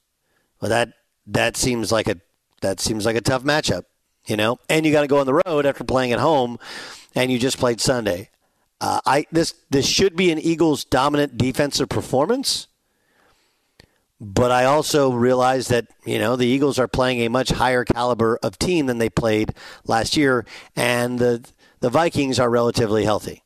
Well, 0.60 0.70
that 0.70 0.94
that 1.26 1.56
seems 1.56 1.92
like 1.92 2.08
a 2.08 2.16
that 2.62 2.80
seems 2.80 3.06
like 3.06 3.16
a 3.16 3.20
tough 3.20 3.44
matchup, 3.44 3.84
you 4.26 4.36
know. 4.36 4.58
And 4.68 4.84
you 4.84 4.92
got 4.92 5.02
to 5.02 5.06
go 5.06 5.18
on 5.18 5.26
the 5.26 5.40
road 5.46 5.66
after 5.66 5.84
playing 5.84 6.12
at 6.12 6.18
home, 6.18 6.58
and 7.14 7.30
you 7.30 7.38
just 7.38 7.58
played 7.58 7.80
Sunday. 7.80 8.30
Uh, 8.80 9.00
I 9.06 9.26
this 9.30 9.54
this 9.70 9.86
should 9.86 10.16
be 10.16 10.30
an 10.30 10.38
Eagles 10.38 10.84
dominant 10.84 11.38
defensive 11.38 11.88
performance. 11.88 12.66
But 14.20 14.50
I 14.50 14.64
also 14.64 15.12
realize 15.12 15.68
that, 15.68 15.86
you 16.04 16.18
know, 16.18 16.34
the 16.34 16.46
Eagles 16.46 16.80
are 16.80 16.88
playing 16.88 17.20
a 17.20 17.28
much 17.28 17.50
higher 17.50 17.84
caliber 17.84 18.36
of 18.42 18.58
team 18.58 18.86
than 18.86 18.98
they 18.98 19.08
played 19.08 19.54
last 19.84 20.16
year, 20.16 20.44
and 20.74 21.20
the, 21.20 21.48
the 21.78 21.88
Vikings 21.88 22.40
are 22.40 22.50
relatively 22.50 23.04
healthy. 23.04 23.44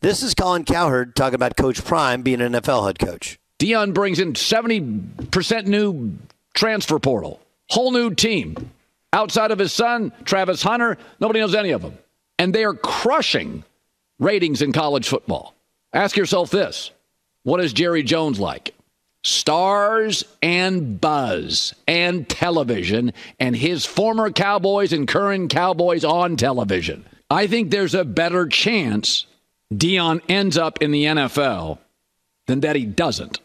This 0.00 0.22
is 0.22 0.32
Colin 0.32 0.64
Cowherd 0.64 1.16
talking 1.16 1.34
about 1.34 1.56
Coach 1.56 1.84
Prime 1.84 2.22
being 2.22 2.40
an 2.40 2.52
NFL 2.52 2.86
head 2.86 3.00
coach. 3.00 3.36
Deion 3.58 3.92
brings 3.92 4.20
in 4.20 4.34
70% 4.34 5.66
new 5.66 6.12
transfer 6.54 7.00
portal, 7.00 7.40
whole 7.68 7.90
new 7.90 8.14
team. 8.14 8.70
Outside 9.12 9.50
of 9.50 9.58
his 9.58 9.72
son, 9.72 10.12
Travis 10.24 10.62
Hunter, 10.62 10.98
nobody 11.18 11.40
knows 11.40 11.56
any 11.56 11.72
of 11.72 11.82
them. 11.82 11.98
And 12.38 12.54
they 12.54 12.62
are 12.62 12.74
crushing 12.74 13.64
ratings 14.20 14.62
in 14.62 14.72
college 14.72 15.08
football. 15.08 15.56
Ask 15.92 16.16
yourself 16.16 16.50
this 16.50 16.92
what 17.42 17.58
is 17.58 17.72
Jerry 17.72 18.04
Jones 18.04 18.38
like? 18.38 18.76
Stars 19.24 20.22
and 20.40 21.00
buzz 21.00 21.74
and 21.88 22.28
television, 22.28 23.12
and 23.40 23.56
his 23.56 23.84
former 23.84 24.30
Cowboys 24.30 24.92
and 24.92 25.08
current 25.08 25.50
Cowboys 25.50 26.04
on 26.04 26.36
television. 26.36 27.04
I 27.28 27.48
think 27.48 27.72
there's 27.72 27.96
a 27.96 28.04
better 28.04 28.46
chance 28.46 29.26
Deion 29.72 30.22
ends 30.28 30.56
up 30.56 30.80
in 30.80 30.90
the 30.90 31.04
NFL 31.04 31.78
than 32.46 32.60
that 32.60 32.76
he 32.76 32.86
doesn't. 32.86 33.40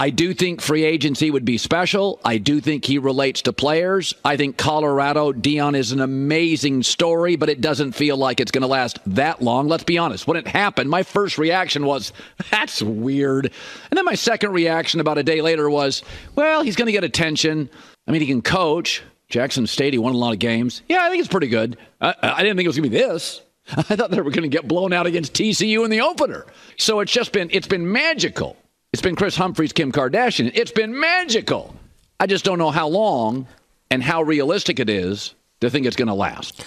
I 0.00 0.08
do 0.08 0.32
think 0.32 0.62
free 0.62 0.84
agency 0.84 1.30
would 1.30 1.44
be 1.44 1.58
special. 1.58 2.20
I 2.24 2.38
do 2.38 2.62
think 2.62 2.86
he 2.86 2.96
relates 2.96 3.42
to 3.42 3.52
players. 3.52 4.14
I 4.24 4.38
think 4.38 4.56
Colorado, 4.56 5.30
Deion 5.32 5.76
is 5.76 5.92
an 5.92 6.00
amazing 6.00 6.84
story, 6.84 7.36
but 7.36 7.50
it 7.50 7.60
doesn't 7.60 7.92
feel 7.92 8.16
like 8.16 8.40
it's 8.40 8.50
going 8.50 8.62
to 8.62 8.66
last 8.66 8.98
that 9.06 9.42
long. 9.42 9.68
Let's 9.68 9.84
be 9.84 9.98
honest. 9.98 10.26
When 10.26 10.38
it 10.38 10.48
happened, 10.48 10.88
my 10.88 11.02
first 11.02 11.36
reaction 11.36 11.84
was, 11.84 12.14
that's 12.50 12.80
weird. 12.80 13.52
And 13.90 13.98
then 13.98 14.06
my 14.06 14.14
second 14.14 14.52
reaction 14.52 15.00
about 15.00 15.18
a 15.18 15.22
day 15.22 15.42
later 15.42 15.68
was, 15.68 16.02
well, 16.34 16.62
he's 16.62 16.76
going 16.76 16.86
to 16.86 16.92
get 16.92 17.04
attention. 17.04 17.68
I 18.08 18.12
mean, 18.12 18.22
he 18.22 18.26
can 18.26 18.40
coach. 18.40 19.02
Jackson 19.28 19.66
State, 19.66 19.92
he 19.92 19.98
won 19.98 20.14
a 20.14 20.18
lot 20.18 20.32
of 20.32 20.38
games. 20.38 20.82
Yeah, 20.88 21.04
I 21.04 21.10
think 21.10 21.20
it's 21.20 21.28
pretty 21.28 21.48
good. 21.48 21.76
I, 22.00 22.14
I 22.22 22.42
didn't 22.42 22.56
think 22.56 22.64
it 22.64 22.68
was 22.70 22.76
going 22.76 22.90
to 22.90 22.96
be 22.96 23.04
this. 23.04 23.42
I 23.76 23.96
thought 23.96 24.10
they 24.10 24.20
were 24.20 24.30
going 24.30 24.42
to 24.42 24.48
get 24.48 24.66
blown 24.66 24.92
out 24.92 25.06
against 25.06 25.34
TCU 25.34 25.84
in 25.84 25.90
the 25.90 26.00
opener. 26.00 26.46
So 26.76 27.00
it's 27.00 27.12
just 27.12 27.32
been, 27.32 27.48
it's 27.52 27.68
been 27.68 27.90
magical. 27.90 28.56
It's 28.92 29.02
been 29.02 29.16
Kris 29.16 29.36
Humphries, 29.36 29.72
Kim 29.72 29.92
Kardashian. 29.92 30.50
It's 30.54 30.72
been 30.72 30.98
magical. 30.98 31.74
I 32.18 32.26
just 32.26 32.44
don't 32.44 32.58
know 32.58 32.70
how 32.70 32.88
long 32.88 33.46
and 33.90 34.02
how 34.02 34.22
realistic 34.22 34.80
it 34.80 34.90
is 34.90 35.34
to 35.60 35.70
think 35.70 35.86
it's 35.86 35.96
going 35.96 36.08
to 36.08 36.14
last. 36.14 36.64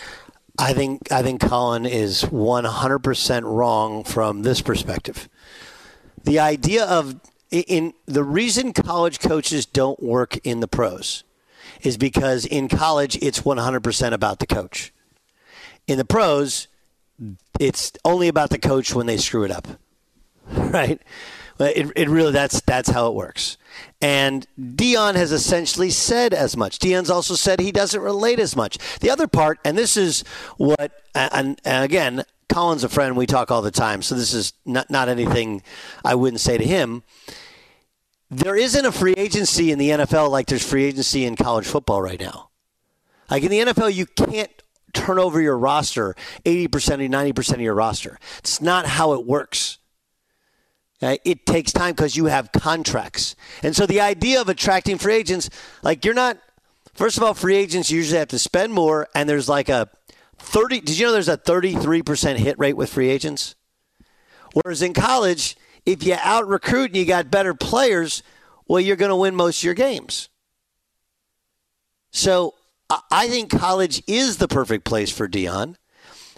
I 0.58 0.74
think 0.74 1.12
I 1.12 1.24
think 1.24 1.42
Colin 1.42 1.86
is 1.86 2.24
100% 2.24 3.44
wrong 3.44 4.04
from 4.04 4.44
this 4.44 4.62
perspective. 4.62 5.28
The 6.24 6.40
idea 6.40 6.86
of 6.86 7.20
in 7.52 7.94
the 8.06 8.24
reason 8.24 8.72
college 8.72 9.20
coaches 9.20 9.66
don't 9.66 10.02
work 10.02 10.38
in 10.44 10.60
the 10.60 10.68
pros 10.68 11.24
is 11.82 11.98
because 11.98 12.46
in 12.46 12.68
college 12.68 13.18
it's 13.22 13.42
100% 13.42 14.14
about 14.14 14.40
the 14.40 14.48
coach. 14.48 14.94
In 15.88 15.98
the 15.98 16.06
pros, 16.06 16.68
it's 17.60 17.92
only 18.04 18.28
about 18.28 18.50
the 18.50 18.58
coach 18.58 18.94
when 18.94 19.06
they 19.06 19.18
screw 19.18 19.44
it 19.44 19.52
up. 19.52 19.68
Right? 20.52 21.02
It, 21.60 21.92
it 21.96 22.10
really 22.10 22.32
that's 22.32 22.62
that's 22.62 22.90
how 22.90 23.08
it 23.08 23.14
works. 23.14 23.58
And 24.02 24.46
Deion 24.60 25.16
has 25.16 25.32
essentially 25.32 25.90
said 25.90 26.34
as 26.34 26.58
much. 26.58 26.80
Deion's 26.80 27.10
also 27.10 27.36
said 27.36 27.60
he 27.60 27.72
doesn't 27.72 28.02
relate 28.02 28.40
as 28.40 28.56
much. 28.56 28.78
The 29.00 29.10
other 29.10 29.28
part, 29.28 29.60
and 29.64 29.78
this 29.78 29.96
is 29.96 30.24
what, 30.58 30.92
and, 31.16 31.60
and 31.64 31.86
again, 31.86 32.24
Colin's 32.50 32.84
a 32.84 32.90
friend. 32.90 33.16
We 33.16 33.26
talk 33.26 33.52
all 33.52 33.62
the 33.62 33.72
time, 33.72 34.02
so 34.02 34.16
this 34.16 34.34
is 34.34 34.54
not 34.66 34.90
not 34.90 35.10
anything 35.10 35.62
I 36.04 36.16
wouldn't 36.16 36.42
say 36.42 36.58
to 36.58 36.66
him. 36.66 37.04
There 38.30 38.56
isn't 38.56 38.86
a 38.86 38.92
free 38.92 39.14
agency 39.16 39.72
in 39.72 39.78
the 39.78 39.90
NFL 39.90 40.30
like 40.30 40.48
there's 40.48 40.68
free 40.68 40.86
agency 40.86 41.24
in 41.24 41.36
college 41.36 41.68
football 41.68 42.02
right 42.02 42.20
now. 42.20 42.50
Like 43.30 43.44
in 43.44 43.52
the 43.52 43.60
NFL, 43.60 43.94
you 43.94 44.06
can't 44.06 44.52
turn 44.94 45.20
over 45.20 45.42
your 45.42 45.58
roster 45.58 46.16
80% 46.46 46.66
or 46.66 47.34
90% 47.34 47.54
of 47.54 47.62
your 47.62 47.74
roster. 47.74 48.20
It's 48.40 48.62
not 48.62 48.86
how 48.86 49.14
it 49.14 49.26
works. 49.26 49.80
Uh, 51.02 51.18
it 51.26 51.46
takes 51.46 51.74
time 51.74 51.94
because 51.94 52.16
you 52.16 52.26
have 52.26 52.52
contracts. 52.52 53.36
And 53.62 53.76
so 53.76 53.86
the 53.86 54.00
idea 54.00 54.40
of 54.40 54.48
attracting 54.48 54.98
free 54.98 55.16
agents, 55.16 55.50
like 55.82 56.06
you're 56.06 56.14
not, 56.14 56.38
first 56.94 57.18
of 57.18 57.24
all, 57.24 57.34
free 57.34 57.56
agents 57.56 57.92
usually 57.92 58.20
have 58.20 58.30
to 58.30 58.40
spend 58.40 58.74
more, 58.74 59.10
and 59.14 59.28
there's 59.28 59.50
like 59.50 59.68
a 59.68 59.90
30, 60.38 60.80
did 60.82 60.98
you 60.98 61.06
know 61.06 61.12
there's 61.12 61.28
a 61.28 61.38
33% 61.38 62.38
hit 62.38 62.58
rate 62.58 62.78
with 62.78 62.90
free 62.90 63.10
agents? 63.10 63.56
Whereas 64.54 64.82
in 64.82 64.94
college, 64.94 65.58
if 65.86 66.04
you 66.04 66.16
out 66.22 66.48
recruit 66.48 66.92
and 66.92 66.96
you 66.96 67.06
got 67.06 67.30
better 67.30 67.54
players, 67.54 68.24
well, 68.68 68.80
you're 68.80 68.96
going 68.96 69.10
to 69.10 69.16
win 69.16 69.36
most 69.36 69.60
of 69.60 69.64
your 69.64 69.74
games. 69.74 70.30
So 72.12 72.54
I 73.12 73.28
think 73.28 73.52
college 73.52 74.04
is 74.08 74.38
the 74.38 74.48
perfect 74.48 74.86
place 74.86 75.12
for 75.12 75.28
Deion. 75.28 75.76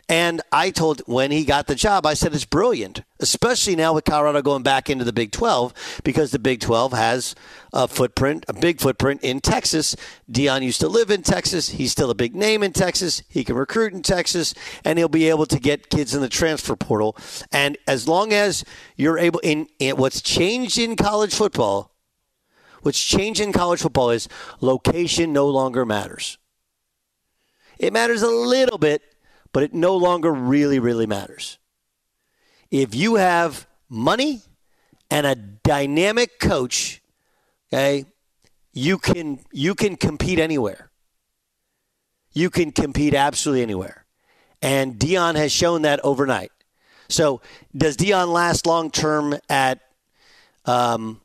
And 0.08 0.42
I 0.52 0.70
told 0.70 1.02
when 1.08 1.32
he 1.32 1.46
got 1.46 1.66
the 1.66 1.74
job, 1.74 2.06
I 2.06 2.14
said 2.14 2.36
it's 2.36 2.46
brilliant, 2.46 3.02
especially 3.20 3.76
now 3.76 3.94
with 3.94 4.06
Colorado 4.06 4.44
going 4.44 4.62
back 4.62 4.88
into 4.88 5.04
the 5.04 5.12
Big 5.12 5.32
12 5.32 6.02
because 6.04 6.30
the 6.30 6.38
Big 6.38 6.60
12 6.60 6.94
has 6.94 7.34
a 7.74 7.88
footprint, 7.88 8.46
a 8.48 8.54
big 8.54 8.80
footprint 8.80 9.22
in 9.24 9.40
Texas. 9.40 9.96
Deion 10.32 10.62
used 10.62 10.80
to 10.82 10.88
live 10.88 11.10
in 11.10 11.24
Texas. 11.24 11.70
He's 11.70 11.92
still 11.92 12.12
a 12.12 12.16
big 12.16 12.36
name 12.36 12.62
in 12.62 12.72
Texas. 12.72 13.24
He 13.28 13.44
can 13.44 13.56
recruit 13.56 13.94
in 13.94 14.04
Texas, 14.04 14.54
and 14.84 15.00
he'll 15.00 15.10
be 15.10 15.28
able 15.28 15.48
to 15.48 15.60
get 15.60 15.90
kids 15.90 16.14
in 16.14 16.22
the 16.22 16.30
transfer 16.30 16.76
portal. 16.76 17.18
And 17.52 17.76
as 17.88 18.08
long 18.08 18.32
as 18.32 18.64
you're 18.96 19.18
able, 19.18 19.40
in, 19.40 19.68
in 19.80 19.98
what's 19.98 20.22
changed 20.22 20.78
in 20.78 20.96
college 20.96 21.34
football, 21.34 21.96
what's 22.84 23.04
changed 23.04 23.42
in 23.42 23.52
college 23.52 23.82
football 23.82 24.12
is 24.12 24.30
location 24.62 25.34
no 25.34 25.48
longer 25.48 25.84
matters. 25.84 26.38
It 27.80 27.94
matters 27.94 28.22
a 28.22 28.30
little 28.30 28.78
bit 28.78 29.02
but 29.56 29.64
it 29.64 29.74
no 29.74 29.96
longer 29.96 30.34
really, 30.34 30.80
really 30.80 31.08
matters. 31.08 31.60
If 32.72 32.94
you 32.94 33.16
have 33.16 33.66
money 33.88 34.42
and 35.10 35.26
a 35.26 35.34
dynamic 35.34 36.42
coach, 36.42 37.02
okay, 37.72 38.04
you 38.74 38.98
can 38.98 39.40
you 39.54 39.74
can 39.74 39.96
compete 39.96 40.40
anywhere. 40.40 40.92
You 42.34 42.50
can 42.50 42.74
compete 42.74 43.14
absolutely 43.14 43.62
anywhere. 43.62 44.06
And 44.62 45.00
Deion 45.00 45.36
has 45.36 45.54
shown 45.54 45.84
that 45.84 46.02
overnight. 46.04 46.52
So 47.08 47.40
does 47.74 47.96
Deion 47.96 48.34
last 48.34 48.68
long 48.68 48.92
term 48.92 49.36
at 49.48 49.80
um, 50.66 51.22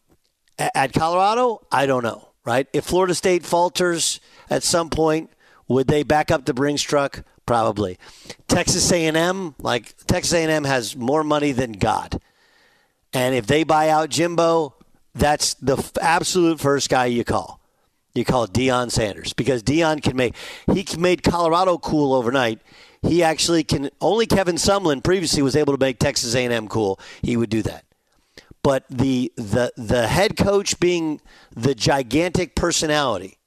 at 0.57 0.93
Colorado? 0.93 1.67
I 1.73 1.87
don't 1.87 2.05
know. 2.05 2.29
Right? 2.45 2.69
If 2.73 2.85
Florida 2.85 3.17
State 3.17 3.45
falters 3.45 4.21
at 4.49 4.63
some 4.63 4.89
point, 4.89 5.31
would 5.71 5.87
they 5.87 6.03
back 6.03 6.31
up 6.31 6.45
the 6.45 6.55
Brinks 6.55 6.83
truck? 6.83 7.25
probably. 7.47 7.99
Texas 8.47 8.93
A&M, 8.93 9.57
like 9.59 9.97
Texas 10.07 10.33
A&M 10.35 10.63
has 10.63 10.95
more 10.95 11.25
money 11.25 11.51
than 11.51 11.73
God. 11.73 12.21
And 13.13 13.35
if 13.35 13.49
they 13.49 13.65
buy 13.65 13.89
out 13.89 14.09
Jimbo, 14.09 14.77
that's 15.17 15.55
the 15.55 15.77
f- 15.77 15.99
absolute 16.01 16.61
first 16.61 16.89
guy 16.89 17.07
you 17.07 17.25
call. 17.25 17.59
You 18.15 18.25
call 18.25 18.47
Deion 18.47 18.93
Sanders 18.93 19.33
because 19.33 19.65
Deion 19.65 20.01
can 20.01 20.17
make 20.17 20.37
he 20.73 20.87
made 20.97 21.25
Colorado 21.25 21.77
cool 21.77 22.13
overnight. 22.15 22.61
he 23.03 23.21
actually 23.25 23.65
can. 23.65 23.91
Only 24.01 24.27
Kevin 24.27 24.55
Sumlin 24.55 25.03
previously 25.03 25.43
was 25.43 25.57
able 25.57 25.77
to 25.77 25.85
make 25.85 25.99
Texas 25.99 26.37
A&M 26.37 26.69
cool. 26.69 27.01
He 27.21 27.37
would 27.37 27.51
do 27.51 27.63
that. 27.63 27.85
But 28.63 28.85
the 28.89 29.33
the 29.35 29.73
the 29.77 30.07
head 30.07 30.37
coach 30.37 30.79
being 30.79 31.21
the 31.51 31.75
gigantic 31.75 32.55
personality, 32.55 33.39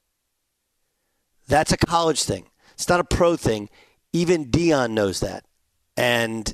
that's 1.53 1.71
a 1.71 1.77
college 1.77 2.23
thing. 2.23 2.47
It's 2.73 2.89
not 2.89 2.99
a 2.99 3.03
pro 3.03 3.35
thing. 3.35 3.69
Even 4.11 4.45
Deion 4.45 4.91
knows 4.91 5.19
that, 5.19 5.45
and 5.95 6.51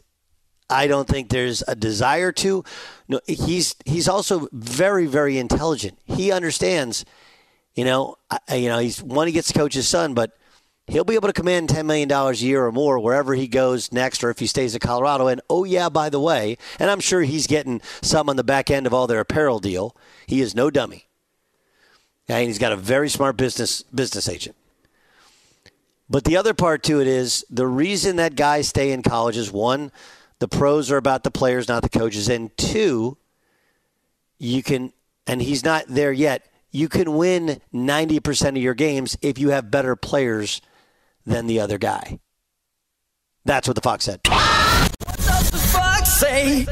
I 0.69 0.87
don't 0.87 1.07
think 1.07 1.29
there's 1.29 1.63
a 1.69 1.75
desire 1.75 2.33
to. 2.33 2.65
No, 3.07 3.21
he's 3.25 3.75
he's 3.85 4.09
also 4.09 4.49
very 4.51 5.05
very 5.05 5.37
intelligent. 5.37 5.97
He 6.03 6.33
understands. 6.33 7.05
You 7.75 7.85
know, 7.85 8.17
I, 8.29 8.55
you 8.55 8.67
know, 8.67 8.79
he's 8.79 9.01
one 9.01 9.27
he 9.27 9.31
gets 9.31 9.53
to 9.53 9.57
coach 9.57 9.73
his 9.73 9.87
son, 9.87 10.13
but 10.13 10.37
he'll 10.87 11.05
be 11.05 11.15
able 11.15 11.29
to 11.29 11.33
command 11.33 11.69
$10 11.69 11.85
million 11.85 12.11
a 12.11 12.31
year 12.33 12.65
or 12.65 12.71
more 12.73 12.99
wherever 12.99 13.35
he 13.35 13.47
goes 13.47 13.93
next 13.93 14.21
or 14.21 14.31
if 14.31 14.39
he 14.39 14.47
stays 14.47 14.75
at 14.75 14.81
Colorado. 14.81 15.27
And 15.27 15.39
oh, 15.49 15.63
yeah, 15.63 15.87
by 15.87 16.09
the 16.09 16.19
way, 16.19 16.57
and 16.77 16.91
I'm 16.91 16.99
sure 16.99 17.21
he's 17.21 17.47
getting 17.47 17.79
some 18.01 18.27
on 18.27 18.35
the 18.35 18.43
back 18.43 18.69
end 18.69 18.85
of 18.85 18.93
all 18.93 19.07
their 19.07 19.21
apparel 19.21 19.59
deal. 19.59 19.95
He 20.27 20.41
is 20.41 20.55
no 20.55 20.69
dummy. 20.69 21.07
And 22.27 22.47
he's 22.47 22.59
got 22.59 22.73
a 22.73 22.75
very 22.75 23.07
smart 23.07 23.37
business 23.37 23.83
business 23.83 24.27
agent. 24.27 24.57
But 26.09 26.23
the 26.23 26.37
other 26.37 26.53
part 26.53 26.83
to 26.83 26.99
it 26.99 27.07
is 27.07 27.45
the 27.49 27.67
reason 27.67 28.15
that 28.15 28.35
guys 28.35 28.67
stay 28.67 28.91
in 28.91 29.03
college 29.03 29.37
is 29.37 29.51
one, 29.51 29.91
the 30.39 30.47
pros 30.47 30.91
are 30.91 30.97
about 30.97 31.23
the 31.23 31.31
players, 31.31 31.67
not 31.67 31.83
the 31.83 31.89
coaches. 31.89 32.29
And 32.29 32.55
two, 32.57 33.17
you 34.39 34.63
can, 34.63 34.91
and 35.27 35.41
he's 35.41 35.63
not 35.63 35.85
there 35.87 36.11
yet, 36.11 36.45
you 36.71 36.89
can 36.89 37.15
win 37.15 37.61
90% 37.73 38.49
of 38.49 38.57
your 38.57 38.73
games 38.73 39.17
if 39.21 39.37
you 39.37 39.49
have 39.49 39.69
better 39.69 39.95
players 39.95 40.61
than 41.25 41.45
the 41.47 41.59
other 41.59 41.77
guy. 41.77 42.19
That's 43.45 43.67
what 43.67 43.75
the 43.75 43.81
Fox 43.81 44.05
said. 44.05 44.21
Fox 44.25 46.11
say? 46.11 46.65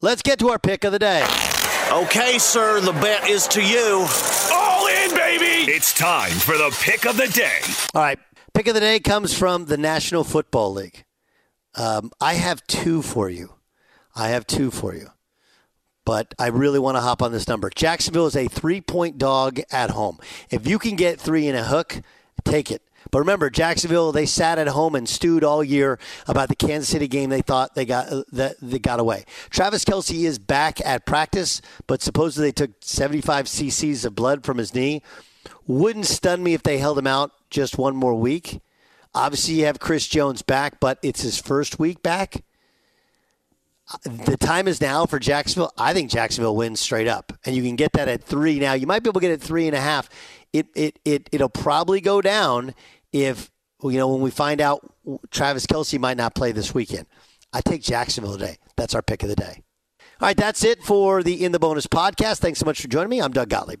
Let's 0.00 0.22
get 0.22 0.38
to 0.40 0.50
our 0.50 0.58
pick 0.58 0.84
of 0.84 0.92
the 0.92 0.98
day. 0.98 1.26
Okay, 1.90 2.38
sir, 2.38 2.80
the 2.80 2.92
bet 2.92 3.28
is 3.28 3.46
to 3.48 3.62
you. 3.62 4.06
All 4.52 4.86
in, 4.86 5.14
baby! 5.14 5.70
It's 5.70 5.94
time 5.94 6.30
for 6.30 6.56
the 6.56 6.74
pick 6.80 7.06
of 7.06 7.16
the 7.16 7.28
day. 7.28 7.60
All 7.94 8.02
right. 8.02 8.18
Pick 8.54 8.68
of 8.68 8.74
the 8.74 8.80
day 8.80 9.00
comes 9.00 9.36
from 9.36 9.64
the 9.64 9.76
National 9.76 10.22
Football 10.22 10.74
League. 10.74 11.04
Um, 11.74 12.12
I 12.20 12.34
have 12.34 12.64
two 12.68 13.02
for 13.02 13.28
you. 13.28 13.54
I 14.14 14.28
have 14.28 14.46
two 14.46 14.70
for 14.70 14.94
you. 14.94 15.08
But 16.04 16.34
I 16.38 16.46
really 16.46 16.78
want 16.78 16.96
to 16.96 17.00
hop 17.00 17.20
on 17.20 17.32
this 17.32 17.48
number. 17.48 17.68
Jacksonville 17.68 18.26
is 18.26 18.36
a 18.36 18.46
three 18.46 18.80
point 18.80 19.18
dog 19.18 19.58
at 19.72 19.90
home. 19.90 20.20
If 20.50 20.68
you 20.68 20.78
can 20.78 20.94
get 20.94 21.20
three 21.20 21.48
in 21.48 21.56
a 21.56 21.64
hook, 21.64 22.00
take 22.44 22.70
it. 22.70 22.82
But 23.10 23.18
remember, 23.18 23.50
Jacksonville 23.50 24.12
they 24.12 24.24
sat 24.24 24.56
at 24.60 24.68
home 24.68 24.94
and 24.94 25.08
stewed 25.08 25.42
all 25.42 25.64
year 25.64 25.98
about 26.28 26.48
the 26.48 26.54
Kansas 26.54 26.88
City 26.88 27.08
game. 27.08 27.30
They 27.30 27.42
thought 27.42 27.74
they 27.74 27.84
got 27.84 28.08
uh, 28.08 28.22
that 28.30 28.54
they 28.62 28.78
got 28.78 29.00
away. 29.00 29.24
Travis 29.50 29.84
Kelce 29.84 30.24
is 30.24 30.38
back 30.38 30.80
at 30.86 31.06
practice, 31.06 31.60
but 31.88 32.02
supposedly 32.02 32.48
they 32.48 32.52
took 32.52 32.70
75 32.82 33.46
cc's 33.46 34.04
of 34.04 34.14
blood 34.14 34.44
from 34.44 34.58
his 34.58 34.72
knee. 34.72 35.02
Wouldn't 35.66 36.06
stun 36.06 36.44
me 36.44 36.54
if 36.54 36.62
they 36.62 36.78
held 36.78 36.98
him 36.98 37.08
out 37.08 37.32
just 37.54 37.78
one 37.78 37.96
more 37.96 38.14
week. 38.14 38.60
Obviously, 39.14 39.54
you 39.54 39.66
have 39.66 39.78
Chris 39.78 40.08
Jones 40.08 40.42
back, 40.42 40.80
but 40.80 40.98
it's 41.02 41.22
his 41.22 41.38
first 41.40 41.78
week 41.78 42.02
back. 42.02 42.44
The 44.02 44.36
time 44.36 44.66
is 44.66 44.80
now 44.80 45.06
for 45.06 45.18
Jacksonville. 45.18 45.72
I 45.78 45.92
think 45.92 46.10
Jacksonville 46.10 46.56
wins 46.56 46.80
straight 46.80 47.06
up, 47.06 47.32
and 47.44 47.54
you 47.54 47.62
can 47.62 47.76
get 47.76 47.92
that 47.92 48.08
at 48.08 48.24
three. 48.24 48.58
Now 48.58 48.72
you 48.72 48.86
might 48.86 49.02
be 49.02 49.08
able 49.08 49.20
to 49.20 49.26
get 49.26 49.30
it 49.30 49.34
at 49.34 49.42
three 49.42 49.66
and 49.66 49.76
a 49.76 49.80
half. 49.80 50.08
It 50.52 50.66
it 50.74 50.98
it 51.04 51.28
it'll 51.32 51.50
probably 51.50 52.00
go 52.00 52.20
down 52.20 52.74
if 53.12 53.50
you 53.82 53.98
know 53.98 54.08
when 54.08 54.22
we 54.22 54.30
find 54.30 54.60
out 54.60 54.90
Travis 55.30 55.66
Kelce 55.66 55.98
might 55.98 56.16
not 56.16 56.34
play 56.34 56.50
this 56.50 56.74
weekend. 56.74 57.06
I 57.52 57.60
take 57.60 57.82
Jacksonville 57.82 58.32
today. 58.32 58.56
That's 58.76 58.94
our 58.94 59.02
pick 59.02 59.22
of 59.22 59.28
the 59.28 59.36
day. 59.36 59.62
All 60.20 60.28
right, 60.28 60.36
that's 60.36 60.64
it 60.64 60.82
for 60.82 61.22
the 61.22 61.44
In 61.44 61.52
the 61.52 61.58
Bonus 61.58 61.86
podcast. 61.86 62.38
Thanks 62.38 62.58
so 62.58 62.66
much 62.66 62.80
for 62.80 62.88
joining 62.88 63.10
me. 63.10 63.20
I'm 63.20 63.32
Doug 63.32 63.50
Gottlieb. 63.50 63.80